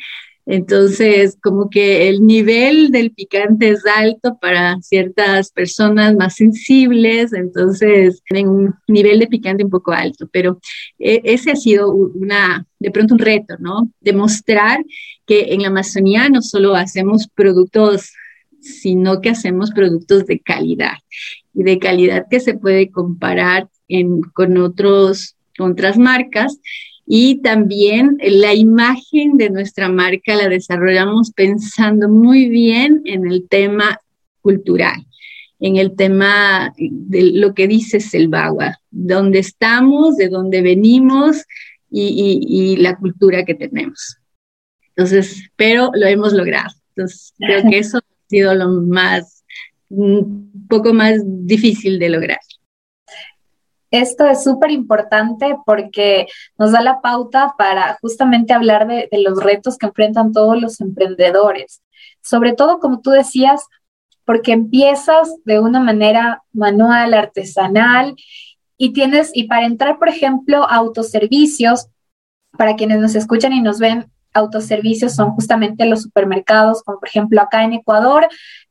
entonces, 0.49 1.38
como 1.43 1.69
que 1.69 2.07
el 2.07 2.25
nivel 2.25 2.89
del 2.89 3.11
picante 3.11 3.67
es 3.67 3.86
alto 3.86 4.38
para 4.39 4.80
ciertas 4.82 5.51
personas 5.51 6.15
más 6.15 6.36
sensibles, 6.36 7.34
entonces 7.34 8.21
tienen 8.25 8.47
un 8.47 8.75
nivel 8.88 9.19
de 9.19 9.28
picante 9.28 9.65
un 9.65 9.69
poco 9.69 9.91
alto, 9.91 10.30
pero 10.32 10.61
e, 10.99 11.19
ese 11.25 11.51
ha 11.51 11.55
sido 11.57 11.91
una, 11.91 12.65
de 12.80 12.91
pronto 12.91 13.15
un 13.15 13.19
reto, 13.19 13.57
¿no? 13.59 13.91
Demostrar 13.99 14.80
que 15.25 15.53
en 15.53 15.63
la 15.63 15.67
Amazonía 15.67 16.30
no 16.30 16.41
solo 16.41 16.75
hacemos 16.75 17.28
productos, 17.28 18.13
sino 18.61 19.19
que 19.19 19.32
hacemos 19.32 19.71
productos 19.71 20.25
de 20.28 20.39
calidad 20.39 20.95
y 21.58 21.64
de 21.64 21.80
calidad 21.80 22.28
que 22.30 22.39
se 22.39 22.53
puede 22.53 22.91
comparar 22.91 23.68
con 24.34 24.58
otros, 24.58 25.36
con 25.58 25.72
otras 25.72 25.97
marcas 25.97 26.60
y 27.08 27.41
también 27.41 28.18
la 28.22 28.53
imagen 28.53 29.38
de 29.38 29.49
nuestra 29.49 29.89
marca 29.89 30.36
la 30.36 30.49
desarrollamos 30.49 31.32
pensando 31.32 32.10
muy 32.10 32.47
bien 32.47 33.01
en 33.05 33.26
el 33.26 33.47
tema 33.47 33.99
cultural, 34.41 35.08
en 35.60 35.78
el 35.78 35.95
tema 35.95 36.74
de 36.78 37.32
lo 37.32 37.55
que 37.55 37.68
dice 37.68 38.01
Selvagua, 38.01 38.80
dónde 38.91 39.39
estamos, 39.39 40.18
de 40.18 40.30
dónde 40.30 40.62
venimos 40.62 41.43
y, 41.89 42.76
la 42.78 42.97
cultura 42.97 43.45
que 43.45 43.55
tenemos. 43.55 44.18
Entonces, 44.89 45.49
pero 45.55 45.89
lo 45.95 46.05
hemos 46.05 46.34
logrado. 46.34 46.76
Entonces, 46.95 47.34
creo 47.38 47.64
que 47.70 47.78
eso 47.80 47.97
ha 47.97 48.30
sido 48.30 48.53
lo 48.53 48.70
más, 48.82 49.37
un 49.90 50.68
poco 50.70 50.94
más 50.94 51.22
difícil 51.24 52.00
de 52.00 52.10
lograr. 52.10 52.40
Esto 53.90 54.26
es 54.26 54.44
súper 54.44 54.72
importante 54.72 55.56
porque 55.66 56.28
nos 56.58 56.74
da 56.74 56.82
la 56.82 57.00
pauta 57.02 57.54
para 57.58 57.98
justamente 58.02 58.54
hablar 58.54 58.88
de, 58.88 59.10
los 59.14 59.42
retos 59.42 59.78
que 59.78 59.86
enfrentan 59.86 60.34
todos 60.34 60.62
los 60.62 60.82
emprendedores. 60.82 61.82
Sobre 62.22 62.54
todo, 62.54 62.80
como 62.80 63.00
tú 63.00 63.12
decías, 63.12 63.66
porque 64.26 64.52
empiezas 64.52 65.34
de 65.46 65.62
una 65.62 65.80
manera 65.80 66.44
manual, 66.52 67.14
artesanal, 67.14 68.16
y 68.78 68.92
tienes, 68.94 69.32
y 69.34 69.46
para 69.46 69.66
entrar, 69.66 69.98
por 69.98 70.10
ejemplo, 70.10 70.64
a 70.64 70.76
autoservicios, 70.76 71.88
para 72.58 72.76
quienes 72.76 73.00
nos 73.00 73.16
escuchan 73.16 73.54
y 73.54 73.62
nos 73.62 73.80
ven, 73.80 74.12
autoservicios 74.34 75.16
son 75.16 75.32
justamente 75.32 75.86
los 75.86 76.04
supermercados, 76.04 76.84
como 76.84 77.00
por 77.00 77.10
ejemplo 77.10 77.42
acá 77.42 77.64
en 77.64 77.74
Ecuador 77.74 78.28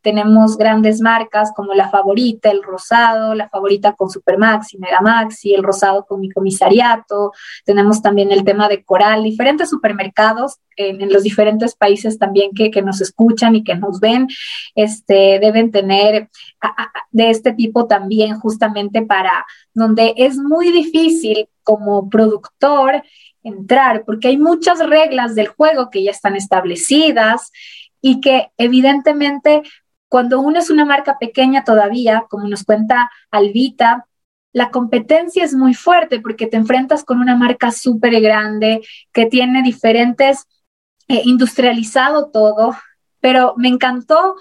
tenemos 0.06 0.56
grandes 0.56 1.00
marcas 1.00 1.50
como 1.56 1.74
La 1.74 1.88
Favorita, 1.88 2.48
El 2.48 2.62
Rosado, 2.62 3.34
La 3.34 3.48
Favorita 3.48 3.94
con 3.94 4.08
Supermaxi, 4.08 4.78
Megamaxi, 4.78 5.52
El 5.52 5.64
Rosado 5.64 6.06
con 6.06 6.20
mi 6.20 6.30
comisariato, 6.30 7.32
tenemos 7.64 8.02
también 8.02 8.30
el 8.30 8.44
tema 8.44 8.68
de 8.68 8.84
Coral, 8.84 9.24
diferentes 9.24 9.68
supermercados 9.68 10.58
en, 10.76 11.12
los 11.12 11.24
diferentes 11.24 11.74
países 11.74 12.20
también 12.20 12.52
que, 12.54 12.70
que, 12.70 12.82
nos 12.82 13.00
escuchan 13.00 13.56
y 13.56 13.64
que 13.64 13.74
nos 13.74 13.98
ven, 13.98 14.28
este, 14.76 15.40
deben 15.40 15.72
tener 15.72 16.30
de 17.10 17.30
este 17.30 17.52
tipo 17.52 17.88
también 17.88 18.38
justamente 18.38 19.02
para 19.02 19.44
donde 19.74 20.14
es 20.18 20.36
muy 20.36 20.70
difícil 20.70 21.48
como 21.64 22.08
productor 22.08 23.02
entrar, 23.42 24.04
porque 24.04 24.28
hay 24.28 24.36
muchas 24.36 24.78
reglas 24.78 25.34
del 25.34 25.48
juego 25.48 25.90
que 25.90 26.04
ya 26.04 26.12
están 26.12 26.36
establecidas 26.36 27.50
y 28.00 28.20
que 28.20 28.52
evidentemente 28.56 29.62
cuando 30.08 30.40
uno 30.40 30.58
es 30.58 30.70
una 30.70 30.84
marca 30.84 31.18
pequeña 31.18 31.64
todavía, 31.64 32.24
como 32.28 32.48
nos 32.48 32.64
cuenta 32.64 33.10
Alvita, 33.30 34.06
la 34.52 34.70
competencia 34.70 35.44
es 35.44 35.54
muy 35.54 35.74
fuerte 35.74 36.20
porque 36.20 36.46
te 36.46 36.56
enfrentas 36.56 37.04
con 37.04 37.20
una 37.20 37.36
marca 37.36 37.70
súper 37.70 38.20
grande 38.20 38.80
que 39.12 39.26
tiene 39.26 39.62
diferentes 39.62 40.46
eh, 41.08 41.22
industrializado 41.24 42.30
todo, 42.30 42.74
pero 43.20 43.54
me 43.58 43.68
encantó 43.68 44.36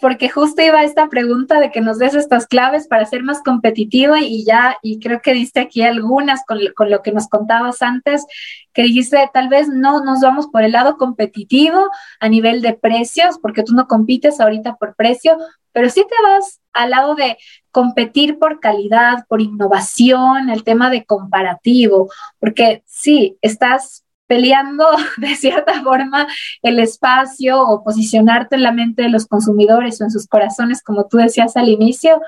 porque 0.00 0.28
justo 0.28 0.62
iba 0.62 0.82
esta 0.82 1.08
pregunta 1.08 1.60
de 1.60 1.70
que 1.70 1.80
nos 1.80 1.98
des 1.98 2.14
estas 2.14 2.46
claves 2.46 2.88
para 2.88 3.04
ser 3.06 3.22
más 3.22 3.42
competitivo 3.42 4.16
y 4.16 4.44
ya, 4.44 4.76
y 4.82 4.98
creo 4.98 5.20
que 5.22 5.32
diste 5.32 5.60
aquí 5.60 5.82
algunas 5.82 6.44
con, 6.46 6.58
con, 6.76 6.90
lo 6.90 7.02
que 7.02 7.12
nos 7.12 7.28
contabas 7.28 7.82
antes, 7.82 8.26
que 8.72 8.82
dijiste, 8.82 9.18
tal 9.32 9.48
vez 9.48 9.68
no 9.68 10.04
nos 10.04 10.20
vamos 10.20 10.48
por 10.48 10.62
el 10.62 10.72
lado 10.72 10.96
competitivo 10.96 11.90
a 12.20 12.28
nivel 12.28 12.62
de 12.62 12.74
precios, 12.74 13.38
porque 13.40 13.62
tú 13.62 13.74
no 13.74 13.86
compites 13.86 14.40
ahorita 14.40 14.76
por 14.76 14.94
precio, 14.94 15.36
pero 15.72 15.88
sí 15.88 16.04
te 16.08 16.22
vas 16.22 16.60
al 16.72 16.90
lado 16.90 17.14
de 17.14 17.36
competir 17.70 18.38
por 18.38 18.60
calidad, 18.60 19.24
por 19.28 19.40
innovación, 19.40 20.50
el 20.50 20.64
tema 20.64 20.90
de 20.90 21.04
comparativo, 21.04 22.10
porque 22.38 22.82
sí, 22.86 23.36
estás 23.40 24.04
peleando 24.30 24.86
de 25.16 25.34
cierta 25.34 25.82
forma 25.82 26.28
el 26.62 26.78
espacio 26.78 27.60
o 27.60 27.82
posicionarte 27.82 28.54
en 28.54 28.62
la 28.62 28.70
mente 28.70 29.02
de 29.02 29.08
los 29.08 29.26
consumidores 29.26 30.00
o 30.00 30.04
en 30.04 30.12
sus 30.12 30.28
corazones, 30.28 30.84
como 30.84 31.08
tú 31.08 31.16
decías 31.16 31.56
al 31.56 31.68
inicio, 31.68 32.22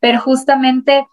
pero 0.00 0.20
justamente 0.20 1.06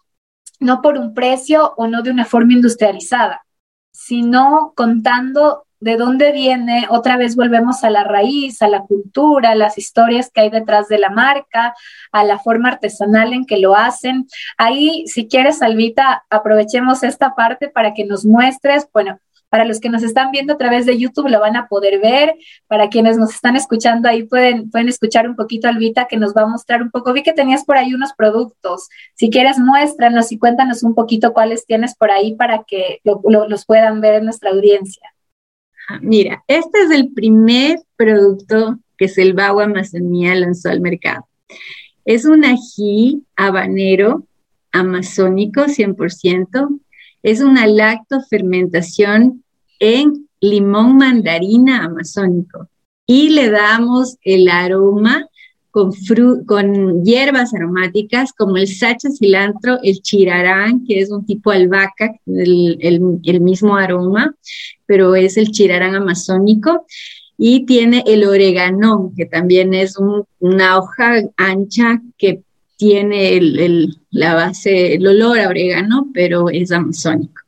no 0.60 0.82
por 0.82 0.98
un 0.98 1.14
precio 1.14 1.76
o 1.78 1.86
no 1.86 2.02
de 2.02 2.10
una 2.10 2.26
forma 2.26 2.54
industrializada, 2.54 3.46
sino 3.92 4.74
contando 4.76 5.68
de 5.80 5.96
dónde 5.96 6.32
viene, 6.32 6.88
otra 6.90 7.18
vez 7.18 7.36
volvemos 7.36 7.84
a 7.84 7.92
la 7.92 8.04
raíz, 8.04 8.64
a 8.64 8.68
la 8.68 8.82
cultura, 8.82 9.52
a 9.52 9.56
las 9.56 9.78
historias 9.78 10.32
que 10.32 10.42
hay 10.42 10.50
detrás 10.50 10.88
de 10.88 10.98
la 10.98 11.12
marca, 11.12 11.76
a 12.12 12.24
la 12.24 12.40
forma 12.40 12.70
artesanal 12.70 13.34
en 13.34 13.46
que 13.46 13.58
lo 13.58 13.76
hacen. 13.76 14.26
Ahí, 14.58 15.06
si 15.06 15.28
quieres, 15.28 15.62
Alvita, 15.62 16.24
aprovechemos 16.32 17.04
esta 17.04 17.36
parte 17.36 17.70
para 17.70 17.94
que 17.94 18.06
nos 18.06 18.26
muestres, 18.26 18.88
bueno, 18.92 19.20
para 19.52 19.66
los 19.66 19.82
que 19.82 19.90
nos 19.90 20.02
están 20.02 20.32
viendo 20.32 20.54
a 20.54 20.58
través 20.58 20.86
de 20.86 20.98
YouTube 20.98 21.28
lo 21.28 21.42
van 21.42 21.58
a 21.58 21.68
poder 21.68 22.00
ver. 22.00 22.36
Para 22.68 22.88
quienes 22.88 23.18
nos 23.18 23.36
están 23.36 23.58
escuchando 23.58 24.08
ahí 24.08 24.24
pueden, 24.24 24.72
pueden 24.72 24.88
escuchar 24.88 25.28
un 25.28 25.36
poquito 25.36 25.68
Alvita 25.68 26.08
que 26.08 26.16
nos 26.16 26.34
va 26.34 26.44
a 26.44 26.48
mostrar 26.48 26.82
un 26.82 26.90
poco. 26.90 27.12
Vi 27.12 27.22
que 27.22 27.34
tenías 27.34 27.66
por 27.66 27.76
ahí 27.76 27.94
unos 27.94 28.14
productos. 28.14 28.88
Si 29.14 29.30
quieres, 29.30 29.60
muéstranos 29.60 30.32
y 30.32 30.40
cuéntanos 30.40 30.84
un 30.84 30.96
poquito 30.96 31.34
cuáles 31.34 31.66
tienes 31.66 31.96
por 31.96 32.12
ahí 32.12 32.34
para 32.36 32.64
que 32.64 33.02
los 33.04 33.66
puedan 33.66 34.00
ver 34.00 34.16
en 34.16 34.24
nuestra 34.24 34.52
audiencia. 34.52 35.04
Ah, 35.90 36.00
mira, 36.02 36.46
este 36.48 36.84
es 36.84 36.92
el 36.92 37.12
primer 37.12 37.80
producto 37.98 38.80
que 38.98 39.10
Selvago 39.10 39.60
Amazonía 39.60 40.34
lanzó 40.34 40.70
al 40.70 40.80
mercado. 40.80 41.28
Es 42.06 42.24
un 42.24 42.46
ají 42.46 43.26
habanero 43.36 44.26
amazónico 44.72 45.64
100%, 45.64 46.80
es 47.24 47.42
una 47.42 47.68
lactofermentación 47.68 49.41
en 49.82 50.30
limón 50.40 50.98
mandarina 50.98 51.86
amazónico 51.86 52.70
y 53.06 53.30
le 53.30 53.50
damos 53.50 54.16
el 54.24 54.48
aroma 54.48 55.28
con, 55.72 55.92
con 56.46 57.04
hierbas 57.04 57.54
aromáticas 57.54 58.32
como 58.34 58.58
el 58.58 58.68
sacha 58.68 59.10
cilantro, 59.10 59.80
el 59.84 60.02
chirarán, 60.02 60.86
que 60.86 61.00
es 61.00 61.12
un 61.12 61.26
tipo 61.26 61.52
albahaca, 61.52 62.14
el, 62.28 62.78
el, 63.24 63.42
mismo 63.42 63.76
aroma, 63.76 64.36
pero 64.86 65.16
es 65.16 65.38
el 65.38 65.52
chirarán 65.52 65.96
amazónico, 65.96 66.86
y 67.38 67.66
tiene 67.66 68.04
el 68.06 68.26
oregano, 68.26 69.14
que 69.16 69.26
también 69.26 69.74
es 69.74 69.98
una 70.40 70.78
hoja 70.78 71.22
ancha 71.38 72.02
que 72.18 72.42
tiene 72.76 73.38
el, 73.38 73.98
la 74.12 74.36
base, 74.36 74.96
el 74.96 75.08
olor 75.08 75.40
a 75.40 75.48
orégano, 75.48 76.10
pero 76.14 76.50
es 76.50 76.72
amazónico. 76.72 77.42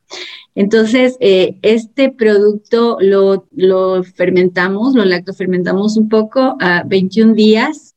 Entonces, 0.54 1.16
eh, 1.20 1.58
este 1.62 2.10
producto 2.10 2.96
lo, 3.00 3.46
lo, 3.50 4.04
fermentamos, 4.04 4.94
lo 4.94 5.04
lactofermentamos 5.04 5.96
un 5.96 6.08
poco 6.08 6.56
a 6.60 6.84
21 6.84 7.34
días 7.34 7.94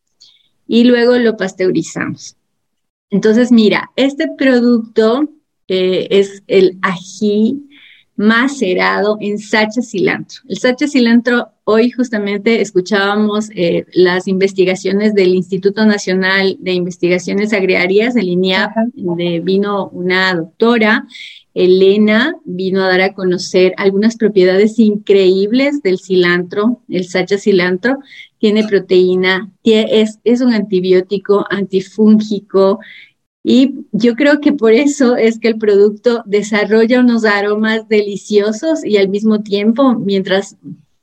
y 0.67 0.83
luego 0.83 1.17
lo 1.17 1.37
pasteurizamos. 1.37 2.35
Entonces, 3.09 3.51
mira, 3.51 3.91
este 3.95 4.27
producto 4.37 5.29
eh, 5.67 6.07
es 6.09 6.43
el 6.47 6.77
ají 6.81 7.67
macerado 8.17 9.17
en 9.21 9.37
sacha 9.37 9.81
cilantro. 9.81 10.41
El 10.49 10.57
sacha 10.57 10.87
cilantro, 10.87 11.49
hoy 11.65 11.91
justamente 11.91 12.61
escuchábamos 12.61 13.49
eh, 13.53 13.85
las 13.93 14.27
investigaciones 14.27 15.13
del 15.13 15.35
Instituto 15.35 15.85
Nacional 15.85 16.57
de 16.59 16.73
Investigaciones 16.73 17.53
Agrarias, 17.53 18.15
el 18.15 18.29
INIAP, 18.29 18.71
donde 18.95 19.39
vino 19.41 19.89
una 19.89 20.33
doctora, 20.33 21.05
Elena, 21.57 22.35
vino 22.45 22.83
a 22.83 22.87
dar 22.87 23.01
a 23.01 23.13
conocer 23.13 23.73
algunas 23.77 24.15
propiedades 24.15 24.77
increíbles 24.77 25.81
del 25.81 25.97
cilantro, 25.97 26.83
el 26.87 27.05
sacha 27.07 27.39
cilantro, 27.39 27.97
tiene 28.37 28.67
proteína, 28.67 29.51
es, 29.63 30.19
es 30.23 30.41
un 30.41 30.53
antibiótico 30.53 31.47
antifúngico, 31.49 32.79
y 33.43 33.73
yo 33.91 34.15
creo 34.15 34.39
que 34.39 34.53
por 34.53 34.73
eso 34.73 35.15
es 35.15 35.39
que 35.39 35.47
el 35.47 35.57
producto 35.57 36.21
desarrolla 36.27 36.99
unos 36.99 37.25
aromas 37.25 37.87
deliciosos 37.87 38.85
y 38.85 38.97
al 38.97 39.09
mismo 39.09 39.41
tiempo, 39.41 39.95
mientras, 39.95 40.57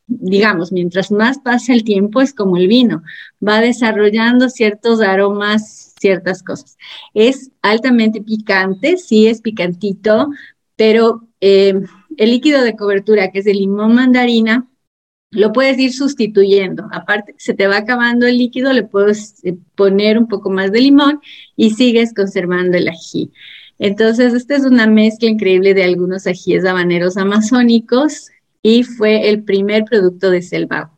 digamos, 0.07 0.71
mientras 0.71 1.11
más 1.11 1.39
pasa 1.39 1.73
el 1.73 1.83
tiempo, 1.83 2.21
es 2.21 2.33
como 2.33 2.59
el 2.59 2.69
vino, 2.69 3.03
va 3.43 3.61
desarrollando 3.61 4.51
ciertos 4.51 5.01
aromas, 5.01 5.84
ciertas 6.05 6.43
cosas. 6.43 6.77
Es 7.15 7.51
altamente 7.63 8.21
picante, 8.21 8.99
sí 8.99 9.27
es 9.27 9.41
picantito, 9.41 10.29
pero 10.77 11.27
eh, 11.41 11.81
el 12.19 12.31
líquido 12.31 12.63
de 12.63 12.77
cobertura, 12.77 13.31
que 13.31 13.39
es 13.39 13.47
el 13.47 13.57
limón 13.57 13.95
mandarina, 13.95 14.69
lo 15.31 15.51
puedes 15.53 15.79
ir 15.79 15.95
sustituyendo. 15.95 16.87
Aparte, 16.93 17.35
se 17.39 17.55
te 17.55 17.67
va 17.67 17.79
acabando 17.79 18.27
el 18.27 18.37
líquido, 18.37 18.71
le 18.75 18.83
puedes 18.83 19.43
eh, 19.45 19.57
poner 19.75 20.19
un 20.19 20.29
poco 20.29 20.51
más 20.51 20.71
de 20.73 20.83
limón 20.83 21.21
y 21.57 21.71
sigues 21.71 22.13
conservando 22.13 22.77
el 22.77 22.89
ají. 22.89 23.33
Entonces, 23.79 24.35
esta 24.35 24.57
es 24.57 24.65
una 24.67 24.87
mezcla 24.87 25.31
increíble 25.31 25.73
de 25.73 25.85
algunos 25.85 26.27
ajíes 26.27 26.67
habaneros 26.67 27.17
amazónicos 27.17 28.29
y 28.63 28.83
fue 28.83 29.31
el 29.31 29.43
primer 29.43 29.85
producto 29.85 30.31
de 30.31 30.43
Selva. 30.43 30.93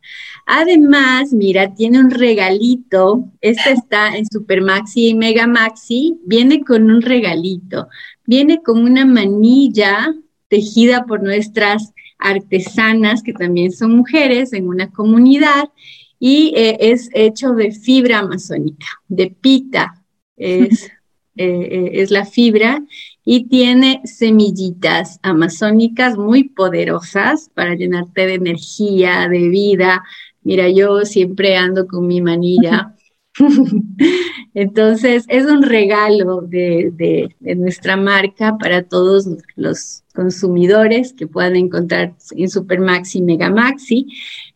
Además, 0.49 1.33
mira, 1.33 1.75
tiene 1.75 1.99
un 1.99 2.09
regalito. 2.09 3.25
Este 3.41 3.71
está 3.71 4.15
en 4.15 4.25
Super 4.25 4.61
Maxi 4.61 5.09
y 5.09 5.13
Mega 5.13 5.45
Maxi. 5.45 6.19
Viene 6.25 6.63
con 6.63 6.89
un 6.89 7.01
regalito. 7.01 7.89
Viene 8.25 8.63
con 8.63 8.81
una 8.81 9.05
manilla 9.05 10.15
tejida 10.47 11.05
por 11.05 11.21
nuestras 11.21 11.93
artesanas 12.17 13.23
que 13.23 13.33
también 13.33 13.73
son 13.73 13.95
mujeres 13.97 14.53
en 14.53 14.69
una 14.69 14.89
comunidad 14.89 15.69
y 16.17 16.53
eh, 16.55 16.77
es 16.79 17.09
hecho 17.13 17.51
de 17.51 17.71
fibra 17.71 18.19
amazónica, 18.19 18.87
de 19.07 19.29
pita 19.29 20.01
es, 20.37 20.85
eh, 21.35 21.67
eh, 21.71 21.89
es 21.93 22.09
la 22.09 22.25
fibra 22.25 22.81
y 23.25 23.49
tiene 23.49 24.01
semillitas 24.05 25.19
amazónicas 25.21 26.17
muy 26.17 26.45
poderosas 26.45 27.49
para 27.53 27.75
llenarte 27.75 28.25
de 28.25 28.35
energía, 28.35 29.27
de 29.27 29.49
vida. 29.49 30.03
Mira, 30.43 30.69
yo 30.69 31.03
siempre 31.05 31.55
ando 31.57 31.87
con 31.87 32.07
mi 32.07 32.21
manilla 32.21 32.95
Entonces, 34.53 35.25
es 35.27 35.45
un 35.45 35.63
regalo 35.63 36.41
de, 36.41 37.35
nuestra 37.39 37.97
marca 37.97 38.57
para 38.57 38.83
todos 38.83 39.27
los 39.55 40.03
consumidores 40.13 41.13
que 41.13 41.27
puedan 41.27 41.55
encontrar 41.55 42.15
en 42.31 42.49
Supermaxi 42.49 43.19
y 43.19 43.21
Megamaxi. 43.21 44.07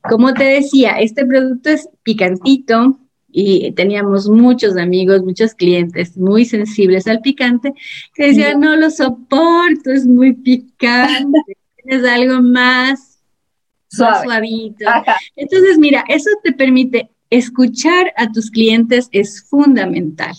Como 0.01 0.33
te 0.33 0.43
decía, 0.43 0.93
este 0.93 1.25
producto 1.25 1.69
es 1.69 1.87
picantito 2.03 2.97
y 3.29 3.71
teníamos 3.73 4.27
muchos 4.27 4.75
amigos, 4.75 5.23
muchos 5.23 5.53
clientes 5.53 6.17
muy 6.17 6.45
sensibles 6.45 7.07
al 7.07 7.21
picante 7.21 7.73
que 8.13 8.27
decían, 8.27 8.59
no 8.59 8.75
lo 8.75 8.89
soporto, 8.89 9.91
es 9.91 10.05
muy 10.05 10.33
picante, 10.33 11.39
es 11.77 12.03
algo 12.03 12.41
más 12.41 13.10
suavito. 13.91 14.85
Entonces, 15.35 15.77
mira, 15.77 16.03
eso 16.07 16.29
te 16.43 16.53
permite 16.53 17.09
escuchar 17.31 18.13
a 18.17 18.31
tus 18.31 18.51
clientes 18.51 19.07
es 19.11 19.43
fundamental. 19.43 20.33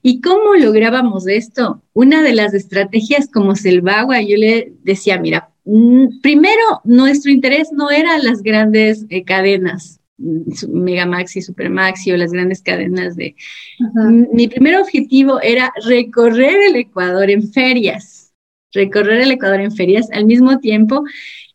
¿Y 0.00 0.20
cómo 0.20 0.54
lográbamos 0.54 1.26
esto? 1.26 1.82
Una 1.92 2.22
de 2.22 2.34
las 2.34 2.54
estrategias 2.54 3.28
como 3.28 3.56
Selvagua, 3.56 4.22
yo 4.22 4.36
le 4.36 4.72
decía, 4.82 5.18
mira, 5.18 5.50
mm, 5.64 6.20
primero 6.22 6.80
nuestro 6.84 7.32
interés 7.32 7.70
no 7.72 7.90
era 7.90 8.18
las 8.18 8.42
grandes 8.42 9.06
eh, 9.08 9.24
cadenas, 9.24 10.00
mm, 10.18 10.70
Megamaxi, 10.70 11.42
Supermaxi 11.42 12.12
o 12.12 12.16
las 12.16 12.30
grandes 12.30 12.62
cadenas 12.62 13.16
de... 13.16 13.34
Mi 14.32 14.46
primer 14.46 14.76
objetivo 14.76 15.40
era 15.40 15.72
recorrer 15.84 16.56
el 16.68 16.76
Ecuador 16.76 17.28
en 17.28 17.52
ferias, 17.52 18.32
recorrer 18.72 19.20
el 19.22 19.32
Ecuador 19.32 19.60
en 19.60 19.72
ferias. 19.72 20.08
Al 20.12 20.26
mismo 20.26 20.60
tiempo 20.60 21.02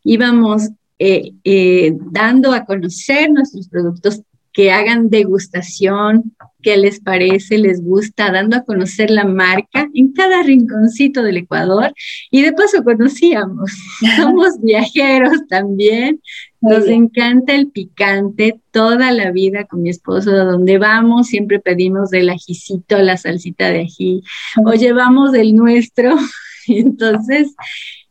íbamos 0.04 0.70
eh, 1.04 1.32
eh, 1.44 1.94
dando 2.12 2.54
a 2.54 2.64
conocer 2.64 3.32
nuestros 3.32 3.68
productos 3.70 4.22
que 4.54 4.72
hagan 4.72 5.10
degustación, 5.10 6.36
qué 6.62 6.78
les 6.78 7.00
parece, 7.00 7.58
les 7.58 7.82
gusta, 7.82 8.32
dando 8.32 8.58
a 8.58 8.64
conocer 8.64 9.10
la 9.10 9.26
marca 9.26 9.90
en 9.96 10.14
cada 10.14 10.44
rinconcito 10.44 11.24
del 11.24 11.38
Ecuador. 11.38 11.92
Y 12.30 12.44
de 12.44 12.54
paso 12.54 12.84
conocíamos, 12.84 13.72
somos 14.16 14.62
viajeros 14.62 15.48
también, 15.50 16.22
nos 16.62 16.88
encanta 16.88 17.56
el 17.56 17.72
picante 17.72 18.60
toda 18.70 19.12
la 19.12 19.32
vida 19.32 19.66
con 19.66 19.82
mi 19.82 19.90
esposo, 19.90 20.30
donde 20.30 20.78
vamos 20.78 21.30
siempre 21.30 21.60
pedimos 21.60 22.12
del 22.12 22.30
ajicito, 22.30 23.00
la 23.00 23.18
salsita 23.18 23.72
de 23.72 23.80
ají, 23.80 24.22
o 24.64 24.74
llevamos 24.74 25.34
el 25.34 25.56
nuestro. 25.56 26.16
Entonces, 26.68 27.56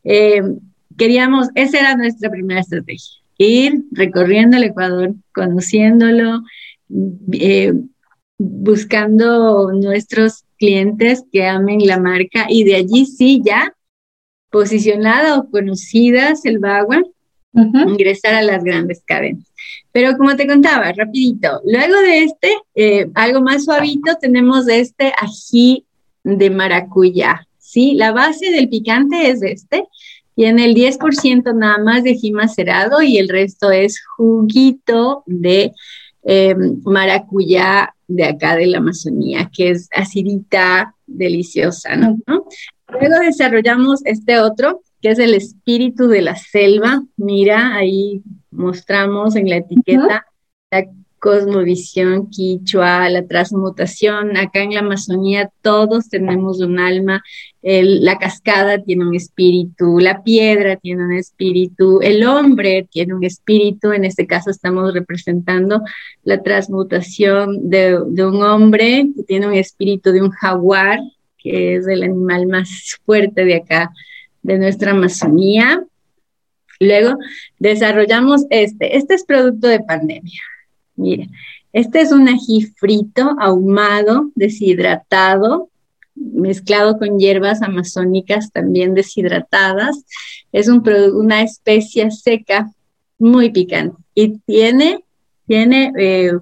eh, 0.02 0.42
queríamos, 0.96 1.48
esa 1.54 1.80
era 1.80 1.96
nuestra 1.96 2.30
primera 2.30 2.60
estrategia 2.60 3.20
ir 3.46 3.84
recorriendo 3.92 4.56
el 4.56 4.64
Ecuador, 4.64 5.14
conociéndolo, 5.34 6.42
eh, 7.32 7.72
buscando 8.38 9.72
nuestros 9.72 10.44
clientes 10.58 11.24
que 11.32 11.46
amen 11.46 11.86
la 11.86 11.98
marca 11.98 12.46
y 12.48 12.64
de 12.64 12.76
allí 12.76 13.06
sí 13.06 13.40
ya 13.44 13.74
posicionada 14.50 15.38
o 15.38 15.50
conocida 15.50 16.36
Selvagua, 16.36 17.02
ingresar 17.52 18.34
a 18.34 18.42
las 18.42 18.62
grandes 18.62 19.02
cadenas. 19.06 19.50
Pero 19.90 20.16
como 20.16 20.36
te 20.36 20.46
contaba, 20.46 20.92
rapidito, 20.92 21.60
luego 21.64 21.98
de 22.00 22.24
este, 22.24 22.52
eh, 22.74 23.10
algo 23.14 23.40
más 23.40 23.64
suavito, 23.64 24.16
tenemos 24.20 24.68
este 24.68 25.12
ají 25.20 25.86
de 26.24 26.50
maracuyá, 26.50 27.46
¿sí? 27.58 27.94
La 27.94 28.12
base 28.12 28.50
del 28.50 28.68
picante 28.68 29.30
es 29.30 29.42
este, 29.42 29.84
tiene 30.40 30.64
el 30.64 30.74
10% 30.74 31.54
nada 31.54 31.76
más 31.76 32.02
de 32.02 32.12
ají 32.12 32.32
macerado 32.32 33.02
y 33.02 33.18
el 33.18 33.28
resto 33.28 33.70
es 33.70 34.02
juguito 34.16 35.22
de 35.26 35.72
eh, 36.22 36.54
maracuyá 36.82 37.94
de 38.08 38.24
acá 38.24 38.56
de 38.56 38.66
la 38.66 38.78
Amazonía, 38.78 39.50
que 39.54 39.68
es 39.68 39.90
acidita, 39.94 40.94
deliciosa, 41.06 41.94
¿no? 41.94 42.16
Luego 42.88 43.18
desarrollamos 43.22 44.00
este 44.06 44.38
otro, 44.38 44.80
que 45.02 45.10
es 45.10 45.18
el 45.18 45.34
espíritu 45.34 46.08
de 46.08 46.22
la 46.22 46.36
selva. 46.36 47.02
Mira, 47.18 47.74
ahí 47.74 48.22
mostramos 48.50 49.36
en 49.36 49.50
la 49.50 49.56
etiqueta 49.56 50.24
la 50.70 50.86
cosmovisión 51.20 52.30
quichua, 52.30 53.08
la 53.10 53.26
transmutación. 53.26 54.36
Acá 54.36 54.62
en 54.62 54.74
la 54.74 54.80
Amazonía 54.80 55.50
todos 55.60 56.08
tenemos 56.08 56.60
un 56.60 56.80
alma, 56.80 57.22
la 57.62 58.18
cascada 58.18 58.82
tiene 58.82 59.06
un 59.06 59.14
espíritu, 59.14 59.98
la 60.00 60.22
piedra 60.22 60.76
tiene 60.76 61.04
un 61.04 61.12
espíritu, 61.12 62.00
el 62.02 62.26
hombre 62.26 62.88
tiene 62.90 63.14
un 63.14 63.22
espíritu. 63.22 63.92
En 63.92 64.04
este 64.04 64.26
caso 64.26 64.50
estamos 64.50 64.92
representando 64.94 65.82
la 66.24 66.42
transmutación 66.42 67.68
de, 67.68 67.98
de 68.08 68.26
un 68.26 68.42
hombre 68.42 69.06
que 69.14 69.22
tiene 69.22 69.46
un 69.46 69.54
espíritu 69.54 70.10
de 70.10 70.22
un 70.22 70.30
jaguar, 70.30 70.98
que 71.38 71.76
es 71.76 71.86
el 71.86 72.02
animal 72.02 72.46
más 72.46 72.98
fuerte 73.04 73.44
de 73.44 73.56
acá, 73.56 73.90
de 74.42 74.58
nuestra 74.58 74.92
Amazonía. 74.92 75.84
Luego 76.80 77.18
desarrollamos 77.58 78.46
este. 78.48 78.96
Este 78.96 79.14
es 79.14 79.24
producto 79.24 79.68
de 79.68 79.80
pandemia. 79.80 80.40
Mira, 80.96 81.26
este 81.72 82.00
es 82.00 82.12
un 82.12 82.28
ají 82.28 82.62
frito, 82.76 83.36
ahumado, 83.38 84.30
deshidratado, 84.34 85.70
mezclado 86.14 86.98
con 86.98 87.18
hierbas 87.18 87.62
amazónicas 87.62 88.50
también 88.52 88.94
deshidratadas. 88.94 90.04
Es 90.52 90.68
un 90.68 90.82
una 91.14 91.42
especia 91.42 92.10
seca 92.10 92.70
muy 93.18 93.50
picante 93.50 93.96
y 94.14 94.38
tiene, 94.38 95.04
tiene 95.46 95.92
eh, 95.98 96.32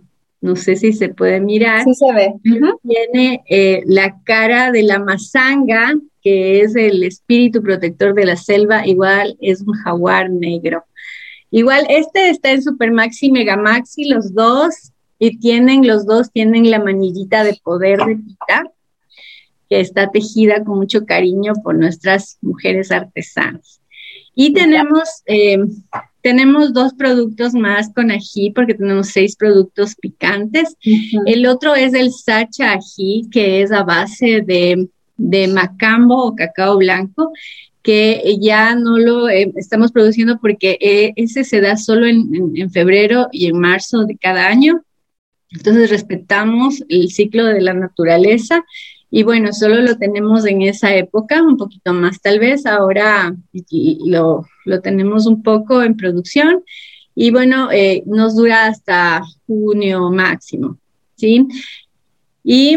no 0.41 0.57
sé 0.57 0.77
si 0.77 0.93
se 0.93 1.09
puede 1.09 1.41
mirar. 1.41 1.85
Sí 1.85 1.95
se 1.95 2.13
ve. 2.13 2.35
Tiene 2.43 3.43
eh, 3.49 3.83
la 3.87 4.21
cara 4.23 4.71
de 4.71 4.83
la 4.83 4.99
mazanga, 4.99 5.95
que 6.23 6.61
es 6.61 6.77
el 6.77 7.03
espíritu 7.03 7.63
protector 7.63 8.15
de 8.15 8.27
la 8.27 8.37
selva, 8.37 8.87
igual 8.87 9.37
es 9.41 9.63
un 9.63 9.75
jaguar 9.75 10.31
negro. 10.31 10.85
Igual, 11.51 11.87
este 11.89 12.31
está 12.31 12.53
en 12.53 12.63
Super 12.63 12.93
Maxi, 12.93 13.31
Mega 13.31 13.57
Maxi, 13.57 14.05
los 14.09 14.35
dos, 14.35 14.93
y 15.19 15.39
tienen, 15.39 15.87
los 15.87 16.07
dos 16.07 16.31
tienen 16.31 16.71
la 16.71 16.79
manillita 16.79 17.43
de 17.43 17.59
poder 17.63 17.99
de 18.01 18.17
Pita, 18.17 18.65
que 19.69 19.81
está 19.81 20.11
tejida 20.11 20.65
con 20.65 20.79
mucho 20.79 21.05
cariño 21.05 21.55
por 21.63 21.75
nuestras 21.75 22.39
mujeres 22.41 22.91
artesanas. 22.93 23.81
Y 24.35 24.53
tenemos, 24.53 25.09
eh, 25.27 25.59
tenemos 26.23 26.73
dos 26.73 26.95
productos 26.95 27.55
más 27.55 27.93
con 27.93 28.11
ají, 28.11 28.51
porque 28.55 28.75
tenemos 28.75 29.09
seis 29.09 29.35
productos 29.35 29.97
picantes. 29.97 30.77
El 31.27 31.47
otro 31.47 31.75
es 31.75 31.93
el 31.95 32.13
sacha 32.13 32.75
ají, 32.75 33.29
que 33.33 33.63
es 33.63 33.73
a 33.73 33.83
base 33.83 34.43
de, 34.43 34.89
de 35.17 35.49
macambo 35.49 36.25
o 36.25 36.37
cacao 36.37 36.77
blanco 36.79 37.33
que 37.89 38.37
ya 38.39 38.75
no 38.75 38.99
lo 38.99 39.31
eh, 39.31 39.51
estamos 39.57 39.93
produciendo 39.93 40.39
porque 40.39 40.77
eh, 40.79 41.15
ese 41.17 41.43
se 41.43 41.63
da 41.63 41.79
solo 41.79 42.07
en, 42.07 42.71
febrero 42.71 43.29
y 43.33 43.47
en 43.47 43.59
marzo 43.59 44.05
de 44.05 44.19
cada 44.19 44.47
año. 44.47 44.83
Entonces 45.51 45.89
respetamos 45.89 46.85
el 46.91 47.09
ciclo 47.09 47.47
de 47.47 47.63
la 47.63 47.73
naturaleza 47.73 48.63
y 49.11 49.23
bueno, 49.23 49.55
solo 49.55 49.77
lo 49.81 49.97
tenemos 49.97 50.45
en 50.45 50.61
esa 50.61 50.95
época, 50.95 51.43
un 51.43 51.57
poquito 51.57 51.95
más 51.95 52.21
tal 52.21 52.39
vez, 52.41 52.67
ahora 52.67 53.35
lo, 54.05 54.47
lo 54.67 54.81
tenemos 54.83 55.25
un 55.25 55.43
poco 55.43 55.83
en 55.83 55.97
producción 55.97 56.65
y 57.15 57.31
bueno, 57.31 57.73
eh, 57.73 58.03
nos 58.05 58.37
dura 58.37 58.67
hasta 58.67 59.23
junio 59.47 60.11
máximo, 60.11 60.77
¿sí? 61.17 61.49
Y 62.45 62.77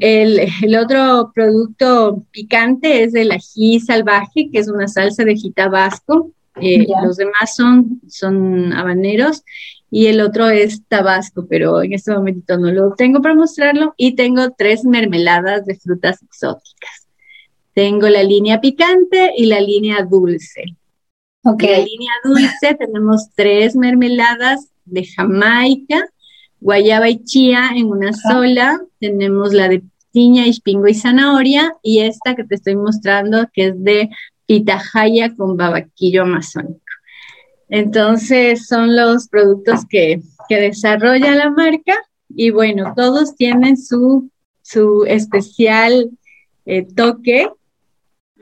el, 0.00 0.76
otro 0.76 1.32
producto 1.34 2.24
picante 2.30 3.04
es 3.04 3.14
el 3.14 3.32
ají 3.32 3.80
salvaje, 3.80 4.50
que 4.50 4.58
es 4.58 4.68
una 4.68 4.88
salsa 4.88 5.24
de 5.24 5.32
ají 5.32 5.52
tabasco. 5.52 6.32
Eh, 6.60 6.86
los 7.04 7.16
demás 7.16 7.54
son, 7.54 8.00
son 8.08 8.72
habaneros 8.72 9.44
y 9.90 10.06
el 10.06 10.20
otro 10.20 10.48
es 10.48 10.82
tabasco, 10.88 11.46
pero 11.48 11.82
en 11.82 11.92
este 11.92 12.12
momento 12.12 12.56
no 12.58 12.70
lo 12.70 12.94
tengo 12.94 13.20
para 13.20 13.34
mostrarlo. 13.34 13.94
Y 13.96 14.14
tengo 14.14 14.50
tres 14.56 14.84
mermeladas 14.84 15.66
de 15.66 15.76
frutas 15.76 16.22
exóticas. 16.22 17.06
Tengo 17.74 18.08
la 18.08 18.22
línea 18.22 18.60
picante 18.60 19.32
y 19.36 19.46
la 19.46 19.60
línea 19.60 20.02
dulce. 20.02 20.64
Okay. 21.44 21.68
En 21.68 21.80
la 21.80 21.84
línea 21.84 22.12
dulce 22.24 22.74
tenemos 22.74 23.28
tres 23.34 23.76
mermeladas 23.76 24.68
de 24.84 25.04
Jamaica, 25.04 26.08
guayaba 26.66 27.08
y 27.08 27.22
chía 27.22 27.70
en 27.76 27.86
una 27.86 28.12
sola. 28.12 28.80
Tenemos 28.98 29.54
la 29.54 29.68
de 29.68 29.84
piña, 30.10 30.48
ispingo 30.48 30.88
y 30.88 30.94
zanahoria. 30.94 31.76
Y 31.80 32.00
esta 32.00 32.34
que 32.34 32.42
te 32.42 32.56
estoy 32.56 32.74
mostrando, 32.74 33.46
que 33.52 33.68
es 33.68 33.84
de 33.84 34.10
pitahaya 34.46 35.32
con 35.36 35.56
babaquillo 35.56 36.22
amazónico. 36.22 36.80
Entonces, 37.68 38.66
son 38.66 38.96
los 38.96 39.28
productos 39.28 39.86
que, 39.88 40.20
desarrolla 40.48 41.36
la 41.36 41.50
marca. 41.50 41.94
Y 42.28 42.50
bueno, 42.50 42.94
todos 42.96 43.36
tienen 43.36 43.76
su, 43.76 44.28
su 44.62 45.04
especial 45.06 46.10
eh, 46.64 46.84
toque 46.96 47.48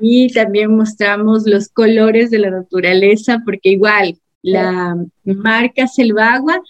y 0.01 0.33
también 0.33 0.75
mostramos 0.75 1.47
los 1.47 1.69
colores 1.69 2.31
de 2.31 2.39
la 2.39 2.51
naturaleza, 2.51 3.43
porque 3.45 3.69
igual 3.71 4.17
la 4.41 4.97
marca 5.25 5.87
Selvagua 5.87 6.63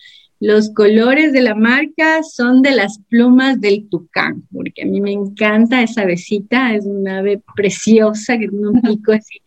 los 0.44 0.74
colores 0.74 1.32
de 1.32 1.40
la 1.40 1.54
marca 1.54 2.22
son 2.22 2.60
de 2.60 2.72
las 2.72 2.98
plumas 3.08 3.62
del 3.62 3.88
tucán, 3.88 4.42
porque 4.52 4.82
a 4.82 4.84
mí 4.84 5.00
me 5.00 5.10
encanta 5.10 5.80
esa 5.80 6.02
avecita, 6.02 6.74
es 6.74 6.84
una 6.84 7.20
ave 7.20 7.40
preciosa 7.56 8.36
que 8.36 8.48
tiene 8.48 8.68
un 8.68 8.82
pico 8.82 9.12
así 9.12 9.40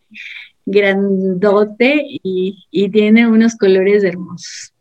grandote 0.66 2.02
y, 2.04 2.90
tiene 2.90 3.28
unos 3.28 3.54
colores 3.54 4.02
hermosos. 4.02 4.74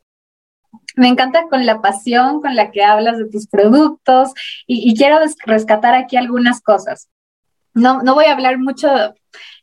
Me 0.95 1.07
encanta 1.07 1.43
con 1.51 1.67
la 1.67 1.81
pasión 1.81 2.41
con 2.41 2.55
la 2.55 2.71
que 2.71 2.83
hablas 2.83 3.19
de 3.19 3.29
tus 3.29 3.45
productos 3.45 4.31
y, 4.65 4.89
y 4.89 4.95
quiero 4.95 5.19
rescatar 5.45 5.93
aquí 5.93 6.17
algunas 6.17 6.61
cosas. 6.61 7.09
No, 7.75 8.01
no 8.01 8.15
voy 8.15 8.25
a 8.25 8.33
hablar 8.33 8.57
mucho 8.57 8.89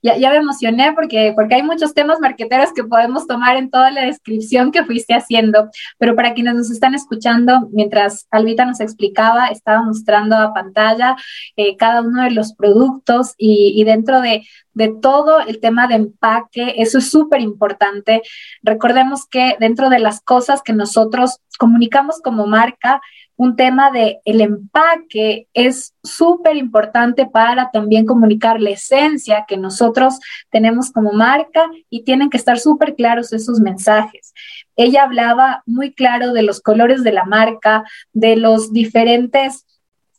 ya, 0.04 0.30
me 0.30 0.36
emocioné 0.36 0.92
porque, 0.92 1.32
porque 1.34 1.54
hay 1.54 1.62
muchos 1.62 1.94
temas 1.94 2.20
marqueteros 2.20 2.74
que 2.74 2.84
podemos 2.84 3.26
tomar 3.26 3.56
en 3.56 3.70
toda 3.70 3.90
la 3.90 4.02
descripción 4.02 4.70
que 4.70 4.84
fuiste 4.84 5.14
haciendo, 5.14 5.70
pero 5.98 6.14
para 6.14 6.34
quienes 6.34 6.54
nos 6.54 6.70
están 6.70 6.94
escuchando, 6.94 7.68
mientras 7.72 8.26
Albita 8.30 8.66
nos 8.66 8.80
explicaba, 8.80 9.48
estaba 9.48 9.82
mostrando 9.82 10.36
a 10.36 10.52
pantalla 10.52 11.16
eh, 11.56 11.76
cada 11.78 12.02
uno 12.02 12.22
de 12.22 12.32
los 12.32 12.54
productos 12.54 13.34
y, 13.38 13.72
y 13.74 13.84
dentro 13.84 14.20
de, 14.20 14.46
de 14.74 14.92
todo 15.00 15.40
el 15.40 15.60
tema 15.60 15.86
de 15.86 15.94
empaque, 15.94 16.74
eso 16.76 16.98
es 16.98 17.10
súper 17.10 17.40
importante. 17.40 18.20
Recordemos 18.62 19.26
que 19.26 19.56
dentro 19.58 19.88
de 19.88 20.00
las 20.00 20.20
cosas 20.20 20.60
que 20.62 20.74
nosotros 20.74 21.40
comunicamos 21.58 22.20
como 22.20 22.46
marca, 22.46 23.00
un 23.36 23.56
tema 23.56 23.90
de 23.90 24.20
el 24.24 24.40
empaque 24.40 25.48
es 25.54 25.94
súper 26.02 26.56
importante 26.56 27.26
para 27.26 27.70
también 27.72 28.06
comunicar 28.06 28.60
la 28.60 28.70
esencia 28.70 29.44
que 29.48 29.56
nosotros 29.56 30.20
tenemos 30.50 30.92
como 30.92 31.12
marca 31.12 31.68
y 31.90 32.04
tienen 32.04 32.30
que 32.30 32.36
estar 32.36 32.58
súper 32.58 32.94
claros 32.94 33.32
esos 33.32 33.60
mensajes. 33.60 34.32
Ella 34.76 35.04
hablaba 35.04 35.62
muy 35.66 35.92
claro 35.92 36.32
de 36.32 36.42
los 36.42 36.60
colores 36.60 37.02
de 37.02 37.12
la 37.12 37.24
marca, 37.24 37.84
de 38.12 38.36
los 38.36 38.72
diferentes 38.72 39.66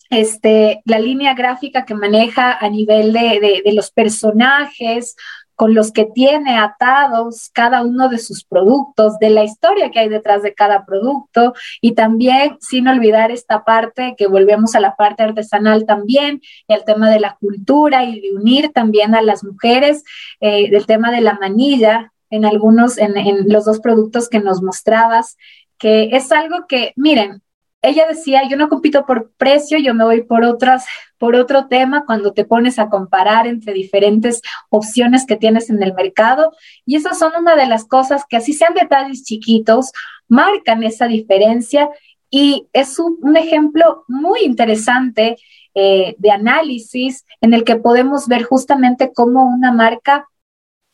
este, 0.10 0.82
la 0.86 1.00
línea 1.00 1.34
gráfica 1.34 1.86
que 1.86 1.96
maneja 1.96 2.54
a 2.54 2.70
nivel 2.70 3.12
de, 3.12 3.62
de, 3.66 3.74
los 3.74 3.92
personajes, 3.92 5.16
con 5.56 5.74
los 5.74 5.92
que 5.92 6.06
tiene 6.06 6.58
atados 6.58 7.50
cada 7.54 7.84
uno 7.84 8.10
de 8.10 8.20
sus 8.20 8.44
productos, 8.44 9.18
de 9.20 9.30
la 9.30 9.44
historia 9.44 9.90
que 9.92 10.00
hay 10.00 10.10
detrás 10.10 10.44
de 10.44 10.54
cada 10.54 10.86
producto. 10.86 11.54
Y 11.82 11.94
también 11.94 12.58
sin 12.60 12.88
olvidar 12.88 13.32
esta 13.32 13.64
parte 13.64 14.16
que 14.18 14.28
volvemos 14.28 14.76
a 14.76 14.80
la 14.80 14.96
parte 14.96 15.24
artesanal 15.24 15.86
también 15.86 16.42
y 16.68 16.74
al 16.74 16.84
tema 16.86 17.10
de 17.10 17.20
la 17.20 17.38
cultura 17.40 18.04
y 18.04 18.22
de 18.22 18.34
unir 18.34 18.72
también 18.74 19.16
a 19.16 19.22
las 19.22 19.44
mujeres 19.44 20.04
eh, 20.40 20.70
del 20.70 20.86
tema 20.86 21.12
de 21.12 21.22
la 21.22 21.36
manilla 21.36 22.12
en 22.30 22.46
algunos, 22.46 22.98
en, 22.98 23.18
en 23.18 23.48
los 23.48 23.66
dos 23.66 23.80
productos 23.80 24.30
que 24.30 24.40
nos 24.40 24.62
mostrabas, 24.62 25.38
que 25.78 26.10
es 26.12 26.32
algo 26.32 26.66
que, 26.68 26.94
miren, 26.96 27.42
ella 27.86 28.08
decía, 28.08 28.42
yo 28.50 28.58
no 28.58 28.70
compito 28.70 29.06
por 29.06 29.32
precio, 29.38 29.78
yo 29.78 29.94
me 29.94 30.04
voy 30.04 30.24
por 30.24 30.44
otras, 30.44 30.86
por 31.18 31.36
otro 31.36 31.68
tema 31.68 32.04
cuando 32.06 32.34
te 32.34 32.46
pones 32.46 32.80
a 32.80 32.90
comparar 32.90 33.48
entre 33.48 33.74
diferentes 33.74 34.42
opciones 34.70 35.26
que 35.26 35.36
tienes 35.36 35.70
en 35.70 35.82
el 35.82 35.94
mercado. 35.94 36.52
Y 36.86 36.96
esas 36.96 37.20
son 37.20 37.34
una 37.40 37.56
de 37.56 37.68
las 37.68 37.86
cosas 37.86 38.24
que 38.28 38.38
así 38.38 38.54
sean 38.54 38.74
detalles 38.74 39.24
chiquitos, 39.24 39.92
marcan 40.28 40.84
esa 40.84 41.08
diferencia 41.08 41.90
y 42.30 42.68
es 42.74 43.00
un, 43.00 43.38
ejemplo 43.38 44.04
muy 44.08 44.42
interesante 44.42 45.38
eh, 45.74 46.16
de 46.18 46.32
análisis 46.32 47.26
en 47.42 47.54
el 47.54 47.64
que 47.64 47.76
podemos 47.76 48.28
ver 48.28 48.44
justamente 48.44 49.12
cómo 49.14 49.46
una 49.46 49.72
marca 49.72 50.28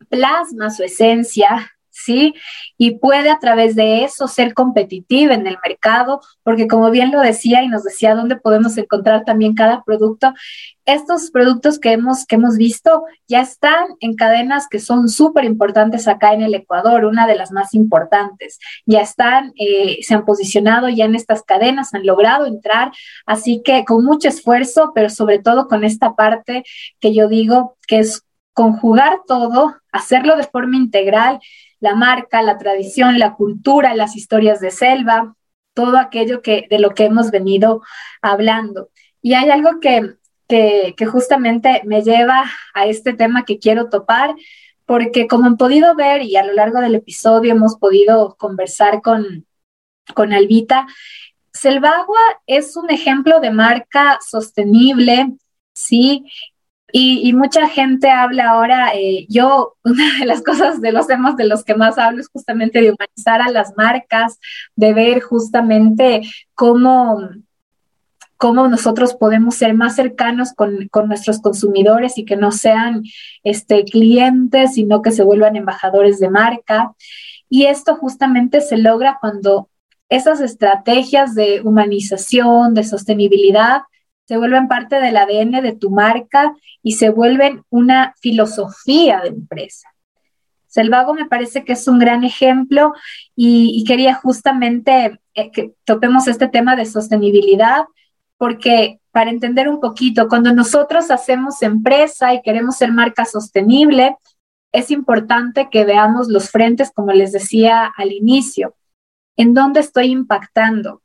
plasma 0.09 0.69
su 0.69 0.83
esencia, 0.83 1.71
¿sí? 2.03 2.33
Y 2.77 2.99
puede 2.99 3.29
a 3.29 3.39
través 3.39 3.75
de 3.75 4.03
eso 4.03 4.27
ser 4.27 4.53
competitiva 4.53 5.33
en 5.33 5.47
el 5.47 5.57
mercado, 5.63 6.21
porque 6.43 6.67
como 6.67 6.91
bien 6.91 7.11
lo 7.11 7.21
decía 7.21 7.63
y 7.63 7.67
nos 7.67 7.83
decía 7.83 8.15
dónde 8.15 8.35
podemos 8.35 8.77
encontrar 8.77 9.23
también 9.25 9.53
cada 9.53 9.83
producto, 9.83 10.33
estos 10.85 11.29
productos 11.31 11.79
que 11.79 11.91
hemos, 11.91 12.25
que 12.25 12.35
hemos 12.35 12.57
visto 12.57 13.03
ya 13.27 13.41
están 13.41 13.85
en 13.99 14.15
cadenas 14.15 14.67
que 14.67 14.79
son 14.79 15.09
súper 15.09 15.45
importantes 15.45 16.07
acá 16.07 16.33
en 16.33 16.41
el 16.41 16.53
Ecuador, 16.53 17.05
una 17.05 17.27
de 17.27 17.35
las 17.35 17.51
más 17.51 17.73
importantes. 17.73 18.59
Ya 18.85 19.01
están, 19.01 19.53
eh, 19.59 19.99
se 20.01 20.15
han 20.15 20.25
posicionado 20.25 20.89
ya 20.89 21.05
en 21.05 21.15
estas 21.15 21.43
cadenas, 21.43 21.93
han 21.93 22.05
logrado 22.05 22.45
entrar, 22.45 22.91
así 23.25 23.61
que 23.63 23.85
con 23.85 24.03
mucho 24.03 24.27
esfuerzo, 24.27 24.91
pero 24.95 25.09
sobre 25.09 25.39
todo 25.39 25.67
con 25.67 25.83
esta 25.83 26.15
parte 26.15 26.63
que 26.99 27.13
yo 27.13 27.27
digo 27.27 27.77
que 27.87 27.99
es 27.99 28.23
conjugar 28.53 29.19
todo, 29.27 29.75
hacerlo 29.91 30.35
de 30.35 30.43
forma 30.43 30.77
integral 30.77 31.39
la 31.81 31.95
marca, 31.95 32.41
la 32.41 32.57
tradición, 32.57 33.19
la 33.19 33.35
cultura, 33.35 33.93
las 33.95 34.15
historias 34.15 34.61
de 34.61 34.71
selva, 34.71 35.35
todo 35.73 35.97
aquello 35.97 36.41
que, 36.41 36.67
de 36.69 36.79
lo 36.79 36.91
que 36.91 37.05
hemos 37.05 37.31
venido 37.31 37.81
hablando. 38.21 38.89
Y 39.21 39.33
hay 39.33 39.49
algo 39.49 39.79
que, 39.81 40.15
que, 40.47 41.05
justamente 41.05 41.81
me 41.85 42.03
lleva 42.03 42.43
a 42.73 42.85
este 42.85 43.13
tema 43.13 43.45
que 43.45 43.59
quiero 43.59 43.89
topar, 43.89 44.35
porque 44.85 45.27
como 45.27 45.45
han 45.47 45.57
podido 45.57 45.95
ver 45.95 46.21
y 46.21 46.35
a 46.37 46.45
lo 46.45 46.53
largo 46.53 46.79
del 46.81 46.95
episodio 46.95 47.53
hemos 47.53 47.77
podido 47.77 48.35
conversar 48.37 49.01
con, 49.01 49.45
con 50.13 50.33
Albita, 50.33 50.87
Selvagua 51.53 52.19
es 52.45 52.77
un 52.77 52.89
ejemplo 52.89 53.39
de 53.39 53.51
marca 53.51 54.19
sostenible, 54.25 55.35
¿sí? 55.73 56.25
Y, 56.91 57.33
mucha 57.33 57.67
gente 57.67 58.09
habla 58.09 58.51
ahora, 58.51 58.91
eh, 58.93 59.25
yo, 59.29 59.75
una 59.83 60.19
de 60.19 60.25
las 60.25 60.41
cosas 60.41 60.81
de 60.81 60.91
los 60.91 61.07
temas 61.07 61.35
de 61.37 61.45
los 61.45 61.63
que 61.63 61.75
más 61.75 61.97
hablo 61.97 62.21
es 62.21 62.29
justamente 62.29 62.81
de 62.81 62.91
humanizar 62.91 63.41
a 63.41 63.51
las 63.51 63.75
marcas, 63.77 64.39
de 64.75 64.93
ver 64.93 65.21
justamente 65.21 66.21
cómo, 66.53 67.29
cómo 68.37 68.67
nosotros 68.67 69.15
podemos 69.15 69.55
ser 69.55 69.73
más 69.73 69.95
cercanos 69.95 70.53
con, 70.53 70.87
con, 70.89 71.07
nuestros 71.07 71.39
consumidores 71.41 72.17
y 72.17 72.25
que 72.25 72.35
no 72.35 72.51
sean 72.51 73.03
este, 73.43 73.85
clientes, 73.85 74.73
sino 74.73 75.01
que 75.01 75.11
se 75.11 75.23
vuelvan 75.23 75.55
embajadores 75.55 76.19
de 76.19 76.29
marca. 76.29 76.93
Y 77.49 77.65
esto 77.65 77.95
justamente 77.95 78.61
se 78.61 78.77
logra 78.77 79.17
cuando 79.19 79.69
esas 80.09 80.41
estrategias 80.41 81.35
de 81.35 81.61
humanización, 81.61 82.73
de 82.73 82.83
sostenibilidad, 82.83 83.83
se 84.31 84.37
vuelven 84.37 84.69
parte 84.69 85.01
del 85.01 85.17
ADN 85.17 85.61
de 85.61 85.75
tu 85.75 85.89
marca 85.89 86.55
y 86.81 86.93
se 86.93 87.09
vuelven 87.09 87.65
una 87.69 88.15
filosofía 88.21 89.19
de 89.19 89.27
empresa. 89.27 89.89
Selvago 90.67 91.13
me 91.13 91.25
parece 91.25 91.65
que 91.65 91.73
es 91.73 91.85
un 91.85 91.99
gran 91.99 92.23
ejemplo 92.23 92.93
y, 93.35 93.83
quería 93.85 94.13
justamente 94.13 95.19
eh, 95.33 95.51
que 95.51 95.73
topemos 95.83 96.29
este 96.29 96.47
tema 96.47 96.77
de 96.77 96.85
sostenibilidad 96.85 97.83
porque 98.37 99.01
para 99.11 99.31
entender 99.31 99.67
un 99.67 99.81
poquito, 99.81 100.29
cuando 100.29 100.53
nosotros 100.53 101.11
hacemos 101.11 101.61
empresa 101.61 102.33
y 102.33 102.41
queremos 102.41 102.77
ser 102.77 102.93
marca 102.93 103.25
sostenible, 103.25 104.15
es 104.71 104.91
importante 104.91 105.67
que 105.69 105.83
veamos 105.83 106.29
los 106.29 106.49
frentes, 106.49 106.89
como 106.95 107.11
les 107.11 107.33
decía 107.33 107.91
al 107.97 108.13
inicio, 108.13 108.75
en 109.35 109.53
dónde 109.53 109.81
estoy 109.81 110.05
impactando, 110.05 111.00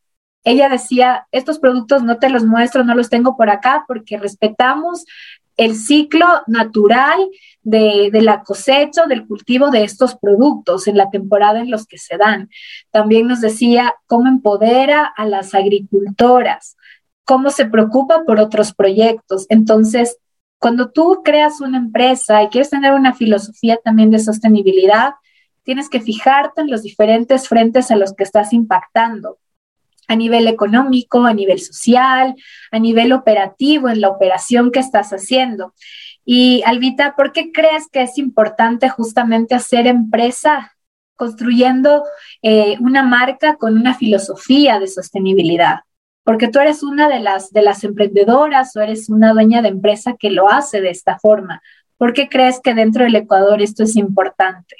ella 0.47 0.68
decía, 0.68 1.26
estos 1.32 1.59
productos 1.59 2.05
no 2.05 2.18
te 2.18 2.30
los 2.30 2.44
muestro, 2.44 2.84
no 2.84 2.94
los 2.94 3.11
tengo 3.11 3.36
por 3.36 3.51
acá 3.51 3.84
porque 3.88 4.16
respetamos 4.16 5.05
el 5.57 5.74
ciclo 5.74 6.24
natural 6.47 7.18
de, 7.64 8.11
la 8.12 8.44
cosecha, 8.44 9.07
del 9.07 9.26
cultivo 9.26 9.70
de 9.70 9.82
estos 9.82 10.14
productos 10.14 10.86
en 10.86 10.97
la 10.97 11.11
temporada 11.11 11.59
en 11.59 11.72
los 11.72 11.84
que 11.86 11.99
se 11.99 12.16
dan. 12.16 12.49
También 12.92 13.26
nos 13.26 13.40
decía 13.40 13.97
cómo 14.07 14.28
empodera 14.28 15.05
a 15.05 15.26
las 15.26 15.53
agricultoras, 15.53 16.76
cómo 17.24 17.51
se 17.51 17.66
preocupa 17.66 18.22
por 18.24 18.38
otros 18.38 18.72
proyectos. 18.72 19.47
Entonces, 19.49 20.16
cuando 20.59 20.90
tú 20.92 21.22
creas 21.24 21.61
una 21.61 21.78
empresa 21.78 22.40
y 22.44 22.51
quieres 22.51 22.70
tener 22.70 22.92
una 22.92 23.14
filosofía 23.14 23.80
también 23.82 24.12
de 24.12 24.20
sostenibilidad, 24.20 25.14
tienes 25.64 25.88
que 25.88 26.01
fijarte 26.01 26.61
en 26.61 26.70
los 26.70 26.84
diferentes 26.84 27.49
frentes 27.49 27.90
a 27.90 27.97
los 27.97 28.14
que 28.14 28.22
estás 28.22 28.53
impactando 28.53 29.38
a 30.09 30.16
nivel 30.16 30.46
económico, 30.48 31.24
a 31.24 31.34
nivel 31.34 31.61
social, 31.61 32.34
a 32.70 32.78
nivel 32.78 33.12
operativo, 33.12 33.88
en 33.88 34.00
la 34.00 34.09
operación 34.09 34.70
que 34.70 34.80
estás 34.80 35.11
haciendo. 35.11 35.74
Y 36.24 36.62
Albita, 36.66 37.14
¿por 37.16 37.32
qué 37.32 37.52
crees 37.52 37.88
que 37.90 38.02
es 38.02 38.18
importante 38.18 38.88
justamente 38.88 39.54
hacer 39.54 39.86
empresa 39.86 40.72
construyendo 41.14 42.04
eh, 42.42 42.76
una 42.80 43.02
marca 43.02 43.57
con 43.57 43.76
una 43.76 43.94
filosofía 43.94 44.80
de 44.80 44.88
sostenibilidad? 44.88 45.80
Porque 46.24 46.48
tú 46.48 46.59
eres 46.59 46.82
una 46.82 47.09
de 47.09 47.20
las, 47.20 47.52
de 47.52 47.62
las 47.62 47.84
emprendedoras 47.84 48.74
o 48.74 48.80
eres 48.80 49.09
una 49.09 49.32
dueña 49.32 49.62
de 49.62 49.68
empresa 49.68 50.16
que 50.18 50.30
lo 50.30 50.50
hace 50.50 50.80
de 50.80 50.90
esta 50.90 51.18
forma. 51.20 51.62
¿Por 51.96 52.12
qué 52.12 52.28
crees 52.28 52.61
que 52.61 52.74
dentro 52.74 53.04
del 53.04 53.14
Ecuador 53.14 53.62
esto 53.62 53.84
es 53.84 53.94
importante? 53.94 54.74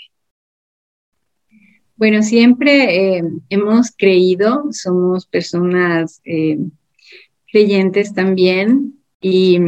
Bueno, 1.97 2.23
siempre 2.23 3.17
eh, 3.19 3.25
hemos 3.49 3.91
creído, 3.91 4.65
somos 4.71 5.27
personas 5.27 6.21
eh, 6.25 6.59
creyentes 7.51 8.13
también 8.13 9.01
y 9.21 9.59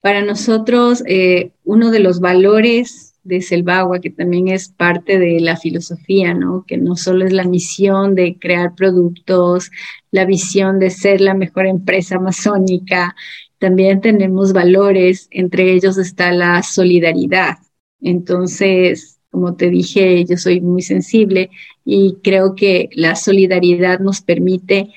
para 0.00 0.22
nosotros 0.24 1.02
eh, 1.06 1.50
uno 1.64 1.90
de 1.90 2.00
los 2.00 2.20
valores 2.20 3.14
de 3.24 3.42
Selvagua, 3.42 4.00
que 4.00 4.10
también 4.10 4.48
es 4.48 4.68
parte 4.68 5.18
de 5.18 5.40
la 5.40 5.56
filosofía, 5.56 6.32
¿no? 6.32 6.64
Que 6.66 6.78
no 6.78 6.96
solo 6.96 7.26
es 7.26 7.32
la 7.32 7.44
misión 7.44 8.14
de 8.14 8.38
crear 8.38 8.74
productos, 8.74 9.70
la 10.12 10.24
visión 10.24 10.78
de 10.78 10.90
ser 10.90 11.20
la 11.20 11.34
mejor 11.34 11.66
empresa 11.66 12.16
amazónica, 12.16 13.16
también 13.58 14.00
tenemos 14.00 14.52
valores, 14.52 15.28
entre 15.30 15.72
ellos 15.72 15.98
está 15.98 16.32
la 16.32 16.62
solidaridad. 16.62 17.56
Entonces, 18.00 19.15
como 19.36 19.54
te 19.54 19.68
dije, 19.68 20.24
yo 20.24 20.38
soy 20.38 20.62
muy 20.62 20.80
sensible 20.80 21.50
y 21.84 22.16
creo 22.22 22.54
que 22.54 22.88
la 22.94 23.14
solidaridad 23.16 23.98
nos 24.00 24.22
permite 24.22 24.88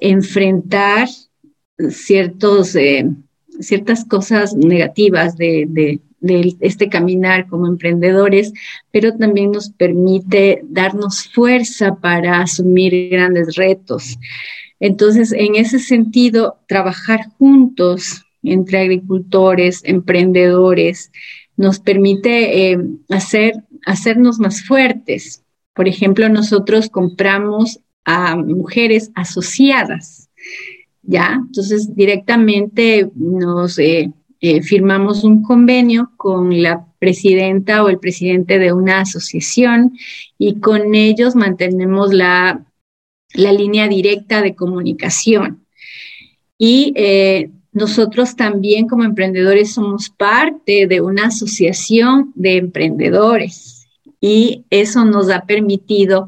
enfrentar 0.00 1.08
ciertos, 1.88 2.76
eh, 2.76 3.06
ciertas 3.58 4.04
cosas 4.04 4.54
negativas 4.54 5.38
de, 5.38 5.98
este 6.60 6.90
caminar 6.90 7.46
como 7.46 7.68
emprendedores, 7.68 8.52
pero 8.90 9.16
también 9.16 9.52
nos 9.52 9.70
permite 9.70 10.60
darnos 10.64 11.30
fuerza 11.32 11.96
para 11.96 12.42
asumir 12.42 13.08
grandes 13.08 13.56
retos. 13.56 14.18
Entonces, 14.78 15.32
en 15.32 15.54
ese 15.54 15.78
sentido, 15.78 16.58
trabajar 16.68 17.20
juntos 17.38 18.26
entre 18.42 18.80
agricultores, 18.80 19.80
emprendedores, 19.84 21.10
nos 21.56 21.80
permite 21.80 22.72
eh, 22.72 22.78
hacer 23.08 23.54
hacernos 23.86 24.38
más 24.38 24.62
fuertes. 24.62 25.42
Por 25.72 25.88
ejemplo, 25.88 26.28
nosotros 26.28 26.90
compramos 26.90 27.80
a 28.04 28.36
mujeres 28.36 29.10
asociadas, 29.14 30.28
¿ya? 31.02 31.40
Entonces, 31.46 31.94
directamente 31.94 33.08
nos 33.14 33.78
eh, 33.78 34.12
eh, 34.40 34.62
firmamos 34.62 35.24
un 35.24 35.42
convenio 35.42 36.12
con 36.16 36.62
la 36.62 36.86
presidenta 36.98 37.82
o 37.82 37.88
el 37.88 37.98
presidente 37.98 38.58
de 38.58 38.72
una 38.72 39.00
asociación 39.00 39.96
y 40.38 40.60
con 40.60 40.94
ellos 40.94 41.34
mantenemos 41.34 42.12
la, 42.12 42.62
línea 43.34 43.86
directa 43.86 44.40
de 44.40 44.54
comunicación. 44.54 45.66
Y 46.56 46.94
eh, 46.96 47.50
nosotros 47.72 48.34
también 48.34 48.88
como 48.88 49.04
emprendedores 49.04 49.74
somos 49.74 50.08
parte 50.08 50.86
de 50.86 51.02
una 51.02 51.26
asociación 51.26 52.32
de 52.34 52.56
emprendedores 52.56 53.75
y 54.26 54.64
eso 54.70 55.04
nos 55.04 55.30
ha 55.30 55.42
permitido 55.42 56.26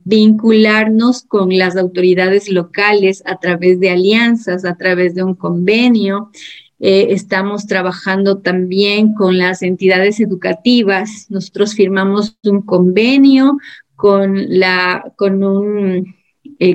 vincularnos 0.00 1.22
con 1.22 1.56
las 1.56 1.76
autoridades 1.76 2.48
locales 2.48 3.22
a 3.26 3.38
través 3.38 3.78
de 3.78 3.90
alianzas, 3.90 4.64
a 4.64 4.74
través 4.76 5.14
de 5.14 5.22
un 5.22 5.36
convenio. 5.36 6.32
Eh, 6.80 7.08
estamos 7.10 7.68
trabajando 7.68 8.38
también 8.38 9.14
con 9.14 9.38
las 9.38 9.62
entidades 9.62 10.18
educativas. 10.18 11.26
Nosotros 11.30 11.76
firmamos 11.76 12.36
un 12.42 12.62
convenio 12.62 13.56
con, 13.94 14.58
la, 14.58 15.12
con 15.14 15.44
un 15.44 16.16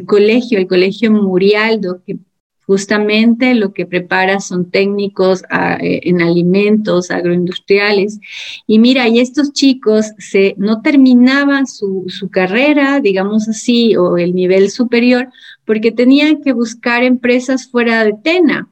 colegio, 0.06 0.60
el 0.60 0.68
colegio 0.68 1.12
Murialdo, 1.12 2.02
que 2.06 2.20
Justamente 2.68 3.56
lo 3.56 3.74
que 3.74 3.86
prepara 3.86 4.42
son 4.42 4.70
técnicos 4.70 5.44
ah, 5.50 5.78
eh, 5.82 6.02
en 6.04 6.22
alimentos 6.22 7.10
agroindustriales. 7.10 8.20
Y 8.68 8.78
mira, 8.78 9.08
y 9.08 9.20
estos 9.20 9.54
chicos 9.54 10.08
se, 10.20 10.54
no 10.58 10.82
terminaban 10.82 11.66
su, 11.66 12.06
su 12.10 12.30
carrera, 12.30 13.00
digamos 13.00 13.48
así, 13.48 13.96
o 13.96 14.18
el 14.18 14.36
nivel 14.36 14.70
superior, 14.70 15.30
porque 15.66 15.92
tenían 15.94 16.44
que 16.44 16.52
buscar 16.52 17.04
empresas 17.04 17.68
fuera 17.72 18.04
de 18.04 18.14
Tena, 18.22 18.70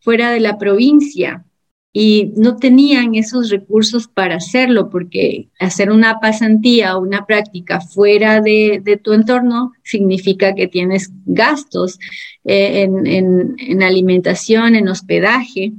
fuera 0.00 0.32
de 0.32 0.40
la 0.40 0.58
provincia 0.58 1.44
y 1.96 2.32
no 2.36 2.56
tenían 2.56 3.14
esos 3.14 3.50
recursos 3.50 4.08
para 4.08 4.34
hacerlo, 4.34 4.90
porque 4.90 5.48
hacer 5.60 5.92
una 5.92 6.18
pasantía 6.18 6.96
o 6.96 7.00
una 7.00 7.24
práctica 7.24 7.80
fuera 7.80 8.40
de, 8.40 9.00
tu 9.02 9.12
entorno 9.12 9.72
significa 9.84 10.56
que 10.56 10.66
tienes 10.66 11.12
gastos 11.24 12.00
eh, 12.44 12.82
en, 12.82 13.82
alimentación, 13.82 14.74
en 14.76 14.88
hospedaje. 14.88 15.72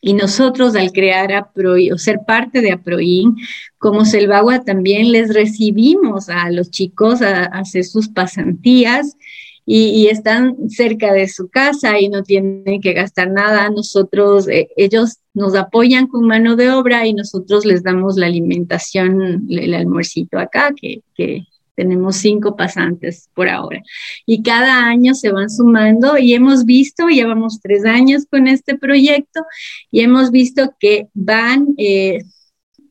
Y 0.00 0.14
nosotros 0.14 0.74
al 0.74 0.92
crear 0.92 1.32
APROI 1.32 1.92
o 1.92 1.98
ser 1.98 2.20
parte 2.26 2.60
de 2.60 2.72
APROIN, 2.72 3.36
como 3.78 4.04
Selvagua, 4.04 4.64
también 4.64 5.12
les 5.12 5.32
recibimos 5.32 6.28
a 6.28 6.50
los 6.50 6.70
chicos 6.70 7.22
a 7.22 7.44
hacer 7.44 7.84
sus 7.84 8.08
pasantías 8.08 9.16
y, 9.64 10.08
están 10.08 10.68
cerca 10.70 11.12
de 11.12 11.28
su 11.28 11.48
casa 11.48 12.00
y 12.00 12.08
no 12.08 12.24
tienen 12.24 12.80
que 12.80 12.92
gastar 12.94 13.30
nada. 13.30 13.70
Nosotros, 13.70 14.48
eh, 14.48 14.68
ellos 14.76 15.18
nos 15.34 15.54
apoyan 15.54 16.08
con 16.08 16.26
mano 16.26 16.56
de 16.56 16.70
obra 16.70 17.06
y 17.06 17.14
nosotros 17.14 17.64
les 17.64 17.84
damos 17.84 18.16
la 18.16 18.26
alimentación, 18.26 19.46
el 19.48 19.74
almuercito 19.74 20.38
acá, 20.38 20.72
que 20.76 21.02
tenemos 21.74 22.16
cinco 22.16 22.56
pasantes 22.56 23.28
por 23.34 23.48
ahora. 23.48 23.82
Y 24.26 24.42
cada 24.42 24.86
año 24.86 25.14
se 25.14 25.32
van 25.32 25.50
sumando 25.50 26.18
y 26.18 26.34
hemos 26.34 26.64
visto, 26.64 27.08
llevamos 27.08 27.60
tres 27.60 27.84
años 27.84 28.26
con 28.30 28.46
este 28.46 28.76
proyecto 28.76 29.44
y 29.90 30.00
hemos 30.00 30.30
visto 30.30 30.74
que 30.78 31.08
van... 31.14 31.74
Eh, 31.78 32.20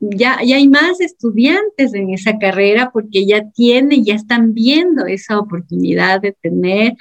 ya, 0.04 0.38
hay 0.38 0.68
más 0.68 1.00
estudiantes 1.00 1.94
en 1.94 2.12
esa 2.12 2.36
carrera 2.36 2.90
porque 2.92 3.24
ya 3.24 3.48
tienen, 3.50 4.04
ya 4.04 4.16
están 4.16 4.52
viendo 4.52 5.06
esa 5.06 5.38
oportunidad 5.38 6.20
de 6.20 6.32
tener 6.32 6.94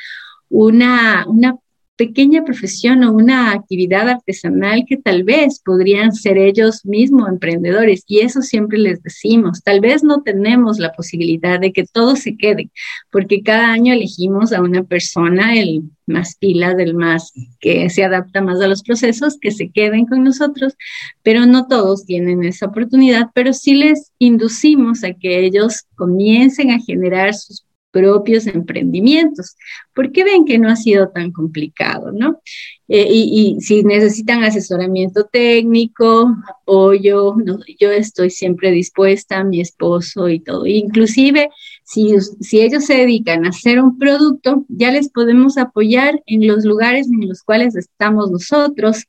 una, 0.49 1.25
una 1.27 1.55
pequeña 2.01 2.43
profesión 2.43 3.03
o 3.03 3.11
una 3.11 3.51
actividad 3.51 4.09
artesanal 4.09 4.85
que 4.87 4.97
tal 4.97 5.23
vez 5.23 5.61
podrían 5.63 6.13
ser 6.13 6.35
ellos 6.39 6.83
mismos 6.83 7.29
emprendedores. 7.29 8.03
Y 8.07 8.21
eso 8.21 8.41
siempre 8.41 8.79
les 8.79 9.03
decimos. 9.03 9.61
Tal 9.61 9.81
vez 9.81 10.03
no 10.03 10.23
tenemos 10.23 10.79
la 10.79 10.93
posibilidad 10.93 11.59
de 11.59 11.71
que 11.71 11.85
todos 11.85 12.17
se 12.21 12.37
queden, 12.37 12.71
porque 13.11 13.43
cada 13.43 13.71
año 13.71 13.93
elegimos 13.93 14.51
a 14.51 14.61
una 14.63 14.81
persona, 14.81 15.55
el 15.55 15.83
más 16.07 16.37
pila, 16.37 16.73
del 16.73 16.95
más 16.95 17.33
que 17.59 17.87
se 17.91 18.03
adapta 18.03 18.41
más 18.41 18.59
a 18.61 18.67
los 18.67 18.81
procesos, 18.81 19.37
que 19.39 19.51
se 19.51 19.69
queden 19.69 20.07
con 20.07 20.23
nosotros, 20.23 20.73
pero 21.21 21.45
no 21.45 21.67
todos 21.67 22.07
tienen 22.07 22.43
esa 22.43 22.65
oportunidad, 22.65 23.27
pero 23.35 23.53
sí 23.53 23.75
les 23.75 24.11
inducimos 24.17 25.03
a 25.03 25.13
que 25.13 25.45
ellos 25.45 25.83
comiencen 25.95 26.71
a 26.71 26.79
generar 26.79 27.35
sus 27.35 27.63
propios 27.91 28.47
emprendimientos, 28.47 29.55
porque 29.93 30.23
ven 30.23 30.45
que 30.45 30.57
no 30.57 30.69
ha 30.69 30.75
sido 30.75 31.09
tan 31.09 31.31
complicado, 31.31 32.11
¿no? 32.11 32.41
Eh, 32.87 33.07
y, 33.09 33.57
si 33.61 33.83
necesitan 33.83 34.43
asesoramiento 34.43 35.25
técnico, 35.25 36.35
apoyo, 36.49 37.35
yo 37.79 37.91
estoy 37.91 38.29
siempre 38.29 38.71
dispuesta, 38.71 39.43
mi 39.43 39.61
esposo 39.61 40.27
y 40.27 40.39
todo. 40.39 40.65
Inclusive, 40.65 41.49
si, 41.83 42.15
si 42.41 42.61
ellos 42.61 42.85
se 42.85 42.95
dedican 42.95 43.45
a 43.45 43.49
hacer 43.49 43.81
un 43.81 43.97
producto, 43.97 44.65
ya 44.67 44.91
les 44.91 45.09
podemos 45.09 45.57
apoyar 45.57 46.21
en 46.25 46.47
los 46.47 46.65
lugares 46.65 47.07
en 47.07 47.29
los 47.29 47.43
cuales 47.43 47.75
estamos 47.75 48.31
nosotros, 48.31 49.05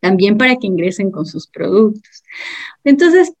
también 0.00 0.36
para 0.36 0.56
que 0.56 0.66
ingresen 0.66 1.10
con 1.10 1.26
sus 1.26 1.46
productos. 1.46 2.22
Entonces, 2.84 3.32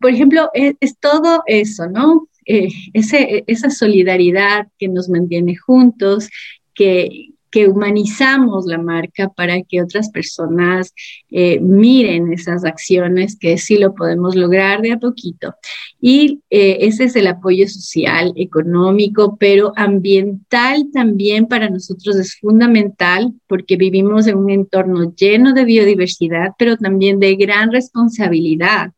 por 0.00 0.10
ejemplo, 0.10 0.50
es, 0.52 0.74
es 0.80 0.98
todo 0.98 1.42
eso, 1.46 1.88
¿no? 1.88 2.28
Eh, 2.46 2.68
ese, 2.92 3.44
esa 3.46 3.70
solidaridad 3.70 4.68
que 4.78 4.88
nos 4.88 5.08
mantiene 5.08 5.56
juntos, 5.56 6.28
que, 6.74 7.32
que 7.52 7.68
humanizamos 7.68 8.64
la 8.64 8.78
marca 8.78 9.28
para 9.28 9.62
que 9.62 9.82
otras 9.82 10.10
personas 10.10 10.94
eh, 11.30 11.60
miren 11.60 12.32
esas 12.32 12.64
acciones, 12.64 13.38
que 13.38 13.58
sí 13.58 13.76
lo 13.76 13.94
podemos 13.94 14.34
lograr 14.34 14.80
de 14.80 14.92
a 14.92 14.98
poquito. 14.98 15.54
Y 16.00 16.40
eh, 16.48 16.78
ese 16.80 17.04
es 17.04 17.14
el 17.14 17.26
apoyo 17.26 17.68
social, 17.68 18.32
económico, 18.36 19.36
pero 19.38 19.74
ambiental 19.76 20.86
también 20.94 21.46
para 21.46 21.68
nosotros 21.68 22.16
es 22.16 22.36
fundamental 22.40 23.34
porque 23.46 23.76
vivimos 23.76 24.26
en 24.26 24.38
un 24.38 24.50
entorno 24.50 25.14
lleno 25.14 25.52
de 25.52 25.66
biodiversidad, 25.66 26.52
pero 26.58 26.78
también 26.78 27.20
de 27.20 27.36
gran 27.36 27.70
responsabilidad, 27.70 28.92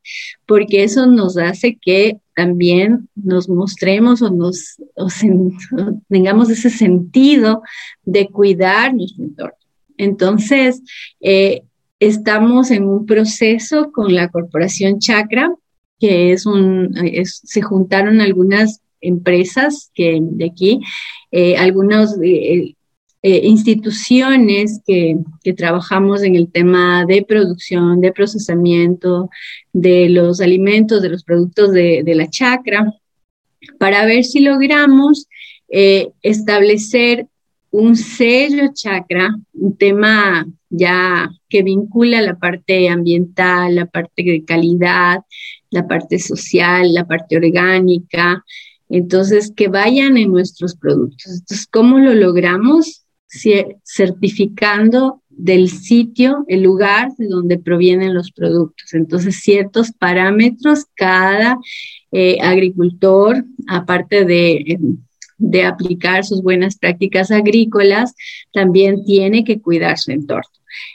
porque 0.47 0.85
eso 0.85 1.07
nos 1.07 1.37
hace 1.37 1.79
que 1.81 2.19
también 2.35 3.09
nos 3.15 3.49
mostremos 3.49 4.23
o 4.23 4.31
nos 4.31 4.77
tengamos 6.09 6.51
ese 6.51 6.71
sentido 6.71 7.63
de 8.05 8.29
cuidar 8.29 8.95
nuestro 8.95 9.25
entorno. 9.25 9.57
Entonces, 9.97 10.83
eh, 11.21 11.63
estamos 12.01 12.71
en 12.71 12.85
un 12.85 13.07
proceso 13.07 13.93
con 13.93 14.15
la 14.15 14.29
corporación 14.29 14.99
Chakra, 14.99 15.55
que 16.01 16.33
es 16.33 16.45
un, 16.45 16.95
se 17.25 17.63
juntaron 17.63 18.21
algunas 18.21 18.81
empresas 19.01 19.91
que 19.95 20.19
de 20.21 20.47
aquí, 20.47 20.81
eh, 21.31 21.57
algunos 21.57 22.17
eh, 22.23 22.74
eh, 23.27 23.41
instituciones 23.47 24.83
que, 24.87 25.17
trabajamos 25.57 26.23
en 26.23 26.35
el 26.35 26.53
tema 26.53 27.07
de 27.07 27.25
producción, 27.27 28.03
de 28.03 28.13
procesamiento 28.13 29.31
de 29.73 30.11
los 30.11 30.43
alimentos, 30.43 31.01
de 31.01 31.09
los 31.09 31.25
productos 31.25 31.73
de, 31.73 32.03
la 32.05 32.29
chacra, 32.29 32.93
para 33.79 34.05
ver 34.05 34.25
si 34.25 34.41
logramos 34.41 35.27
eh, 35.71 36.11
establecer 36.21 37.27
un 37.71 37.97
sello 37.97 38.73
chakra, 38.75 39.35
un 39.55 39.75
tema 39.75 40.47
ya 40.69 41.31
que 41.49 41.63
vincula 41.63 42.21
la 42.21 42.39
parte 42.39 42.91
ambiental, 42.91 43.75
la 43.75 43.87
parte 43.87 44.23
de 44.23 44.45
calidad, 44.45 45.21
la 45.71 45.89
parte 45.89 46.19
social, 46.19 46.93
la 46.93 47.07
parte 47.07 47.39
orgánica. 47.39 48.45
Entonces, 48.91 49.51
que 49.51 49.69
vayan 49.69 50.19
en 50.19 50.31
nuestros 50.31 50.77
productos. 50.77 51.41
Entonces, 51.41 51.67
¿cómo 51.67 51.99
lo 51.99 52.13
logramos? 52.13 53.04
Certificando 53.83 55.23
del 55.29 55.69
sitio, 55.69 56.45
el 56.49 56.63
lugar 56.63 57.11
de 57.19 57.27
donde 57.27 57.59
provienen 57.59 58.15
los 58.15 58.31
productos. 58.31 58.95
Entonces, 58.95 59.41
ciertos 59.41 59.93
parámetros, 59.93 60.87
cada 60.95 61.59
eh, 62.13 62.39
agricultor, 62.41 63.45
aparte 63.67 64.25
de, 64.25 64.79
de 65.39 65.65
aplicar 65.65 66.25
sus 66.25 66.43
buenas 66.43 66.77
prácticas 66.77 67.31
agrícolas, 67.31 68.15
también 68.53 69.05
tiene 69.05 69.45
que 69.45 69.61
cuidar 69.61 69.99
su 69.99 70.13
entorno. 70.13 70.49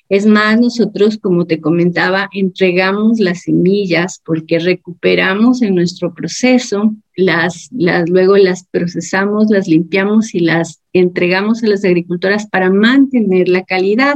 Es 0.10 0.26
más, 0.26 0.60
nosotros, 0.60 1.18
como 1.18 1.46
te 1.46 1.62
comentaba, 1.62 2.30
entregamos 2.34 3.20
las 3.20 3.44
semillas 3.44 4.22
porque 4.26 4.60
recuperamos 4.60 5.62
en 5.62 5.76
nuestro 5.76 6.14
proceso, 6.14 6.94
las, 7.20 7.70
luego 7.72 8.38
las 8.38 8.66
procesamos, 8.68 9.50
las 9.50 9.68
limpiamos 9.68 10.34
y 10.34 10.40
las 10.40 10.82
entregamos 10.94 11.64
a 11.64 11.68
las 11.68 11.84
agricultoras 11.84 12.48
para 12.48 12.72
mantener 12.72 13.50
la 13.50 13.64
calidad. 13.64 14.16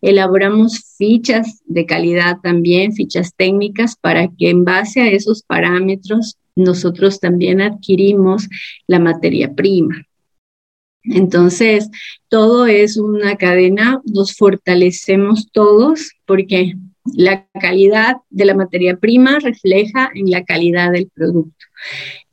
Elaboramos 0.00 0.94
fichas 0.96 1.60
de 1.66 1.84
calidad 1.84 2.38
también, 2.42 2.94
fichas 2.94 3.34
técnicas, 3.36 3.96
para 4.00 4.28
que 4.28 4.50
en 4.50 4.64
base 4.64 5.02
a 5.02 5.10
esos 5.10 5.42
parámetros 5.42 6.38
nosotros 6.56 7.20
también 7.20 7.60
adquirimos 7.60 8.48
la 8.86 8.98
materia 8.98 9.54
prima. 9.54 10.06
Entonces, 11.02 11.90
todo 12.28 12.66
es 12.66 12.96
una 12.96 13.36
cadena, 13.36 14.00
nos 14.04 14.34
fortalecemos 14.34 15.50
todos 15.52 16.12
porque 16.26 16.74
la 17.14 17.46
calidad 17.60 18.16
de 18.28 18.44
la 18.44 18.54
materia 18.54 18.96
prima 18.96 19.38
refleja 19.38 20.10
en 20.14 20.30
la 20.30 20.44
calidad 20.44 20.92
del 20.92 21.10
producto. 21.12 21.66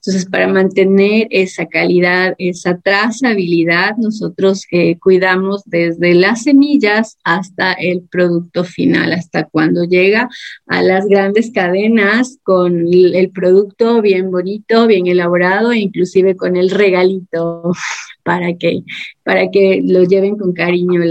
Entonces, 0.08 0.30
para 0.30 0.48
mantener 0.48 1.28
esa 1.32 1.66
calidad, 1.66 2.34
esa 2.38 2.78
trazabilidad, 2.78 3.98
nosotros 3.98 4.66
eh, 4.72 4.98
cuidamos 5.00 5.64
desde 5.66 6.14
las 6.14 6.44
semillas 6.44 7.18
hasta 7.26 7.74
el 7.74 8.04
producto 8.10 8.64
final, 8.64 9.12
hasta 9.12 9.44
cuando 9.44 9.84
llega 9.84 10.30
a 10.66 10.82
las 10.82 11.08
grandes 11.08 11.52
cadenas 11.52 12.40
con 12.44 12.88
el 12.88 13.32
producto 13.32 14.02
bien 14.02 14.32
bonito, 14.32 14.88
bien 14.88 15.08
elaborado 15.08 15.74
e 15.74 15.80
inclusive 15.80 16.38
con 16.38 16.56
el 16.56 16.70
regalito 16.70 17.74
para 18.24 18.54
que, 18.54 18.84
para 19.24 19.52
que 19.52 19.82
lo 19.84 20.06
lleven 20.06 20.38
con 20.38 20.54
cariño 20.54 21.02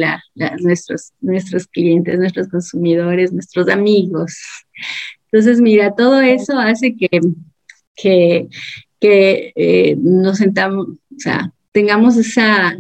nuestros, 0.61 1.13
nuestros 1.21 1.67
clientes, 1.67 2.19
nuestros 2.19 2.49
consumidores, 2.49 3.31
nuestros 3.31 3.69
amigos. 3.69 4.39
Entonces, 5.31 5.61
mira, 5.61 5.95
todo 5.95 6.23
eso 6.23 6.59
hace 6.59 6.97
que, 6.97 7.21
que 7.95 8.49
que 9.01 9.53
eh, 9.55 9.97
nos 9.99 10.39
sentamos, 10.39 10.89
o 10.89 11.19
sea, 11.19 11.53
tengamos 11.73 12.17
esa, 12.17 12.79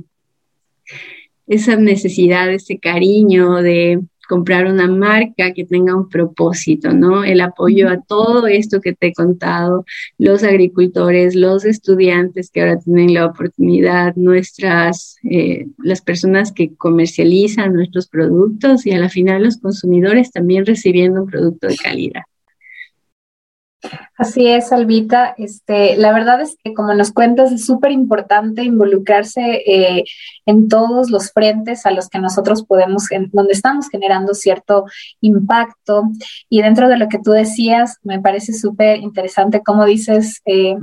esa 1.46 1.76
necesidad, 1.76 2.50
ese 2.50 2.78
cariño 2.78 3.56
de 3.62 4.00
comprar 4.26 4.66
una 4.66 4.88
marca 4.88 5.52
que 5.52 5.64
tenga 5.64 5.94
un 5.94 6.08
propósito, 6.08 6.92
¿no? 6.92 7.24
El 7.24 7.40
apoyo 7.40 7.88
a 7.88 8.00
todo 8.00 8.46
esto 8.46 8.80
que 8.80 8.92
te 8.92 9.08
he 9.08 9.12
contado, 9.12 9.84
los 10.18 10.42
agricultores, 10.42 11.34
los 11.34 11.64
estudiantes 11.64 12.50
que 12.50 12.60
ahora 12.60 12.78
tienen 12.78 13.14
la 13.14 13.26
oportunidad, 13.26 14.14
nuestras, 14.16 15.16
eh, 15.24 15.66
las 15.78 16.00
personas 16.00 16.52
que 16.52 16.74
comercializan 16.74 17.72
nuestros 17.72 18.08
productos 18.08 18.86
y 18.86 18.92
a 18.92 18.98
la 18.98 19.08
final 19.08 19.44
los 19.44 19.58
consumidores 19.58 20.32
también 20.32 20.66
recibiendo 20.66 21.22
un 21.22 21.30
producto 21.30 21.68
de 21.68 21.76
calidad. 21.76 22.22
Así 24.18 24.46
es, 24.48 24.72
Albita. 24.72 25.34
Este, 25.36 25.96
la 25.96 26.12
verdad 26.12 26.40
es 26.40 26.56
que, 26.62 26.72
como 26.72 26.94
nos 26.94 27.12
cuentas, 27.12 27.52
es 27.52 27.66
súper 27.66 27.92
importante 27.92 28.62
involucrarse 28.62 29.62
eh, 29.66 30.04
en 30.46 30.68
todos 30.68 31.10
los 31.10 31.32
frentes 31.32 31.84
a 31.86 31.90
los 31.90 32.08
que 32.08 32.18
nosotros 32.18 32.64
podemos, 32.64 33.04
donde 33.32 33.52
estamos 33.52 33.88
generando 33.88 34.34
cierto 34.34 34.84
impacto. 35.20 36.04
Y 36.48 36.62
dentro 36.62 36.88
de 36.88 36.96
lo 36.96 37.08
que 37.08 37.18
tú 37.18 37.32
decías, 37.32 37.98
me 38.02 38.20
parece 38.20 38.52
súper 38.52 38.98
interesante, 38.98 39.62
como 39.62 39.84
dices, 39.84 40.40
eh, 40.46 40.76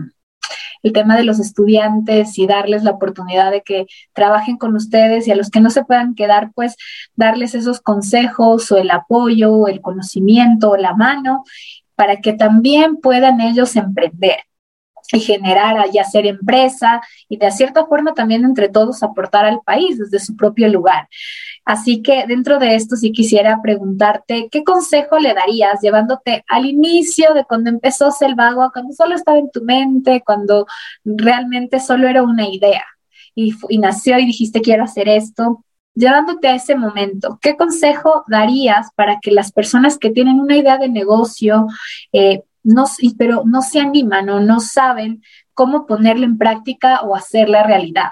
el 0.83 0.91
tema 0.91 1.17
de 1.17 1.23
los 1.23 1.39
estudiantes 1.39 2.37
y 2.37 2.45
darles 2.45 2.83
la 2.83 2.91
oportunidad 2.91 3.51
de 3.51 3.61
que 3.61 3.87
trabajen 4.13 4.57
con 4.57 4.75
ustedes 4.75 5.27
y 5.27 5.31
a 5.31 5.35
los 5.35 5.49
que 5.49 5.61
no 5.61 5.69
se 5.69 5.85
puedan 5.85 6.13
quedar, 6.13 6.51
pues 6.53 6.75
darles 7.15 7.55
esos 7.55 7.79
consejos 7.79 8.71
o 8.71 8.77
el 8.77 8.91
apoyo, 8.91 9.53
o 9.53 9.67
el 9.67 9.81
conocimiento 9.81 10.71
o 10.71 10.77
la 10.77 10.93
mano 10.93 11.45
para 11.95 12.17
que 12.17 12.33
también 12.33 12.97
puedan 12.97 13.41
ellos 13.41 13.75
emprender 13.75 14.37
y 15.11 15.19
generar 15.19 15.85
y 15.91 15.97
hacer 15.99 16.25
empresa 16.25 17.01
y 17.27 17.37
de 17.37 17.51
cierta 17.51 17.85
forma 17.85 18.13
también 18.13 18.45
entre 18.45 18.69
todos 18.69 19.03
aportar 19.03 19.45
al 19.45 19.61
país 19.61 19.97
desde 19.97 20.19
su 20.19 20.35
propio 20.35 20.69
lugar. 20.69 21.07
Así 21.65 22.01
que 22.01 22.25
dentro 22.27 22.59
de 22.59 22.75
esto 22.75 22.95
sí 22.95 23.11
quisiera 23.11 23.61
preguntarte, 23.61 24.49
¿qué 24.51 24.63
consejo 24.63 25.19
le 25.19 25.33
darías 25.33 25.79
llevándote 25.81 26.43
al 26.47 26.65
inicio 26.65 27.33
de 27.33 27.45
cuando 27.45 27.69
empezó 27.69 28.11
Selvago, 28.11 28.69
cuando 28.73 28.93
solo 28.93 29.15
estaba 29.15 29.37
en 29.37 29.49
tu 29.51 29.63
mente, 29.63 30.21
cuando 30.25 30.65
realmente 31.03 31.79
solo 31.79 32.07
era 32.07 32.23
una 32.23 32.47
idea 32.47 32.85
y, 33.35 33.53
y 33.69 33.77
nació 33.77 34.19
y 34.19 34.25
dijiste 34.25 34.61
quiero 34.61 34.83
hacer 34.83 35.07
esto? 35.09 35.63
Llevándote 35.95 36.47
a 36.47 36.55
ese 36.55 36.75
momento, 36.75 37.39
¿qué 37.41 37.55
consejo 37.55 38.23
darías 38.27 38.89
para 38.95 39.19
que 39.21 39.31
las 39.31 39.51
personas 39.51 39.97
que 39.97 40.09
tienen 40.09 40.39
una 40.39 40.57
idea 40.57 40.77
de 40.77 40.89
negocio, 40.89 41.67
eh, 42.11 42.43
pero 43.17 43.43
no 43.45 43.61
se 43.61 43.79
animan 43.79 44.29
o 44.29 44.39
no 44.39 44.59
saben 44.59 45.21
cómo 45.53 45.85
ponerla 45.85 46.25
en 46.25 46.37
práctica 46.37 47.01
o 47.01 47.15
hacerla 47.15 47.63
realidad? 47.63 48.11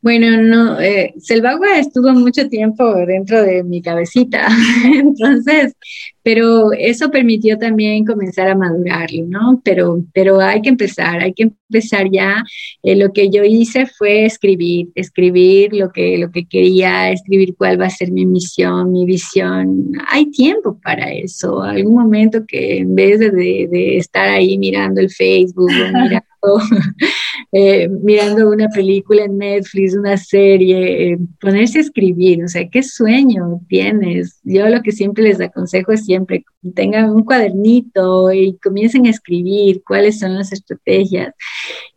Bueno, 0.00 0.40
no, 0.40 0.80
eh, 0.80 1.12
Selvagua 1.18 1.78
estuvo 1.78 2.12
mucho 2.12 2.48
tiempo 2.48 2.94
dentro 3.04 3.42
de 3.42 3.64
mi 3.64 3.82
cabecita, 3.82 4.46
entonces, 4.94 5.74
pero 6.22 6.72
eso 6.72 7.10
permitió 7.10 7.58
también 7.58 8.04
comenzar 8.04 8.48
a 8.48 8.54
madurarlo, 8.54 9.24
¿no? 9.26 9.60
Pero, 9.64 10.04
pero 10.14 10.40
hay 10.40 10.62
que 10.62 10.68
empezar, 10.68 11.20
hay 11.20 11.32
que 11.32 11.50
empezar 11.68 12.08
ya. 12.12 12.44
Eh, 12.84 12.94
lo 12.94 13.12
que 13.12 13.28
yo 13.28 13.42
hice 13.42 13.86
fue 13.86 14.24
escribir, 14.24 14.88
escribir 14.94 15.74
lo 15.74 15.90
que, 15.90 16.16
lo 16.16 16.30
que 16.30 16.46
quería, 16.46 17.10
escribir 17.10 17.56
cuál 17.56 17.80
va 17.80 17.86
a 17.86 17.90
ser 17.90 18.12
mi 18.12 18.24
misión, 18.24 18.92
mi 18.92 19.04
visión. 19.04 19.90
Hay 20.08 20.26
tiempo 20.30 20.78
para 20.80 21.12
eso, 21.12 21.60
algún 21.60 21.94
momento 21.94 22.44
que 22.46 22.78
en 22.78 22.94
vez 22.94 23.18
de, 23.18 23.30
de 23.30 23.96
estar 23.96 24.28
ahí 24.28 24.58
mirando 24.58 25.00
el 25.00 25.10
Facebook 25.10 25.70
o 25.70 25.92
mirando 26.02 26.28
Eh, 27.50 27.88
mirando 27.88 28.50
una 28.50 28.68
película 28.68 29.24
en 29.24 29.38
Netflix, 29.38 29.96
una 29.96 30.18
serie, 30.18 31.12
eh, 31.12 31.18
ponerse 31.40 31.78
a 31.78 31.80
escribir, 31.80 32.44
o 32.44 32.48
sea, 32.48 32.68
¿qué 32.68 32.82
sueño 32.82 33.62
tienes? 33.68 34.38
Yo 34.44 34.68
lo 34.68 34.82
que 34.82 34.92
siempre 34.92 35.24
les 35.24 35.40
aconsejo 35.40 35.92
es 35.92 36.04
siempre 36.04 36.44
tengan 36.74 37.10
un 37.10 37.24
cuadernito 37.24 38.30
y 38.32 38.58
comiencen 38.58 39.06
a 39.06 39.10
escribir 39.10 39.82
cuáles 39.82 40.18
son 40.18 40.34
las 40.34 40.52
estrategias, 40.52 41.32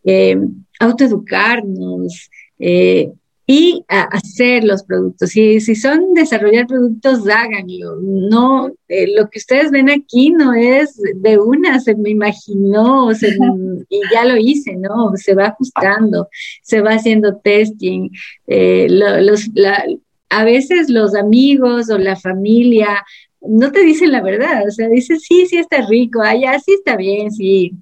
eh, 0.05 0.37
autoeducarnos, 0.79 2.29
y 3.53 3.83
hacer 3.89 4.63
los 4.63 4.81
productos. 4.83 5.31
Si, 5.31 5.59
si 5.59 5.75
son 5.75 6.13
desarrollar 6.13 6.67
productos, 6.67 7.27
háganlo. 7.27 7.97
No, 8.01 8.71
eh, 8.87 9.13
lo 9.13 9.29
que 9.29 9.39
ustedes 9.39 9.71
ven 9.71 9.89
aquí 9.89 10.29
no 10.29 10.53
es 10.53 10.97
de 11.15 11.37
una, 11.37 11.81
se 11.81 11.95
me 11.95 12.11
imaginó 12.11 13.11
y 13.89 13.99
ya 14.13 14.23
lo 14.23 14.37
hice, 14.37 14.77
¿no? 14.77 15.17
Se 15.17 15.33
va 15.33 15.47
ajustando, 15.47 16.29
se 16.63 16.79
va 16.79 16.91
haciendo 16.91 17.39
testing. 17.39 18.09
Eh, 18.47 18.87
los, 18.89 19.49
a 20.29 20.45
veces 20.45 20.89
los 20.89 21.13
amigos 21.13 21.89
o 21.89 21.97
la 21.97 22.15
familia 22.15 23.03
no 23.41 23.69
te 23.73 23.81
dicen 23.81 24.13
la 24.13 24.21
verdad, 24.21 24.65
o 24.65 24.71
sea, 24.71 24.87
dicen, 24.87 25.19
sí, 25.19 25.45
sí 25.47 25.57
está 25.57 25.85
rico, 25.87 26.21
allá 26.21 26.57
sí 26.59 26.71
está 26.73 26.95
bien, 26.95 27.31
sí, 27.31 27.73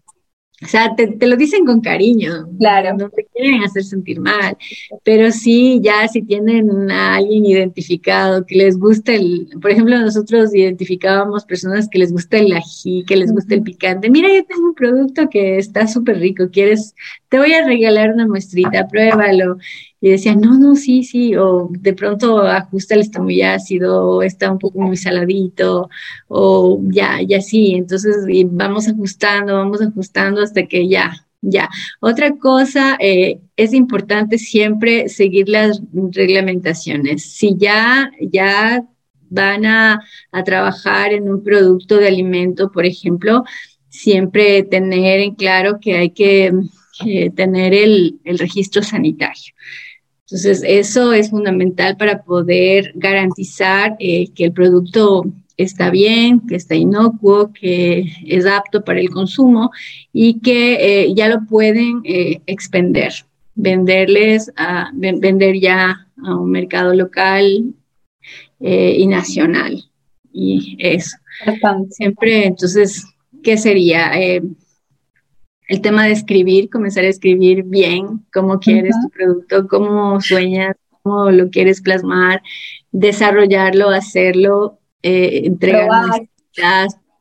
o 0.62 0.68
sea, 0.68 0.94
te, 0.96 1.26
lo 1.26 1.38
dicen 1.38 1.66
con 1.66 1.80
cariño. 1.80 2.50
Claro. 2.60 2.98
No 2.98 3.10
te 3.10 3.26
quieren 3.34 3.64
hacer 3.64 3.84
sentir 3.84 4.20
mal. 4.20 4.58
Pero 5.04 5.32
sí, 5.32 5.80
ya 5.82 6.08
si 6.08 6.22
tienen 6.22 6.92
a 6.92 7.16
alguien 7.16 7.46
identificado 7.46 8.46
que 8.46 8.56
les 8.56 8.78
gusta 8.78 9.14
el. 9.14 9.48
Por 9.62 9.72
ejemplo, 9.72 9.98
nosotros 9.98 10.54
identificábamos 10.54 11.46
personas 11.46 11.88
que 11.90 12.00
les 12.00 12.12
gusta 12.12 12.38
el 12.38 12.52
ají, 12.52 13.06
que 13.06 13.16
les 13.16 13.32
gusta 13.32 13.56
el 13.56 13.64
picante. 13.64 14.10
Mira, 14.10 14.28
yo 14.28 14.44
tengo 14.46 14.68
un 14.68 14.76
producto 14.76 15.30
que 15.30 15.58
está 15.58 15.88
súper 15.88 16.20
rico. 16.20 16.50
¿Quieres? 16.52 16.94
Te 17.30 17.38
voy 17.38 17.54
a 17.54 17.66
regalar 17.66 18.12
una 18.12 18.28
muestrita, 18.28 18.88
pruébalo 18.88 19.58
y 20.02 20.10
decía, 20.12 20.36
no, 20.36 20.58
no, 20.58 20.76
sí, 20.76 21.04
sí, 21.04 21.36
o 21.36 21.70
de 21.72 21.94
pronto 21.94 22.42
ajusta 22.42 22.96
el 22.96 23.02
está 23.02 23.22
muy 23.22 23.42
ácido, 23.42 24.04
o 24.06 24.24
está 24.24 24.52
un 24.52 24.60
poco 24.60 24.80
muy 24.80 24.98
saladito, 24.98 25.90
o 26.28 26.82
ya, 26.86 27.22
ya 27.22 27.42
sí, 27.42 27.76
entonces 27.76 28.16
vamos 28.52 28.88
ajustando, 28.88 29.56
vamos 29.56 29.82
ajustando 29.82 30.42
hasta 30.42 30.66
que 30.66 30.88
ya, 30.88 31.14
ya. 31.42 31.70
Otra 32.00 32.36
cosa, 32.38 32.98
eh, 33.00 33.42
es 33.58 33.74
importante 33.74 34.38
siempre 34.38 35.10
seguir 35.10 35.50
las 35.50 35.82
reglamentaciones. 35.94 37.24
Si 37.24 37.56
ya, 37.58 38.10
ya 38.22 38.84
van 39.30 39.66
a, 39.66 40.02
trabajar 40.46 41.14
en 41.14 41.30
un 41.30 41.44
producto 41.44 41.98
de 41.98 42.08
alimento, 42.08 42.72
por 42.72 42.86
ejemplo, 42.86 43.44
siempre 43.90 44.64
tener 44.64 45.20
en 45.20 45.36
claro 45.36 45.80
que 45.80 45.98
hay 45.98 46.10
que 46.12 46.52
tener 47.36 47.74
el, 47.74 48.20
el 48.24 48.40
registro 48.40 48.84
sanitario. 48.84 49.54
Entonces, 50.30 50.62
eso 50.64 51.12
es 51.12 51.32
fundamental 51.32 51.98
para 51.98 52.22
poder 52.22 52.92
garantizar 52.94 53.96
eh, 53.98 54.28
que 54.36 54.46
el 54.46 54.54
producto 54.54 55.26
está 55.58 55.90
bien, 55.90 56.46
que 56.46 56.56
está 56.56 56.76
inocuo, 56.76 57.52
que 57.52 58.06
es 58.28 58.46
apto 58.46 58.84
para 58.84 59.00
el 59.00 59.10
consumo 59.10 59.72
y 60.14 60.40
que 60.40 60.76
eh, 61.06 61.14
ya 61.16 61.30
lo 61.30 61.48
pueden 61.48 62.02
eh, 62.04 62.42
expender, 62.46 63.12
venderles, 63.56 64.52
a, 64.56 64.92
vender 64.94 65.60
ya 65.60 66.08
a 66.24 66.36
un 66.36 66.52
mercado 66.52 66.94
local 66.94 67.74
y 68.62 69.08
nacional. 69.08 69.84
Y 70.32 70.78
eso. 70.78 71.18
Siempre, 71.90 72.46
entonces, 72.46 73.04
¿qué 73.42 73.58
sería? 73.58 74.12
El 75.70 75.82
tema 75.82 76.06
de 76.06 76.14
escribir, 76.14 76.70
comenzar 76.70 77.06
a 77.06 77.10
escribir 77.10 77.64
bien 77.64 78.26
cómo 78.34 78.60
quieres 78.60 78.96
tu 79.04 79.10
producto, 79.12 79.68
cómo 79.68 80.20
sueñas, 80.20 80.76
cómo 81.04 81.30
lo 81.30 81.50
quieres 81.52 81.80
plasmar, 81.82 82.42
desarrollarlo, 82.92 83.90
hacerlo, 83.92 84.80
eh, 85.04 85.44
entregar 85.46 85.88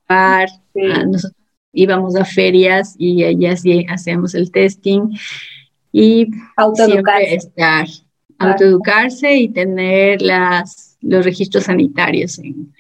probar. 0.06 0.48
nosotros 1.06 1.34
íbamos 1.72 2.16
a 2.16 2.24
ferias 2.24 2.94
y 2.98 3.22
allá 3.22 3.54
sí 3.54 3.84
hacíamos 3.86 4.34
el 4.34 4.50
testing 4.50 5.10
y 5.92 6.28
siempre 6.74 7.34
estar, 7.34 7.86
autoeducarse 8.38 9.36
y 9.36 9.48
tener 9.50 10.22
las, 10.22 10.96
los 11.02 11.22
registros 11.22 11.64
sanitarios 11.64 12.38
en, 12.38 12.72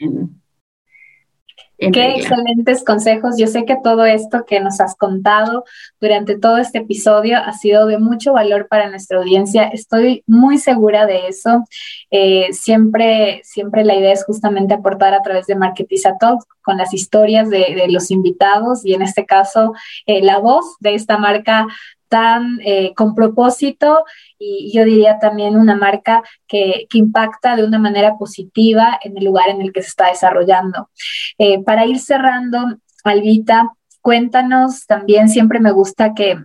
Qué 1.78 2.16
excelentes 2.16 2.84
consejos. 2.84 3.36
Yo 3.38 3.46
sé 3.46 3.64
que 3.64 3.76
todo 3.82 4.04
esto 4.04 4.44
que 4.44 4.58
nos 4.58 4.80
has 4.80 4.96
contado 4.96 5.64
durante 6.00 6.36
todo 6.36 6.58
este 6.58 6.78
episodio 6.78 7.38
ha 7.38 7.52
sido 7.52 7.86
de 7.86 7.98
mucho 7.98 8.32
valor 8.32 8.66
para 8.66 8.90
nuestra 8.90 9.18
audiencia. 9.18 9.68
Estoy 9.68 10.24
muy 10.26 10.58
segura 10.58 11.06
de 11.06 11.28
eso. 11.28 11.64
Eh, 12.10 12.48
siempre, 12.52 13.42
siempre 13.44 13.84
la 13.84 13.94
idea 13.94 14.12
es 14.12 14.24
justamente 14.24 14.74
aportar 14.74 15.14
a 15.14 15.22
través 15.22 15.46
de 15.46 15.54
Marketiza 15.54 16.16
Talk 16.18 16.44
con 16.62 16.78
las 16.78 16.92
historias 16.92 17.48
de, 17.48 17.86
los 17.88 18.10
invitados 18.10 18.84
y 18.84 18.94
en 18.94 19.02
este 19.02 19.24
caso 19.24 19.72
eh, 20.04 20.22
la 20.22 20.38
voz 20.38 20.76
de 20.80 20.94
esta 20.94 21.16
marca 21.16 21.66
tan 22.08 22.60
eh, 22.64 22.92
con 22.94 23.14
propósito 23.14 24.04
y 24.38 24.72
yo 24.74 24.84
diría 24.84 25.18
también 25.18 25.56
una 25.56 25.76
marca 25.76 26.22
que, 26.46 26.86
impacta 26.92 27.56
de 27.56 27.64
una 27.64 27.78
manera 27.78 28.16
positiva 28.16 28.98
en 29.02 29.16
el 29.16 29.24
lugar 29.24 29.48
en 29.50 29.60
el 29.60 29.72
que 29.72 29.82
se 29.82 29.88
está 29.88 30.08
desarrollando. 30.08 30.90
Eh, 31.38 31.62
para 31.62 31.86
ir 31.86 31.98
cerrando, 31.98 32.58
Albita, 33.04 33.72
cuéntanos 34.00 34.86
también, 34.86 35.28
siempre 35.28 35.60
me 35.60 35.70
gusta 35.70 36.14
que 36.14 36.38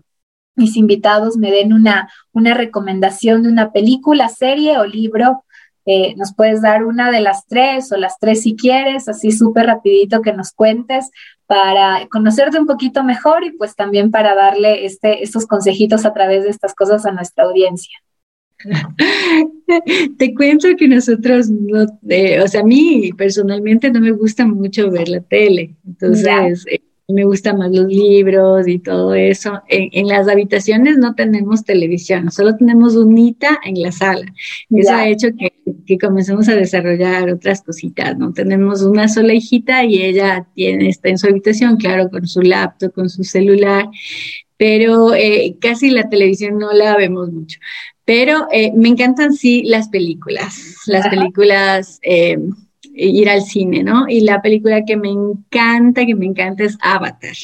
mis 0.56 0.78
invitados 0.78 1.38
me 1.38 1.52
den 1.52 1.74
una, 1.74 2.10
una 2.32 2.54
recomendación 2.54 3.44
de 3.44 3.50
una 3.50 3.72
película, 3.72 4.30
serie 4.30 4.78
o 4.78 4.86
libro 4.86 5.44
eh, 5.86 6.16
nos 6.16 6.34
puedes 6.34 6.62
dar 6.62 6.86
una 6.86 7.12
de 7.12 7.20
las 7.20 7.46
tres 7.46 7.92
o 7.92 7.98
las 7.98 8.18
tres 8.18 8.44
si 8.44 8.56
quieres, 8.56 9.10
así 9.10 9.32
súper 9.32 9.66
rapidito 9.66 10.22
que 10.22 10.32
nos 10.32 10.54
cuentes 10.54 11.12
para 11.48 12.08
conocerte 12.08 12.60
un 12.60 12.68
poquito 12.68 13.04
mejor 13.04 13.44
y 13.44 13.52
pues 13.52 13.76
también 13.76 14.12
para 14.12 14.36
darle 14.36 14.86
este, 14.86 15.24
estos 15.24 15.46
consejitos 15.46 16.06
a 16.06 16.14
través 16.14 16.44
de 16.44 16.50
estas 16.50 16.74
cosas 16.74 17.06
a 17.06 17.12
nuestra 17.12 17.46
audiencia. 17.46 17.98
Te 20.18 20.34
cuento 20.34 20.70
que 20.78 20.88
nosotros, 20.88 21.50
no, 21.50 21.86
eh, 22.08 22.42
o 22.42 22.48
sea, 22.48 22.62
a 22.62 22.66
mí 22.66 23.12
personalmente 23.18 23.92
no 23.92 24.00
me 24.00 24.12
gusta 24.12 24.46
mucho 24.46 24.90
ver 24.90 25.10
la 25.10 25.20
tele, 25.20 25.76
entonces 25.86 26.66
me 27.08 27.26
gustan 27.26 27.58
más 27.58 27.72
los 27.72 27.88
libros 27.88 28.68
y 28.68 28.80
todo 28.80 29.14
eso. 29.14 29.62
En, 29.68 30.08
las 30.08 30.28
habitaciones 30.28 30.98
no 30.98 31.16
tenemos 31.16 31.64
televisión, 31.64 32.32
solo 32.32 32.56
tenemos 32.56 32.96
unita 32.96 33.60
en 33.66 33.82
la 33.82 33.92
sala. 33.92 34.26
Eso 34.70 34.94
ha 34.94 35.08
hecho 35.08 35.30
que, 35.38 35.54
que, 35.86 35.98
comencemos 35.98 36.48
a 36.50 36.56
desarrollar 36.56 37.30
otras 37.30 37.62
cositas, 37.62 38.18
¿no? 38.18 38.34
Tenemos 38.34 38.82
una 38.82 39.08
sola 39.08 39.34
hijita 39.34 39.84
y 39.84 40.02
ella 40.02 40.48
tiene, 40.56 40.90
está 40.90 41.10
en 41.10 41.18
su 41.18 41.28
habitación, 41.28 41.78
claro, 41.78 42.10
con 42.10 42.28
su 42.28 42.42
laptop, 42.42 42.94
con 42.94 43.10
su 43.10 43.24
celular, 43.24 43.90
pero 44.58 45.14
eh, 45.14 45.58
casi 45.60 45.90
la 45.90 46.10
televisión 46.10 46.58
no 46.58 46.72
la 46.72 46.96
vemos 46.96 47.32
mucho. 47.32 47.60
Pero 48.06 48.48
eh, 48.52 48.72
me 48.76 48.90
encantan 48.90 49.34
sí 49.34 49.64
las 49.66 49.90
películas, 49.90 50.78
las 50.88 51.08
películas... 51.10 52.00
Eh, 52.04 52.38
ir 52.94 53.30
al 53.30 53.42
cine, 53.42 53.84
¿no? 53.84 54.06
Y 54.08 54.22
la 54.22 54.42
película 54.42 54.86
que 54.86 54.98
me 54.98 55.10
encanta, 55.10 56.06
que 56.06 56.16
me 56.16 56.26
encanta 56.26 56.64
es 56.64 56.78
Avatar. 56.82 57.36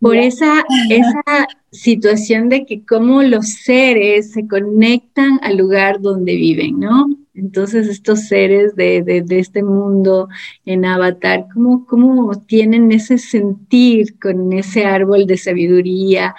Por 0.00 0.16
esa, 0.16 0.64
esa 0.90 1.48
situación 1.72 2.48
de 2.48 2.64
que 2.64 2.84
cómo 2.84 3.22
los 3.22 3.48
seres 3.48 4.32
se 4.32 4.46
conectan 4.46 5.40
al 5.42 5.56
lugar 5.56 6.00
donde 6.00 6.36
viven, 6.36 6.78
¿no? 6.78 7.08
Entonces 7.34 7.88
estos 7.88 8.26
seres 8.26 8.74
de, 8.74 9.02
de, 9.02 9.38
este 9.38 9.62
mundo 9.62 10.28
en 10.64 10.84
Avatar, 10.84 11.46
¿cómo, 11.52 11.86
¿cómo 11.86 12.40
tienen 12.46 12.90
ese 12.90 13.18
sentir 13.18 14.18
con 14.18 14.52
ese 14.52 14.84
árbol 14.84 15.26
de 15.26 15.36
sabiduría? 15.36 16.34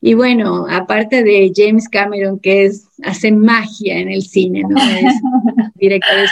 Y 0.00 0.12
bueno, 0.12 0.66
aparte 0.68 1.22
de 1.22 1.50
James 1.54 1.88
Cameron, 1.88 2.38
que 2.38 2.66
es, 2.66 2.88
hace 3.02 3.32
magia 3.32 3.98
en 3.98 4.10
el 4.10 4.22
cine, 4.22 4.62
¿no? 4.68 4.76
Es 4.76 5.14
director 5.76 6.16
de 6.16 6.28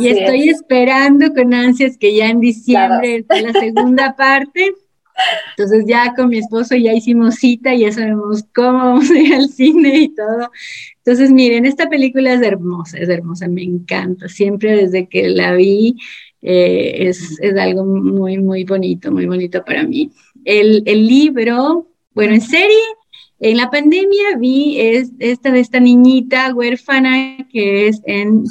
y 0.00 0.08
estoy 0.08 0.48
esperando 0.48 1.32
con 1.32 1.54
ansias 1.54 1.96
que 1.96 2.14
ya 2.14 2.28
en 2.28 2.40
diciembre 2.40 3.24
la 3.28 3.52
segunda 3.52 4.16
parte. 4.16 4.72
Entonces 5.56 5.84
ya 5.86 6.14
con 6.14 6.30
mi 6.30 6.38
esposo 6.38 6.76
ya 6.76 6.94
hicimos 6.94 7.36
cita, 7.36 7.74
ya 7.74 7.92
sabemos 7.92 8.44
cómo 8.54 8.78
vamos 8.78 9.10
a 9.10 9.18
ir 9.18 9.34
al 9.34 9.48
cine 9.48 9.98
y 9.98 10.08
todo. 10.14 10.50
Entonces, 10.98 11.30
miren, 11.30 11.66
esta 11.66 11.88
película 11.88 12.32
es 12.32 12.42
hermosa, 12.42 12.98
es 12.98 13.08
hermosa, 13.08 13.48
me 13.48 13.62
encanta. 13.62 14.28
Siempre 14.28 14.76
desde 14.76 15.08
que 15.08 15.28
la 15.28 15.54
vi 15.54 15.96
eh, 16.42 17.08
es, 17.08 17.38
es, 17.40 17.56
algo 17.56 17.84
muy, 17.84 18.38
muy 18.38 18.64
bonito, 18.64 19.10
muy 19.10 19.26
bonito 19.26 19.64
para 19.64 19.82
mí. 19.82 20.10
El, 20.44 20.82
el 20.86 21.06
libro, 21.06 21.86
bueno, 22.14 22.34
en 22.34 22.40
serie, 22.40 22.78
en 23.40 23.56
la 23.56 23.70
pandemia 23.70 24.36
vi 24.38 24.78
es, 24.78 25.12
esta 25.18 25.50
de 25.50 25.60
esta 25.60 25.80
niñita 25.80 26.54
huérfana 26.54 27.38
que 27.50 27.88
es 27.88 28.00
en, 28.04 28.44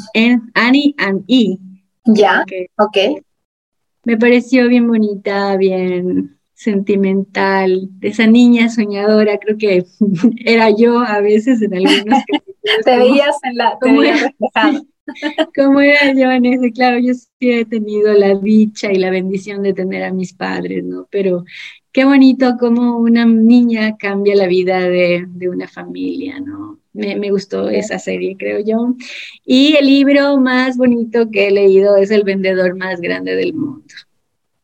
Annie 0.56 0.96
and 0.98 1.24
E. 1.28 1.58
Ya, 2.06 2.44
ok. 2.78 3.22
Me 4.04 4.18
pareció 4.18 4.68
bien 4.68 4.88
bonita, 4.88 5.56
bien 5.58 6.40
sentimental, 6.56 7.88
de 8.00 8.10
esa 8.10 8.28
niña 8.28 8.70
soñadora, 8.70 9.38
creo 9.38 9.58
que 9.58 9.86
era 10.46 10.70
yo 10.72 11.00
a 11.00 11.22
veces 11.22 11.62
en 11.62 11.76
algunos 11.76 12.24
Te 12.86 12.98
veías 12.98 13.38
en 13.44 13.56
la, 13.56 13.78
como 15.56 15.82
era 15.82 16.14
yo 16.14 16.32
en 16.32 16.46
ese, 16.46 16.72
claro, 16.72 17.00
yo 17.00 17.14
sí 17.14 17.30
he 17.40 17.66
tenido 17.66 18.14
la 18.14 18.36
dicha 18.36 18.92
y 18.92 18.98
la 18.98 19.10
bendición 19.10 19.64
de 19.64 19.74
tener 19.74 20.04
a 20.04 20.14
mis 20.14 20.34
padres, 20.34 20.84
¿no? 20.84 21.08
Pero 21.12 21.44
qué 21.92 22.06
bonito 22.06 22.56
cómo 22.60 22.98
una 22.98 23.26
niña 23.26 23.98
cambia 23.98 24.36
la 24.36 24.48
vida 24.48 24.80
de, 24.82 25.28
una 25.50 25.68
familia, 25.68 26.40
¿no? 26.40 26.80
Me, 26.94 27.16
me, 27.16 27.32
gustó 27.32 27.70
esa 27.70 28.00
serie, 28.00 28.36
creo 28.38 28.60
yo. 28.60 28.96
Y 29.46 29.76
el 29.78 29.86
libro 29.86 30.38
más 30.38 30.78
bonito 30.78 31.30
que 31.30 31.48
he 31.48 31.52
leído 31.52 31.98
es 31.98 32.12
El 32.12 32.24
vendedor 32.24 32.76
más 32.76 33.02
grande 33.02 33.36
del 33.36 33.54
mundo. 33.54 33.94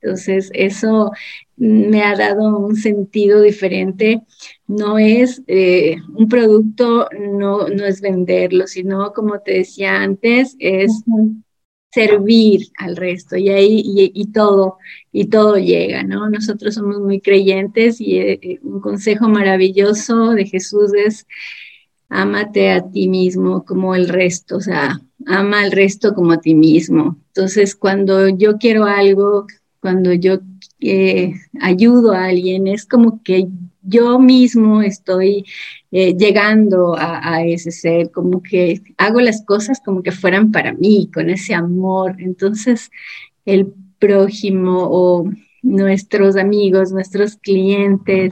Entonces, 0.01 0.51
eso 0.53 1.11
me 1.57 2.03
ha 2.03 2.15
dado 2.15 2.59
un 2.59 2.75
sentido 2.75 3.41
diferente. 3.41 4.21
No 4.67 4.97
es 4.97 5.43
eh, 5.47 5.97
un 6.15 6.27
producto, 6.27 7.07
no, 7.19 7.67
no 7.67 7.85
es 7.85 8.01
venderlo, 8.01 8.67
sino, 8.67 9.13
como 9.13 9.39
te 9.39 9.53
decía 9.53 10.01
antes, 10.01 10.55
es 10.59 11.03
servir 11.95 12.67
al 12.77 12.97
resto 12.97 13.37
y 13.37 13.47
ahí 13.49 13.81
y, 14.13 14.25
todo 14.31 14.77
y 15.13 15.25
todo 15.27 15.55
llega, 15.55 16.03
¿no? 16.03 16.29
Nosotros 16.29 16.75
somos 16.75 16.99
muy 16.99 17.21
creyentes 17.21 18.01
y 18.01 18.17
eh, 18.17 18.39
eh, 18.41 18.59
un 18.63 18.81
consejo 18.81 19.29
maravilloso 19.29 20.31
de 20.31 20.45
Jesús 20.45 20.91
es 20.93 21.25
ámate 22.09 22.71
a 22.71 22.81
ti 22.91 23.07
mismo 23.07 23.63
como 23.63 23.95
el 23.95 24.09
resto, 24.09 24.57
o 24.57 24.61
sea, 24.61 24.99
ama 25.25 25.61
al 25.61 25.71
resto 25.71 26.13
como 26.13 26.33
a 26.33 26.41
ti 26.41 26.53
mismo. 26.53 27.17
Entonces, 27.27 27.75
cuando 27.75 28.27
yo 28.27 28.57
quiero 28.57 28.83
algo, 28.85 29.47
cuando 29.79 30.11
yo 30.13 30.39
eh, 30.81 31.33
ayudo 31.61 32.11
a 32.11 32.25
alguien, 32.25 32.67
es 32.67 32.85
como 32.85 33.23
que 33.23 33.47
yo 33.85 34.19
mismo 34.19 34.81
estoy 34.81 35.45
eh, 35.91 36.15
llegando 36.17 36.95
a, 36.97 37.43
ese 37.43 37.71
ser, 37.71 38.11
como 38.11 38.41
que 38.41 38.81
hago 38.97 39.21
las 39.21 39.45
cosas 39.45 39.79
como 39.83 40.03
que 40.03 40.11
fueran 40.11 40.51
para 40.51 40.73
mí, 40.73 41.09
con 41.13 41.29
ese 41.29 41.53
amor. 41.53 42.15
Entonces, 42.19 42.91
el 43.45 43.73
prójimo 43.99 44.87
o 44.89 45.29
nuestros 45.65 46.35
amigos, 46.35 46.91
nuestros 46.91 47.37
clientes, 47.37 48.29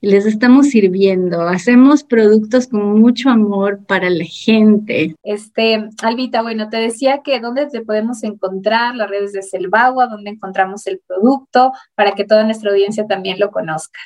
les 0.00 0.24
estamos 0.24 0.68
sirviendo, 0.68 1.42
hacemos 1.42 2.02
productos 2.04 2.68
con 2.68 2.98
mucho 3.00 3.28
amor 3.28 3.84
para 3.86 4.08
la 4.08 4.24
gente. 4.24 5.14
Este, 5.22 5.88
Albita, 6.02 6.40
bueno, 6.42 6.70
te 6.70 6.78
decía 6.78 7.20
que 7.22 7.38
dónde 7.38 7.66
te 7.66 7.82
podemos 7.82 8.22
encontrar, 8.22 8.96
las 8.96 9.10
redes 9.10 9.32
de 9.32 9.42
Selvagua, 9.42 10.06
dónde 10.06 10.30
encontramos 10.30 10.86
el 10.86 11.00
producto, 11.06 11.72
para 11.94 12.12
que 12.12 12.24
toda 12.24 12.44
nuestra 12.44 12.70
audiencia 12.70 13.06
también 13.06 13.38
lo 13.38 13.50
conozca. 13.50 14.00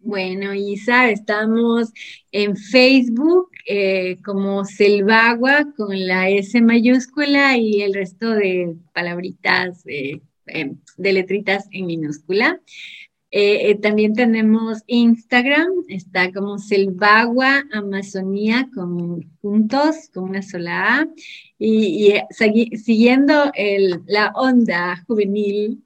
Bueno, 0.00 0.54
Isa, 0.54 1.10
estamos 1.10 1.92
en 2.30 2.56
Facebook 2.56 3.50
eh, 3.66 4.18
como 4.24 4.64
Selvagua 4.64 5.66
con 5.76 6.06
la 6.06 6.30
S 6.30 6.60
mayúscula 6.62 7.56
y 7.56 7.82
el 7.82 7.94
resto 7.94 8.30
de 8.30 8.76
palabritas 8.94 9.82
eh, 9.86 10.20
de 10.46 11.12
letritas 11.12 11.66
en 11.72 11.86
minúscula. 11.86 12.60
Eh, 13.30 13.74
también 13.82 14.14
tenemos 14.14 14.82
Instagram, 14.86 15.68
está 15.88 16.32
como 16.32 16.58
Selvagua 16.58 17.64
Amazonía 17.72 18.70
con 18.72 19.28
puntos, 19.40 20.08
con 20.14 20.30
una 20.30 20.42
sola 20.42 21.00
A. 21.00 21.08
Y, 21.58 22.14
siguiendo 22.76 23.50
la 24.06 24.32
onda 24.36 25.04
juvenil, 25.08 25.82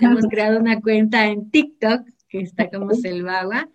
hemos 0.00 0.26
creado 0.30 0.60
una 0.60 0.80
cuenta 0.80 1.26
en 1.26 1.50
TikTok 1.50 2.02
que 2.28 2.40
está 2.40 2.68
como 2.70 2.94
Selvagua. 2.94 3.68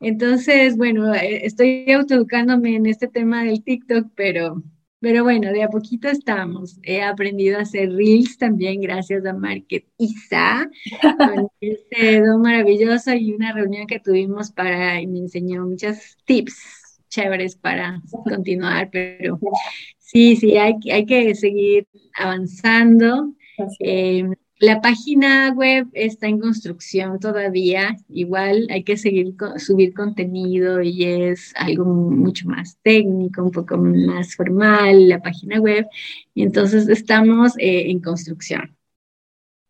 Entonces, 0.00 0.76
bueno, 0.76 1.14
eh, 1.14 1.46
estoy 1.46 1.90
autoeducándome 1.92 2.76
en 2.76 2.86
este 2.86 3.08
tema 3.08 3.44
del 3.44 3.62
TikTok, 3.62 4.08
pero 4.14 4.62
pero 5.04 5.22
bueno, 5.22 5.52
de 5.52 5.62
a 5.62 5.68
poquito 5.68 6.08
estamos. 6.08 6.78
He 6.82 7.02
aprendido 7.02 7.58
a 7.58 7.62
hacer 7.62 7.92
reels 7.92 8.38
también 8.38 8.80
gracias 8.80 9.26
a 9.26 9.34
Market 9.34 9.84
Isa, 9.98 10.70
con 11.18 11.48
este 11.60 12.22
don 12.22 12.40
maravilloso 12.40 13.12
y 13.12 13.34
una 13.34 13.52
reunión 13.52 13.86
que 13.86 14.00
tuvimos 14.00 14.50
para, 14.50 14.98
y 15.02 15.06
me 15.06 15.18
enseñó 15.18 15.66
muchos 15.66 16.16
tips 16.24 16.56
chéveres 17.10 17.54
para 17.54 18.00
continuar, 18.24 18.88
pero 18.90 19.38
sí, 19.98 20.36
sí, 20.36 20.56
hay, 20.56 20.76
hay 20.90 21.04
que 21.04 21.34
seguir 21.34 21.86
avanzando. 22.16 23.34
La 24.60 24.80
página 24.80 25.52
web 25.52 25.88
está 25.92 26.28
en 26.28 26.38
construcción 26.38 27.18
todavía, 27.18 27.96
igual 28.08 28.68
hay 28.70 28.84
que 28.84 28.96
seguir 28.96 29.34
subir 29.58 29.92
contenido 29.92 30.80
y 30.80 31.04
es 31.04 31.52
algo 31.56 31.84
mucho 31.84 32.48
más 32.48 32.78
técnico, 32.82 33.42
un 33.42 33.50
poco 33.50 33.76
más 33.78 34.36
formal 34.36 35.08
la 35.08 35.20
página 35.20 35.60
web, 35.60 35.86
y 36.34 36.44
entonces 36.44 36.88
estamos 36.88 37.54
eh, 37.58 37.90
en 37.90 38.00
construcción. 38.00 38.76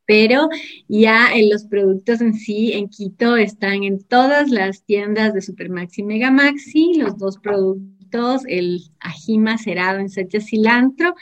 Pero 0.06 0.51
ya 0.86 1.35
en 1.35 1.48
los 1.48 1.65
productos 1.65 2.20
en 2.20 2.35
sí, 2.35 2.73
en 2.74 2.89
Quito, 2.90 3.36
están 3.36 3.85
en 3.85 4.05
todas 4.05 4.51
las 4.51 4.85
tiendas 4.85 5.32
de 5.32 5.40
Supermaxi 5.40 6.02
y 6.02 6.05
Megamaxi, 6.05 6.94
los 6.98 7.16
dos 7.16 7.39
productos, 7.39 8.43
el 8.47 8.82
ají 9.01 9.39
macerado 9.39 9.98
en 9.98 10.11
salsa 10.11 10.40
cilantro 10.40 11.15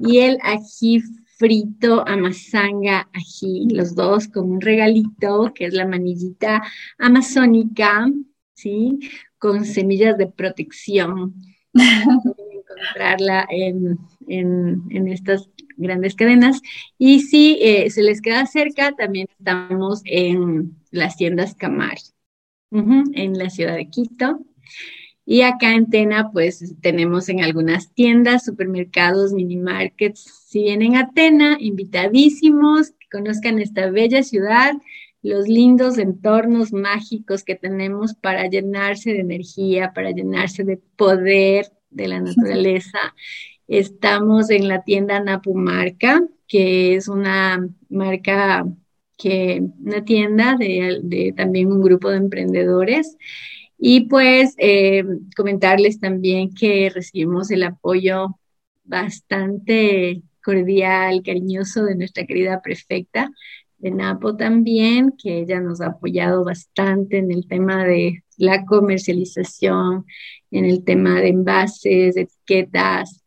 y 0.00 0.20
el 0.20 0.38
ají 0.42 1.02
frito, 1.40 2.06
amazanga, 2.06 3.08
ají, 3.14 3.66
los 3.70 3.94
dos 3.94 4.28
con 4.28 4.50
un 4.50 4.60
regalito 4.60 5.52
que 5.54 5.64
es 5.64 5.72
la 5.72 5.86
manillita 5.86 6.62
amazónica, 6.98 8.10
¿sí? 8.52 8.98
Con 9.38 9.64
semillas 9.64 10.18
de 10.18 10.26
protección. 10.26 11.34
encontrarla 11.72 13.46
en, 13.48 13.98
estas 15.08 15.48
grandes 15.78 16.14
cadenas. 16.14 16.60
Y 16.98 17.20
si 17.20 17.58
eh, 17.62 17.88
se 17.88 18.02
les 18.02 18.20
queda 18.20 18.44
cerca, 18.44 18.92
también 18.92 19.26
estamos 19.38 20.02
en 20.04 20.76
las 20.90 21.16
tiendas 21.16 21.54
Camar, 21.54 21.96
en 22.70 23.38
la 23.38 23.48
ciudad 23.48 23.76
de 23.76 23.88
Quito. 23.88 24.44
Y 25.30 25.42
acá 25.42 25.74
en 25.74 25.88
Tena, 25.88 26.32
pues 26.32 26.74
tenemos 26.80 27.28
en 27.28 27.44
algunas 27.44 27.94
tiendas, 27.94 28.44
supermercados, 28.44 29.32
mini 29.32 29.58
markets. 29.58 30.24
Si 30.48 30.64
vienen 30.64 30.96
a 30.96 31.12
Tena, 31.12 31.56
invitadísimos, 31.60 32.90
que 32.98 33.06
conozcan 33.12 33.60
esta 33.60 33.88
bella 33.92 34.24
ciudad, 34.24 34.72
los 35.22 35.46
lindos 35.46 35.98
entornos 35.98 36.72
mágicos 36.72 37.44
que 37.44 37.54
tenemos 37.54 38.14
para 38.14 38.48
llenarse 38.48 39.12
de 39.12 39.20
energía, 39.20 39.92
para 39.94 40.10
llenarse 40.10 40.64
de 40.64 40.78
poder 40.96 41.66
de 41.90 42.08
la 42.08 42.18
naturaleza. 42.18 42.98
Estamos 43.68 44.50
en 44.50 44.66
la 44.66 44.82
tienda 44.82 45.20
Napumarca, 45.20 46.26
que 46.48 46.96
es 46.96 47.06
una 47.06 47.68
marca 47.88 48.66
que, 49.16 49.62
una 49.78 50.04
tienda 50.04 50.56
de, 50.56 50.98
de 51.04 51.32
también 51.36 51.70
un 51.70 51.82
grupo 51.82 52.10
de 52.10 52.16
emprendedores 52.16 53.16
y 53.80 54.02
pues 54.08 54.54
eh, 54.58 55.02
comentarles 55.34 55.98
también 56.00 56.54
que 56.54 56.90
recibimos 56.90 57.50
el 57.50 57.62
apoyo 57.62 58.38
bastante 58.84 60.22
cordial, 60.44 61.22
cariñoso 61.24 61.84
de 61.84 61.96
nuestra 61.96 62.26
querida 62.26 62.60
prefecta 62.60 63.30
de 63.78 63.90
Napo 63.90 64.36
también, 64.36 65.14
que 65.16 65.40
ella 65.40 65.60
nos 65.60 65.80
ha 65.80 65.86
apoyado 65.86 66.44
bastante 66.44 67.16
en 67.18 67.32
el 67.32 67.46
tema 67.48 67.84
de 67.84 68.22
la 68.36 68.66
comercialización, 68.66 70.04
en 70.50 70.66
el 70.66 70.84
tema 70.84 71.18
de 71.20 71.28
envases, 71.28 72.16
etiquetas, 72.18 73.19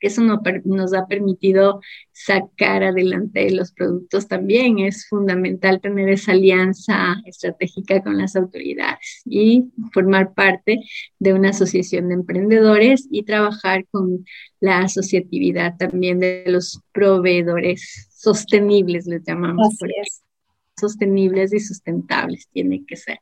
eso 0.00 0.22
nos 0.22 0.94
ha 0.94 1.06
permitido 1.06 1.80
sacar 2.12 2.82
adelante 2.82 3.50
los 3.50 3.72
productos 3.72 4.28
también. 4.28 4.78
Es 4.78 5.08
fundamental 5.08 5.80
tener 5.80 6.08
esa 6.08 6.32
alianza 6.32 7.16
estratégica 7.24 8.02
con 8.02 8.18
las 8.18 8.36
autoridades 8.36 9.22
y 9.24 9.64
formar 9.92 10.34
parte 10.34 10.80
de 11.18 11.32
una 11.32 11.50
asociación 11.50 12.08
de 12.08 12.14
emprendedores 12.14 13.08
y 13.10 13.24
trabajar 13.24 13.86
con 13.90 14.24
la 14.60 14.80
asociatividad 14.80 15.76
también 15.76 16.20
de 16.20 16.44
los 16.46 16.80
proveedores 16.92 18.08
sostenibles, 18.14 19.06
les 19.06 19.22
llamamos. 19.24 19.76
Sostenibles 20.78 21.54
y 21.54 21.60
sustentables 21.60 22.48
tiene 22.52 22.84
que 22.84 22.96
ser. 22.96 23.18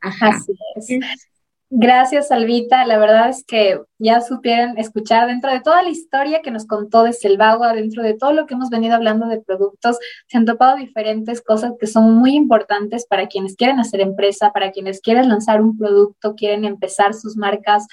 Así 0.00 0.52
es. 0.76 1.28
Gracias, 1.70 2.30
Alvita. 2.30 2.86
La 2.86 2.98
verdad 2.98 3.30
es 3.30 3.44
que 3.44 3.80
ya 3.98 4.20
supieron 4.20 4.78
escuchar 4.78 5.26
dentro 5.26 5.50
de 5.50 5.60
toda 5.60 5.82
la 5.82 5.88
historia 5.88 6.40
que 6.42 6.50
nos 6.50 6.66
contó 6.66 7.02
de 7.02 7.12
Selvagua, 7.12 7.72
dentro 7.72 8.02
de 8.02 8.14
todo 8.14 8.32
lo 8.32 8.46
que 8.46 8.54
hemos 8.54 8.70
venido 8.70 8.94
hablando 8.94 9.26
de 9.26 9.40
productos, 9.40 9.98
se 10.28 10.38
han 10.38 10.44
topado 10.44 10.76
diferentes 10.76 11.42
cosas 11.42 11.72
que 11.80 11.86
son 11.86 12.14
muy 12.14 12.34
importantes 12.34 13.06
para 13.06 13.26
quienes 13.26 13.56
quieren 13.56 13.80
hacer 13.80 14.00
empresa, 14.00 14.52
para 14.52 14.70
quienes 14.70 15.00
quieren 15.00 15.28
lanzar 15.28 15.60
un 15.60 15.76
producto, 15.76 16.34
quieren 16.36 16.64
empezar 16.64 17.14
sus 17.14 17.36
marcas. 17.36 17.86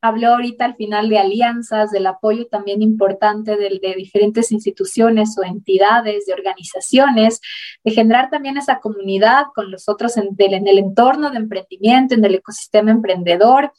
Habló 0.00 0.28
ahorita 0.28 0.64
al 0.64 0.76
final 0.76 1.08
de 1.08 1.18
alianzas, 1.18 1.90
del 1.90 2.06
apoyo 2.06 2.46
también 2.46 2.82
importante 2.82 3.56
de, 3.56 3.94
diferentes 3.96 4.52
instituciones 4.52 5.36
o 5.38 5.44
entidades, 5.44 6.26
de 6.26 6.34
organizaciones, 6.34 7.40
de 7.84 7.90
generar 7.90 8.30
también 8.30 8.56
esa 8.56 8.80
comunidad 8.80 9.46
con 9.54 9.70
los 9.70 9.88
otros 9.88 10.16
en, 10.16 10.34
en 10.38 10.66
el 10.66 10.78
entorno 10.78 11.30
de 11.30 11.38
emprendimiento, 11.38 12.14
en 12.14 12.24
el 12.24 12.36
ecosistema 12.36 12.90
emprendedor. 12.90 13.72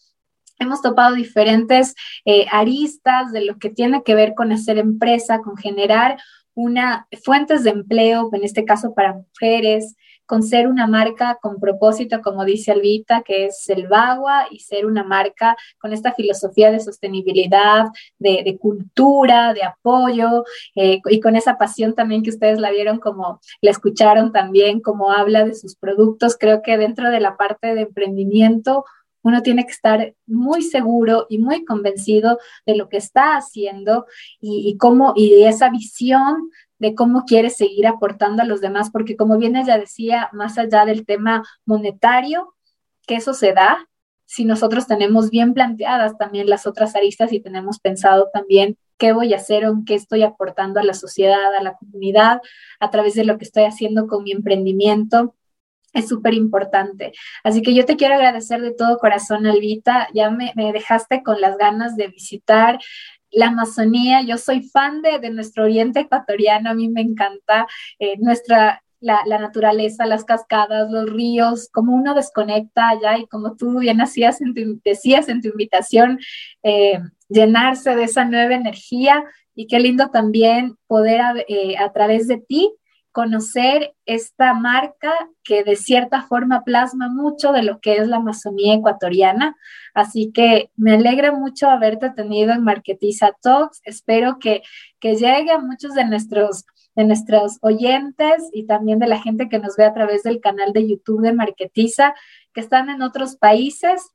Hemos 0.60 0.81
topado 0.81 1.15
diferentes 1.15 1.94
eh, 2.26 2.45
aristas 2.52 3.31
de 3.31 3.45
lo 3.45 3.57
que 3.60 3.69
tiene 3.69 4.03
que 4.03 4.15
ver 4.15 4.34
con 4.34 4.52
hacer 4.52 4.77
empresa, 4.80 5.41
con 5.41 5.56
generar 5.56 6.18
una 6.56 7.07
fuentes 7.23 7.64
de 7.64 7.69
empleo, 7.69 8.30
en 8.34 8.44
este 8.44 8.65
caso 8.65 8.95
para 8.95 9.14
mujeres, 9.14 9.95
con 10.27 10.43
ser 10.43 10.67
una 10.67 10.85
marca 10.85 11.39
con 11.41 11.59
propósito, 11.59 12.21
como 12.21 12.45
dice 12.45 12.71
Albita, 12.71 13.23
que 13.23 13.45
es 13.45 13.67
el 13.69 13.87
Bagua, 13.87 14.47
y 14.51 14.59
ser 14.59 14.85
una 14.85 15.03
marca 15.03 15.55
con 15.79 15.93
esta 15.93 16.13
filosofía 16.13 16.71
de 16.71 16.79
sostenibilidad, 16.79 17.85
de, 18.19 18.57
cultura, 18.59 19.53
de 19.53 19.63
apoyo, 19.63 20.43
eh, 20.75 20.99
y 21.09 21.19
con 21.19 21.35
esa 21.35 21.57
pasión 21.57 21.95
también 21.95 22.21
que 22.21 22.29
ustedes 22.29 22.59
la 22.59 22.69
vieron 22.69 22.99
como 22.99 23.39
la 23.61 23.71
escucharon 23.71 24.31
también, 24.31 24.81
como 24.81 25.11
habla 25.11 25.45
de 25.45 25.55
sus 25.55 25.75
productos. 25.75 26.37
Creo 26.37 26.61
que 26.61 26.77
dentro 26.77 27.09
de 27.09 27.19
la 27.19 27.37
parte 27.37 27.73
de 27.73 27.81
emprendimiento, 27.81 28.85
uno 29.27 29.41
tiene 29.41 29.65
que 29.65 29.71
estar 29.71 30.13
muy 30.25 30.61
seguro 30.61 31.25
y 31.29 31.39
muy 31.39 31.65
convencido 31.65 32.39
de 32.65 32.75
lo 32.75 32.89
que 32.89 32.97
está 32.97 33.35
haciendo 33.37 34.05
y, 34.39 34.77
cómo, 34.77 35.13
y 35.15 35.31
de 35.31 35.49
esa 35.49 35.69
visión 35.69 36.49
de 36.79 36.93
cómo 36.95 37.23
quiere 37.25 37.49
seguir 37.49 37.87
aportando 37.87 38.43
a 38.43 38.45
los 38.45 38.61
demás, 38.61 38.91
porque 38.91 39.15
como 39.15 39.37
bien 39.37 39.55
ella 39.55 39.77
decía, 39.77 40.29
más 40.31 40.57
allá 40.57 40.85
del 40.85 41.05
tema 41.05 41.43
monetario, 41.65 42.53
que 43.07 43.15
eso 43.15 43.33
se 43.33 43.53
da 43.53 43.87
si 44.25 44.43
nosotros 44.43 44.87
tenemos 44.87 45.29
bien 45.29 45.53
planteadas 45.53 46.17
también 46.17 46.49
las 46.49 46.67
otras 46.67 46.95
aristas 46.95 47.31
y 47.31 47.39
tenemos 47.39 47.79
pensado 47.79 48.29
también 48.31 48.77
qué 48.97 49.13
voy 49.13 49.33
a 49.33 49.37
hacer 49.37 49.65
o 49.65 49.83
qué 49.85 49.95
estoy 49.95 50.23
aportando 50.23 50.79
a 50.79 50.83
la 50.83 50.93
sociedad, 50.93 51.55
a 51.55 51.63
la 51.63 51.75
comunidad, 51.75 52.41
a 52.79 52.89
través 52.89 53.13
de 53.15 53.23
lo 53.23 53.37
que 53.37 53.45
estoy 53.45 53.63
haciendo 53.63 54.07
con 54.07 54.23
mi 54.23 54.31
emprendimiento. 54.31 55.33
Es 55.98 56.10
súper 56.10 56.36
importante. 56.36 57.11
Así 57.44 57.64
que 57.64 57.74
yo 57.74 57.84
te 57.84 57.95
quiero 57.95 58.14
agradecer 58.14 58.61
de 58.61 58.72
todo 58.72 58.99
corazón, 58.99 59.48
Alvita. 59.48 60.07
Ya 60.14 60.30
me, 60.30 60.53
dejaste 60.56 61.24
con 61.24 61.41
las 61.41 61.57
ganas 61.57 61.95
de 61.95 62.07
visitar 62.07 62.78
la 63.32 63.48
Amazonía, 63.48 64.22
yo 64.22 64.38
soy 64.38 64.61
fan 64.61 65.02
de, 65.02 65.30
nuestro 65.32 65.64
oriente 65.64 66.02
ecuatoriano, 66.02 66.69
a 66.69 66.74
mí 66.74 66.88
me 66.88 67.02
encanta 67.02 67.68
eh, 67.99 68.15
nuestra, 68.19 68.84
la, 68.99 69.24
naturaleza, 69.26 70.06
las 70.06 70.24
cascadas, 70.24 70.90
los 70.90 71.10
ríos, 71.10 71.68
como 71.74 71.94
uno 71.94 72.14
desconecta 72.14 72.90
allá 72.90 73.18
y 73.18 73.28
como 73.28 73.56
tú 73.56 73.80
bien 73.80 73.99
hacías 74.02 74.40
en 74.40 74.53
tu, 74.53 74.80
decías 74.86 75.30
en 75.30 75.41
tu 75.41 75.49
invitación, 75.49 76.19
eh, 76.64 76.99
llenarse 77.28 77.95
de 77.95 78.03
esa 78.03 78.24
nueva 78.24 78.53
energía 78.56 79.24
y 79.56 79.68
qué 79.68 79.80
lindo 79.80 80.10
también 80.10 80.78
poder 80.88 81.44
eh, 81.48 81.76
a 81.78 81.91
través 81.91 82.28
de 82.28 82.38
ti 82.38 82.72
conocer 83.18 83.95
esta 84.06 84.53
marca 84.53 85.11
que 85.44 85.64
de 85.64 85.76
cierta 85.76 86.22
forma 86.22 86.64
plasma 86.64 87.10
mucho 87.10 87.52
de 87.52 87.64
lo 87.64 87.80
que 87.80 87.95
es 87.95 88.07
la 88.07 88.18
Amazonía 88.18 88.76
ecuatoriana. 88.76 89.57
Así 89.95 90.31
que 90.31 90.69
me 90.76 90.94
alegra 90.94 91.31
mucho 91.31 91.68
haberte 91.68 92.11
tenido 92.11 92.53
en 92.53 92.64
Marketiza 92.64 93.31
Talks. 93.41 93.81
Espero 93.85 94.38
que, 94.38 94.61
que 94.99 95.15
llegue 95.15 95.49
a 95.49 95.57
muchos 95.57 95.95
de 95.95 96.06
nuestros, 96.06 96.65
de 96.95 97.06
nuestros 97.06 97.57
oyentes 97.61 98.52
y 98.53 98.68
también 98.68 98.99
de 98.99 99.07
la 99.07 99.19
gente 99.19 99.49
que 99.49 99.57
nos 99.57 99.77
ve 99.77 99.85
a 99.85 99.95
través 99.95 100.22
del 100.22 100.39
canal 100.39 100.72
de 100.72 100.88
YouTube 100.88 101.23
de 101.23 101.34
Marketiza, 101.34 102.14
que 102.53 102.61
están 102.61 102.91
en 102.91 103.02
otros 103.02 103.35
países 103.35 104.11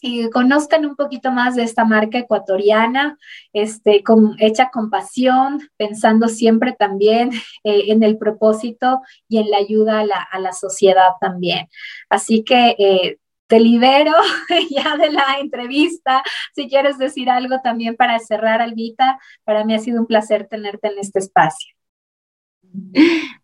y 0.00 0.28
conozcan 0.30 0.84
un 0.84 0.96
poquito 0.96 1.32
más 1.32 1.56
de 1.56 1.62
esta 1.62 1.84
marca 1.84 2.18
ecuatoriana, 2.18 3.18
este, 3.52 4.02
con, 4.02 4.36
hecha 4.38 4.70
con 4.70 4.90
pasión, 4.90 5.60
pensando 5.76 6.28
siempre 6.28 6.72
también 6.72 7.30
eh, 7.64 7.84
en 7.88 8.02
el 8.02 8.18
propósito 8.18 9.00
y 9.28 9.38
en 9.38 9.50
la 9.50 9.58
ayuda 9.58 10.00
a 10.00 10.38
la, 10.38 10.52
sociedad 10.52 11.10
también. 11.20 11.68
Así 12.08 12.44
que 12.44 12.76
eh, 12.78 13.18
te 13.46 13.60
libero 13.60 14.12
ya 14.70 14.96
de 14.96 15.10
la 15.10 15.38
entrevista. 15.40 16.22
Si 16.54 16.68
quieres 16.68 16.98
decir 16.98 17.30
algo 17.30 17.60
también 17.62 17.96
para 17.96 18.18
cerrar, 18.18 18.60
Albita, 18.60 19.18
para 19.44 19.64
mí 19.64 19.74
ha 19.74 19.78
sido 19.78 20.00
un 20.00 20.06
placer 20.06 20.46
tenerte 20.48 20.88
en 20.88 20.98
este 20.98 21.18
espacio. 21.18 21.74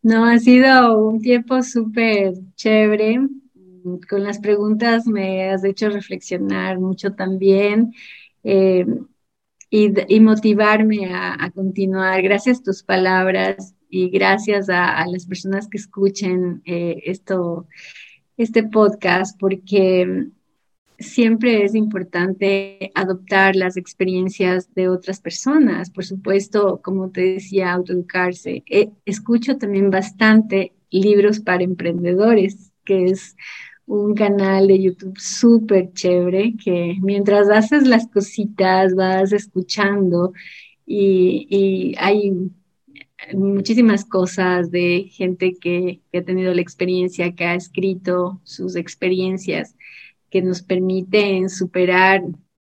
No, 0.02 0.24
ha 0.26 0.38
sido 0.38 0.98
un 0.98 1.20
tiempo 1.20 1.62
súper 1.62 2.34
chévere. 2.56 3.20
Con 4.08 4.24
las 4.24 4.38
preguntas 4.38 5.06
me 5.06 5.50
has 5.50 5.64
hecho 5.64 5.88
reflexionar 5.88 6.78
mucho 6.78 7.14
también 7.14 7.92
eh, 8.44 8.86
y, 9.70 10.20
motivarme 10.20 11.14
a, 11.14 11.50
continuar. 11.54 12.22
Gracias 12.22 12.60
a 12.60 12.62
tus 12.64 12.82
palabras 12.82 13.74
y 13.88 14.10
gracias 14.10 14.68
a, 14.68 15.06
las 15.06 15.26
personas 15.26 15.68
que 15.68 15.78
escuchen 15.78 16.62
eh, 16.64 17.02
esto 17.06 17.66
este 18.36 18.64
podcast 18.64 19.38
porque 19.38 20.28
siempre 20.98 21.64
es 21.64 21.74
importante 21.74 22.90
adoptar 22.94 23.56
las 23.56 23.76
experiencias 23.76 24.72
de 24.74 24.88
otras 24.88 25.20
personas. 25.20 25.90
Por 25.90 26.04
supuesto, 26.04 26.80
como 26.82 27.10
te 27.10 27.34
decía, 27.34 27.72
autoeducarse. 27.72 28.62
Eh, 28.66 28.90
escucho 29.04 29.58
también 29.58 29.90
bastante 29.90 30.72
libros 30.90 31.40
para 31.40 31.64
emprendedores, 31.64 32.72
que 32.84 33.06
es 33.06 33.36
un 33.86 34.14
canal 34.14 34.68
de 34.68 34.82
YouTube 34.82 35.18
súper 35.18 35.92
chévere, 35.92 36.54
que 36.62 36.96
mientras 37.02 37.50
haces 37.50 37.86
las 37.86 38.06
cositas 38.08 38.94
vas 38.94 39.32
escuchando 39.32 40.32
y, 40.86 41.94
hay 41.98 42.32
muchísimas 43.34 44.04
cosas 44.04 44.70
de 44.70 45.08
gente 45.10 45.54
que, 45.60 46.00
ha 46.12 46.22
tenido 46.22 46.54
la 46.54 46.60
experiencia, 46.60 47.34
que 47.34 47.44
ha 47.44 47.54
escrito 47.54 48.40
sus 48.44 48.76
experiencias, 48.76 49.76
que 50.30 50.42
nos 50.42 50.62
permiten 50.62 51.48
superar 51.48 52.22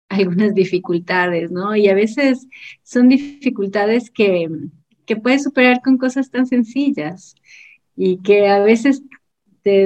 algunas 0.08 0.54
dificultades, 0.54 1.50
¿no? 1.50 1.76
Y 1.76 1.88
a 1.88 1.94
veces 1.94 2.48
son 2.82 3.08
dificultades 3.08 4.10
que, 4.10 4.48
que 5.06 5.16
puedes 5.16 5.44
superar 5.44 5.80
con 5.82 5.98
cosas 5.98 6.30
tan 6.30 6.46
sencillas 6.46 7.34
y 7.94 8.18
que 8.22 8.48
a 8.48 8.60
veces 8.60 9.02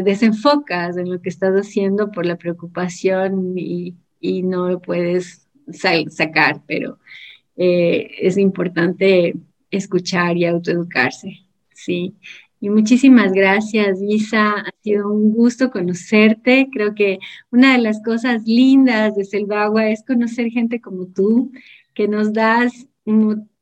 desenfocas 0.02 0.96
en 0.96 1.10
lo 1.10 1.20
que 1.20 1.28
estás 1.28 1.54
haciendo 1.54 2.10
por 2.10 2.26
la 2.26 2.36
preocupación 2.36 3.54
y, 3.56 3.94
no 4.44 4.68
lo 4.68 4.80
puedes 4.80 5.48
sacar, 6.08 6.62
pero 6.66 6.98
eh, 7.56 8.10
es 8.20 8.38
importante 8.38 9.34
escuchar 9.70 10.36
y 10.36 10.44
autoeducarse. 10.44 11.40
Sí. 11.74 12.14
Y 12.60 12.70
muchísimas 12.70 13.32
gracias, 13.32 13.98
Isa. 14.00 14.52
Ha 14.52 14.70
sido 14.84 15.12
un 15.12 15.32
gusto 15.32 15.72
conocerte. 15.72 16.68
Creo 16.70 16.94
que 16.94 17.18
una 17.50 17.72
de 17.72 17.82
las 17.82 18.00
cosas 18.04 18.44
lindas 18.46 19.16
de 19.16 19.24
Selvagua 19.24 19.88
es 19.88 20.04
conocer 20.04 20.48
gente 20.50 20.80
como 20.80 21.06
tú, 21.06 21.50
que 21.92 22.06
nos 22.06 22.32
das 22.32 22.86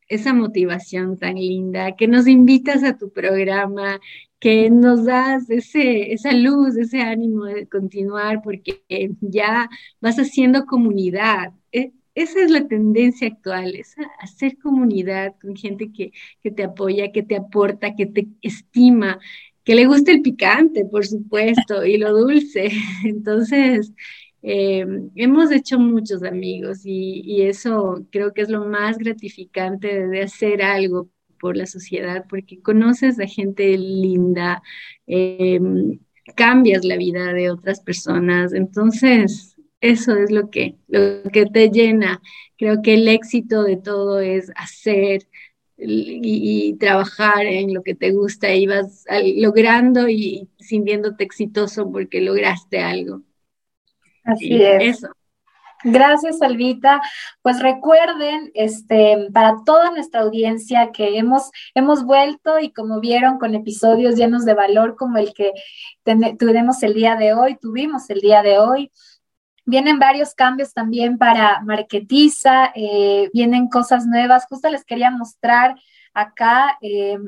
esa 0.06 0.34
motivación 0.34 1.16
tan 1.16 1.36
linda, 1.36 1.96
que 1.96 2.08
nos 2.08 2.26
invitas 2.26 2.84
a 2.84 2.98
tu 2.98 3.10
programa, 3.10 4.00
que 4.40 4.70
nos 4.70 5.04
das 5.04 5.50
ese, 5.50 6.12
esa 6.12 6.32
luz, 6.32 6.76
ese 6.76 7.00
ánimo 7.02 7.44
de 7.44 7.68
continuar, 7.68 8.42
porque 8.42 8.82
ya 9.20 9.68
vas 10.00 10.16
haciendo 10.18 10.66
comunidad. 10.66 11.52
Eh, 11.72 11.92
esa 12.14 12.40
es 12.40 12.50
la 12.50 12.66
tendencia 12.66 13.28
actual, 13.28 13.74
es 13.76 13.94
hacer 14.20 14.58
comunidad 14.58 15.34
con 15.40 15.56
gente 15.56 15.92
que, 15.92 16.12
te 16.50 16.64
apoya, 16.64 17.12
que 17.12 17.22
te 17.22 17.36
aporta, 17.36 17.94
que 17.94 18.06
te 18.06 18.28
estima, 18.42 19.20
que 19.64 19.74
le 19.74 19.86
gusta 19.86 20.12
el 20.12 20.22
picante, 20.22 20.84
por 20.86 21.06
supuesto, 21.06 21.84
y 21.84 21.98
lo 21.98 22.12
dulce. 22.16 22.70
Entonces, 23.04 23.92
eh, 24.42 24.86
hemos 25.16 25.52
hecho 25.52 25.78
muchos 25.78 26.22
amigos 26.22 26.80
y, 26.84 27.42
eso 27.42 28.06
creo 28.10 28.32
que 28.32 28.42
es 28.42 28.48
lo 28.50 28.64
más 28.66 28.98
gratificante 28.98 30.08
de 30.08 30.22
hacer 30.22 30.62
algo 30.62 31.10
por 31.40 31.56
la 31.56 31.66
sociedad, 31.66 32.26
porque 32.28 32.60
conoces 32.60 33.18
a 33.18 33.26
gente 33.26 33.76
linda, 33.76 34.62
eh, 35.06 35.60
cambias 36.36 36.84
la 36.84 36.96
vida 36.96 37.32
de 37.32 37.50
otras 37.50 37.80
personas. 37.80 38.52
Entonces, 38.52 39.56
eso 39.80 40.16
es 40.16 40.30
lo 40.30 40.50
que, 40.50 40.76
lo 40.88 41.22
que 41.32 41.46
te 41.46 41.70
llena. 41.70 42.20
Creo 42.56 42.82
que 42.82 42.94
el 42.94 43.08
éxito 43.08 43.64
de 43.64 43.76
todo 43.76 44.20
es 44.20 44.52
hacer 44.56 45.26
y, 45.82 46.76
trabajar 46.78 47.46
en 47.46 47.72
lo 47.72 47.82
que 47.82 47.94
te 47.94 48.10
gusta 48.12 48.54
y 48.54 48.66
vas 48.66 49.04
logrando 49.36 50.08
y 50.08 50.48
sintiéndote 50.58 51.24
exitoso 51.24 51.90
porque 51.90 52.20
lograste 52.20 52.80
algo. 52.80 53.22
Así 54.24 54.62
es. 54.62 54.98
Eso. 54.98 55.08
Gracias, 55.84 56.42
Alvita. 56.42 57.00
Pues 57.42 57.60
recuerden, 57.60 58.50
este, 58.54 59.28
para 59.32 59.56
toda 59.64 59.90
nuestra 59.90 60.20
audiencia 60.20 60.90
que 60.92 61.18
hemos, 61.18 61.50
hemos 61.74 62.04
vuelto 62.04 62.58
y 62.58 62.72
como 62.72 63.00
vieron 63.00 63.38
con 63.38 63.54
episodios 63.54 64.16
llenos 64.16 64.44
de 64.44 64.54
valor 64.54 64.96
como 64.96 65.18
el 65.18 65.32
que 65.32 65.52
tuvimos 66.38 66.82
el 66.82 66.94
día 66.94 67.16
de 67.16 67.34
hoy, 67.34 67.56
tuvimos 67.56 68.10
el 68.10 68.20
día 68.20 68.42
de 68.42 68.58
hoy, 68.58 68.90
Vienen 69.66 70.00
varios 70.00 70.34
cambios 70.34 70.72
también 70.72 71.16
para 71.16 71.60
Marketiza, 71.60 72.72
eh, 72.74 73.30
vienen 73.32 73.68
cosas 73.68 74.04
nuevas. 74.04 74.46
Justo 74.48 74.68
les 74.68 74.84
quería 74.84 75.12
mostrar 75.12 75.76
acá 76.12 76.76
eh, 76.80 77.18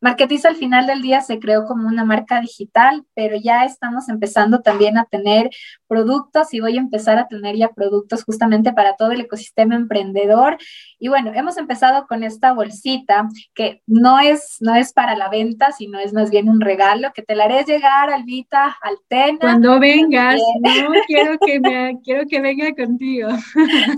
Marketiza 0.00 0.48
al 0.48 0.56
final 0.56 0.86
del 0.86 1.02
día 1.02 1.20
se 1.20 1.38
creó 1.38 1.66
como 1.66 1.86
una 1.86 2.04
marca 2.04 2.40
digital, 2.40 3.04
pero 3.14 3.36
ya 3.36 3.64
estamos 3.64 4.08
empezando 4.08 4.62
también 4.62 4.96
a 4.96 5.04
tener 5.04 5.50
productos 5.86 6.54
y 6.54 6.60
voy 6.60 6.78
a 6.78 6.80
empezar 6.80 7.18
a 7.18 7.28
tener 7.28 7.56
ya 7.56 7.68
productos 7.68 8.24
justamente 8.24 8.72
para 8.72 8.96
todo 8.96 9.12
el 9.12 9.20
ecosistema 9.20 9.74
emprendedor. 9.74 10.56
Y 10.98 11.08
bueno, 11.08 11.32
hemos 11.34 11.58
empezado 11.58 12.06
con 12.06 12.24
esta 12.24 12.52
bolsita 12.52 13.28
que 13.54 13.82
no 13.86 14.18
es, 14.20 14.56
no 14.60 14.74
es 14.74 14.92
para 14.92 15.16
la 15.16 15.28
venta, 15.28 15.72
sino 15.72 15.98
es 15.98 16.14
más 16.14 16.30
bien 16.30 16.48
un 16.48 16.60
regalo 16.60 17.12
que 17.12 17.22
te 17.22 17.34
la 17.34 17.44
haré 17.44 17.64
llegar, 17.64 18.10
Albita, 18.10 18.76
al 18.80 18.96
Tena. 19.08 19.38
Cuando 19.38 19.78
vengas, 19.78 20.40
no 20.60 20.92
quiero 21.06 21.38
que, 21.38 21.60
me, 21.60 22.00
quiero 22.02 22.26
que 22.26 22.40
venga 22.40 22.72
contigo. 22.74 23.28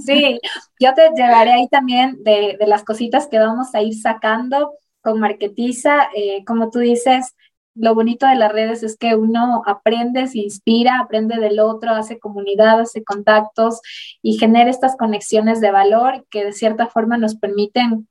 Sí, 0.05 0.41
yo 0.81 0.95
te 0.95 1.11
llevaré 1.15 1.53
ahí 1.53 1.69
también 1.69 2.17
de, 2.25 2.57
de 2.59 2.67
las 2.67 2.83
cositas 2.83 3.29
que 3.29 3.39
vamos 3.39 3.75
a 3.75 3.83
ir 3.83 3.95
sacando 3.95 4.73
con 5.03 5.21
Marketiza, 5.21 6.09
eh, 6.15 6.45
como 6.47 6.71
tú 6.71 6.79
dices, 6.79 7.35
lo 7.75 7.95
bonito 7.95 8.27
de 8.27 8.35
las 8.35 8.53
redes 8.53 8.83
es 8.83 8.97
que 8.99 9.15
uno 9.15 9.63
aprende, 9.67 10.27
se 10.27 10.39
inspira, 10.39 11.01
aprende 11.01 11.37
del 11.37 11.59
otro, 11.59 11.93
hace 11.93 12.19
comunidad, 12.19 12.81
hace 12.81 13.03
contactos 13.03 13.81
y 14.21 14.39
genera 14.39 14.71
estas 14.71 14.97
conexiones 14.97 15.61
de 15.61 15.71
valor 15.71 16.27
que 16.31 16.45
de 16.45 16.53
cierta 16.53 16.87
forma 16.87 17.17
nos 17.17 17.37
permiten 17.37 18.09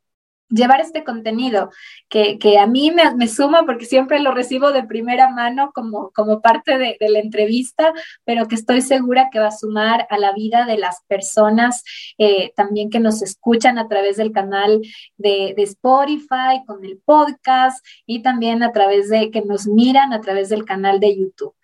llevar 0.51 0.81
este 0.81 1.03
contenido 1.03 1.69
que, 2.09 2.37
a 2.59 2.67
mí 2.67 2.91
me, 2.91 3.27
suma 3.27 3.63
porque 3.65 3.85
siempre 3.85 4.19
lo 4.19 4.31
recibo 4.33 4.71
de 4.71 4.83
primera 4.83 5.29
mano 5.29 5.71
como, 5.73 6.11
como 6.11 6.41
parte 6.41 6.77
de, 6.77 6.97
la 6.99 7.19
entrevista, 7.19 7.93
pero 8.25 8.47
que 8.47 8.55
estoy 8.55 8.81
segura 8.81 9.29
que 9.31 9.39
va 9.39 9.47
a 9.47 9.51
sumar 9.51 10.07
a 10.09 10.17
la 10.17 10.33
vida 10.33 10.65
de 10.65 10.77
las 10.77 11.03
personas 11.07 11.83
eh, 12.17 12.53
también 12.55 12.89
que 12.89 12.99
nos 12.99 13.21
escuchan 13.21 13.77
a 13.77 13.87
través 13.87 14.17
del 14.17 14.31
canal 14.31 14.81
de, 15.17 15.53
de, 15.55 15.63
Spotify, 15.63 16.63
con 16.65 16.83
el 16.83 16.99
podcast 17.03 17.85
y 18.05 18.21
también 18.21 18.63
a 18.63 18.71
través 18.71 19.09
de 19.09 19.31
que 19.31 19.41
nos 19.41 19.67
miran 19.67 20.13
a 20.13 20.21
través 20.21 20.49
del 20.49 20.65
canal 20.65 20.99
de 20.99 21.17
YouTube. 21.17 21.55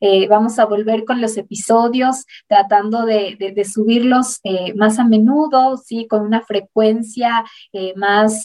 Eh, 0.00 0.26
vamos 0.28 0.58
a 0.58 0.66
volver 0.66 1.04
con 1.04 1.20
los 1.20 1.36
episodios 1.36 2.26
tratando 2.46 3.04
de, 3.04 3.36
subirlos 3.64 4.40
eh, 4.44 4.74
más 4.74 4.98
a 4.98 5.04
menudo, 5.04 5.76
¿sí? 5.76 6.06
Con 6.06 6.22
una 6.22 6.42
frecuencia 6.42 7.44
eh, 7.72 7.94
más 7.96 8.44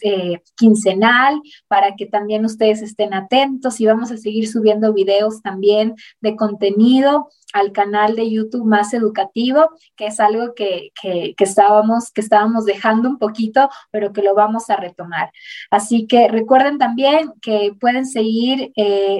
quincenal 0.58 1.42
para 1.68 1.96
que 1.96 2.06
también 2.06 2.46
ustedes 2.46 2.82
estén 2.82 3.14
atentos 3.14 3.80
y 3.80 3.86
vamos 3.86 4.12
a 4.12 4.18
seguir 4.18 4.48
subiendo 4.48 4.94
videos 4.94 5.42
también 5.42 5.96
de 6.22 6.36
contenido 6.36 7.30
al 7.54 7.72
canal 7.72 8.16
de 8.16 8.30
YouTube 8.30 8.66
más 8.66 8.94
educativo, 8.94 9.70
que 9.96 10.08
es 10.08 10.20
algo 10.20 10.54
que, 10.56 10.92
estábamos, 11.38 12.12
que 12.12 12.22
estábamos 12.22 12.66
dejando 12.66 13.10
un 13.10 13.18
poquito, 13.18 13.70
pero 13.92 14.14
que 14.14 14.22
lo 14.22 14.36
vamos 14.36 14.70
a 14.70 14.78
retomar. 14.78 15.32
Así 15.70 16.08
que 16.08 16.28
recuerden 16.28 16.78
también 16.78 17.34
que 17.42 17.74
pueden 17.80 18.06
seguir 18.06 18.72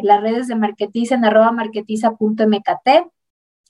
las 0.04 0.22
redes 0.22 0.48
de 0.48 0.56
Marketiza 0.56 1.16
en 1.16 1.26
arroba 1.26 1.52
marketiza 1.52 2.12
.mkt. 2.20 3.12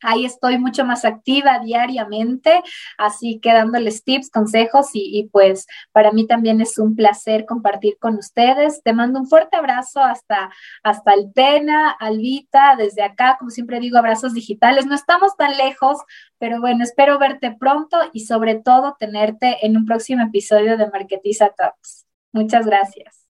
Ahí 0.01 0.25
estoy 0.25 0.57
mucho 0.57 0.85
más 0.85 1.05
activa 1.05 1.59
diariamente, 1.59 2.61
así 2.97 3.39
que 3.39 3.53
dándoles 3.53 4.03
tips, 4.03 4.29
consejos 4.29 4.89
y, 4.93 5.29
pues 5.31 5.67
para 5.91 6.11
mí 6.11 6.27
también 6.27 6.61
es 6.61 6.77
un 6.77 6.95
placer 6.95 7.45
compartir 7.45 7.97
con 7.99 8.15
ustedes. 8.15 8.81
Te 8.83 8.93
mando 8.93 9.19
un 9.19 9.27
fuerte 9.27 9.57
abrazo 9.57 10.01
hasta, 10.01 10.51
hasta 10.83 11.13
el 11.13 11.31
Pena, 11.31 11.91
Albita, 11.91 12.75
desde 12.77 13.03
acá, 13.03 13.35
como 13.39 13.51
siempre 13.51 13.79
digo, 13.79 13.97
abrazos 13.97 14.33
digitales. 14.33 14.85
No 14.85 14.95
estamos 14.95 15.35
tan 15.37 15.57
lejos, 15.57 15.97
pero 16.37 16.59
bueno, 16.59 16.83
espero 16.83 17.19
verte 17.19 17.55
pronto 17.57 17.97
y 18.13 18.21
sobre 18.21 18.55
todo 18.55 18.95
tenerte 18.99 19.65
en 19.65 19.77
un 19.77 19.85
próximo 19.85 20.23
episodio 20.23 20.77
de 20.77 20.89
Marketiza 20.89 21.49
Talks. 21.49 22.05
Muchas 22.31 22.65
gracias. 22.65 23.27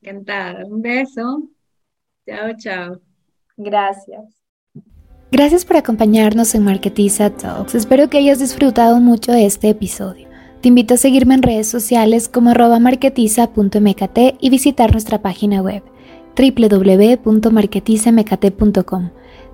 Encantada. 0.00 0.64
Un 0.66 0.82
beso. 0.82 1.48
Chao, 2.26 2.52
chao. 2.56 3.00
Gracias. 3.56 4.45
Gracias 5.32 5.64
por 5.64 5.76
acompañarnos 5.76 6.54
en 6.54 6.62
Marketiza 6.62 7.30
Talks. 7.30 7.74
Espero 7.74 8.08
que 8.08 8.18
hayas 8.18 8.38
disfrutado 8.38 9.00
mucho 9.00 9.32
este 9.32 9.70
episodio. 9.70 10.28
Te 10.60 10.68
invito 10.68 10.94
a 10.94 10.98
seguirme 10.98 11.34
en 11.34 11.42
redes 11.42 11.66
sociales 11.66 12.28
como 12.28 12.54
marketiza.mkt 12.54 14.18
y 14.40 14.50
visitar 14.50 14.92
nuestra 14.92 15.22
página 15.22 15.62
web 15.62 15.82
www.marketizamkt.com. 16.36 19.10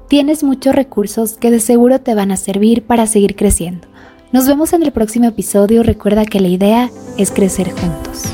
Tienes 0.09 0.44
muchos 0.44 0.74
recursos 0.74 1.32
que 1.35 1.51
de 1.51 1.61
seguro 1.61 2.01
te 2.01 2.15
van 2.15 2.32
a 2.32 2.36
servir 2.36 2.82
para 2.82 3.07
seguir 3.07 3.35
creciendo. 3.35 3.89
Nos 4.31 4.47
vemos 4.47 4.74
en 4.74 4.82
el 4.82 4.93
próximo 4.93 5.27
episodio. 5.27 5.82
Recuerda 5.82 6.27
que 6.27 6.40
la 6.40 6.49
idea 6.49 6.90
es 7.16 7.31
crecer 7.31 7.70
juntos. 7.70 8.24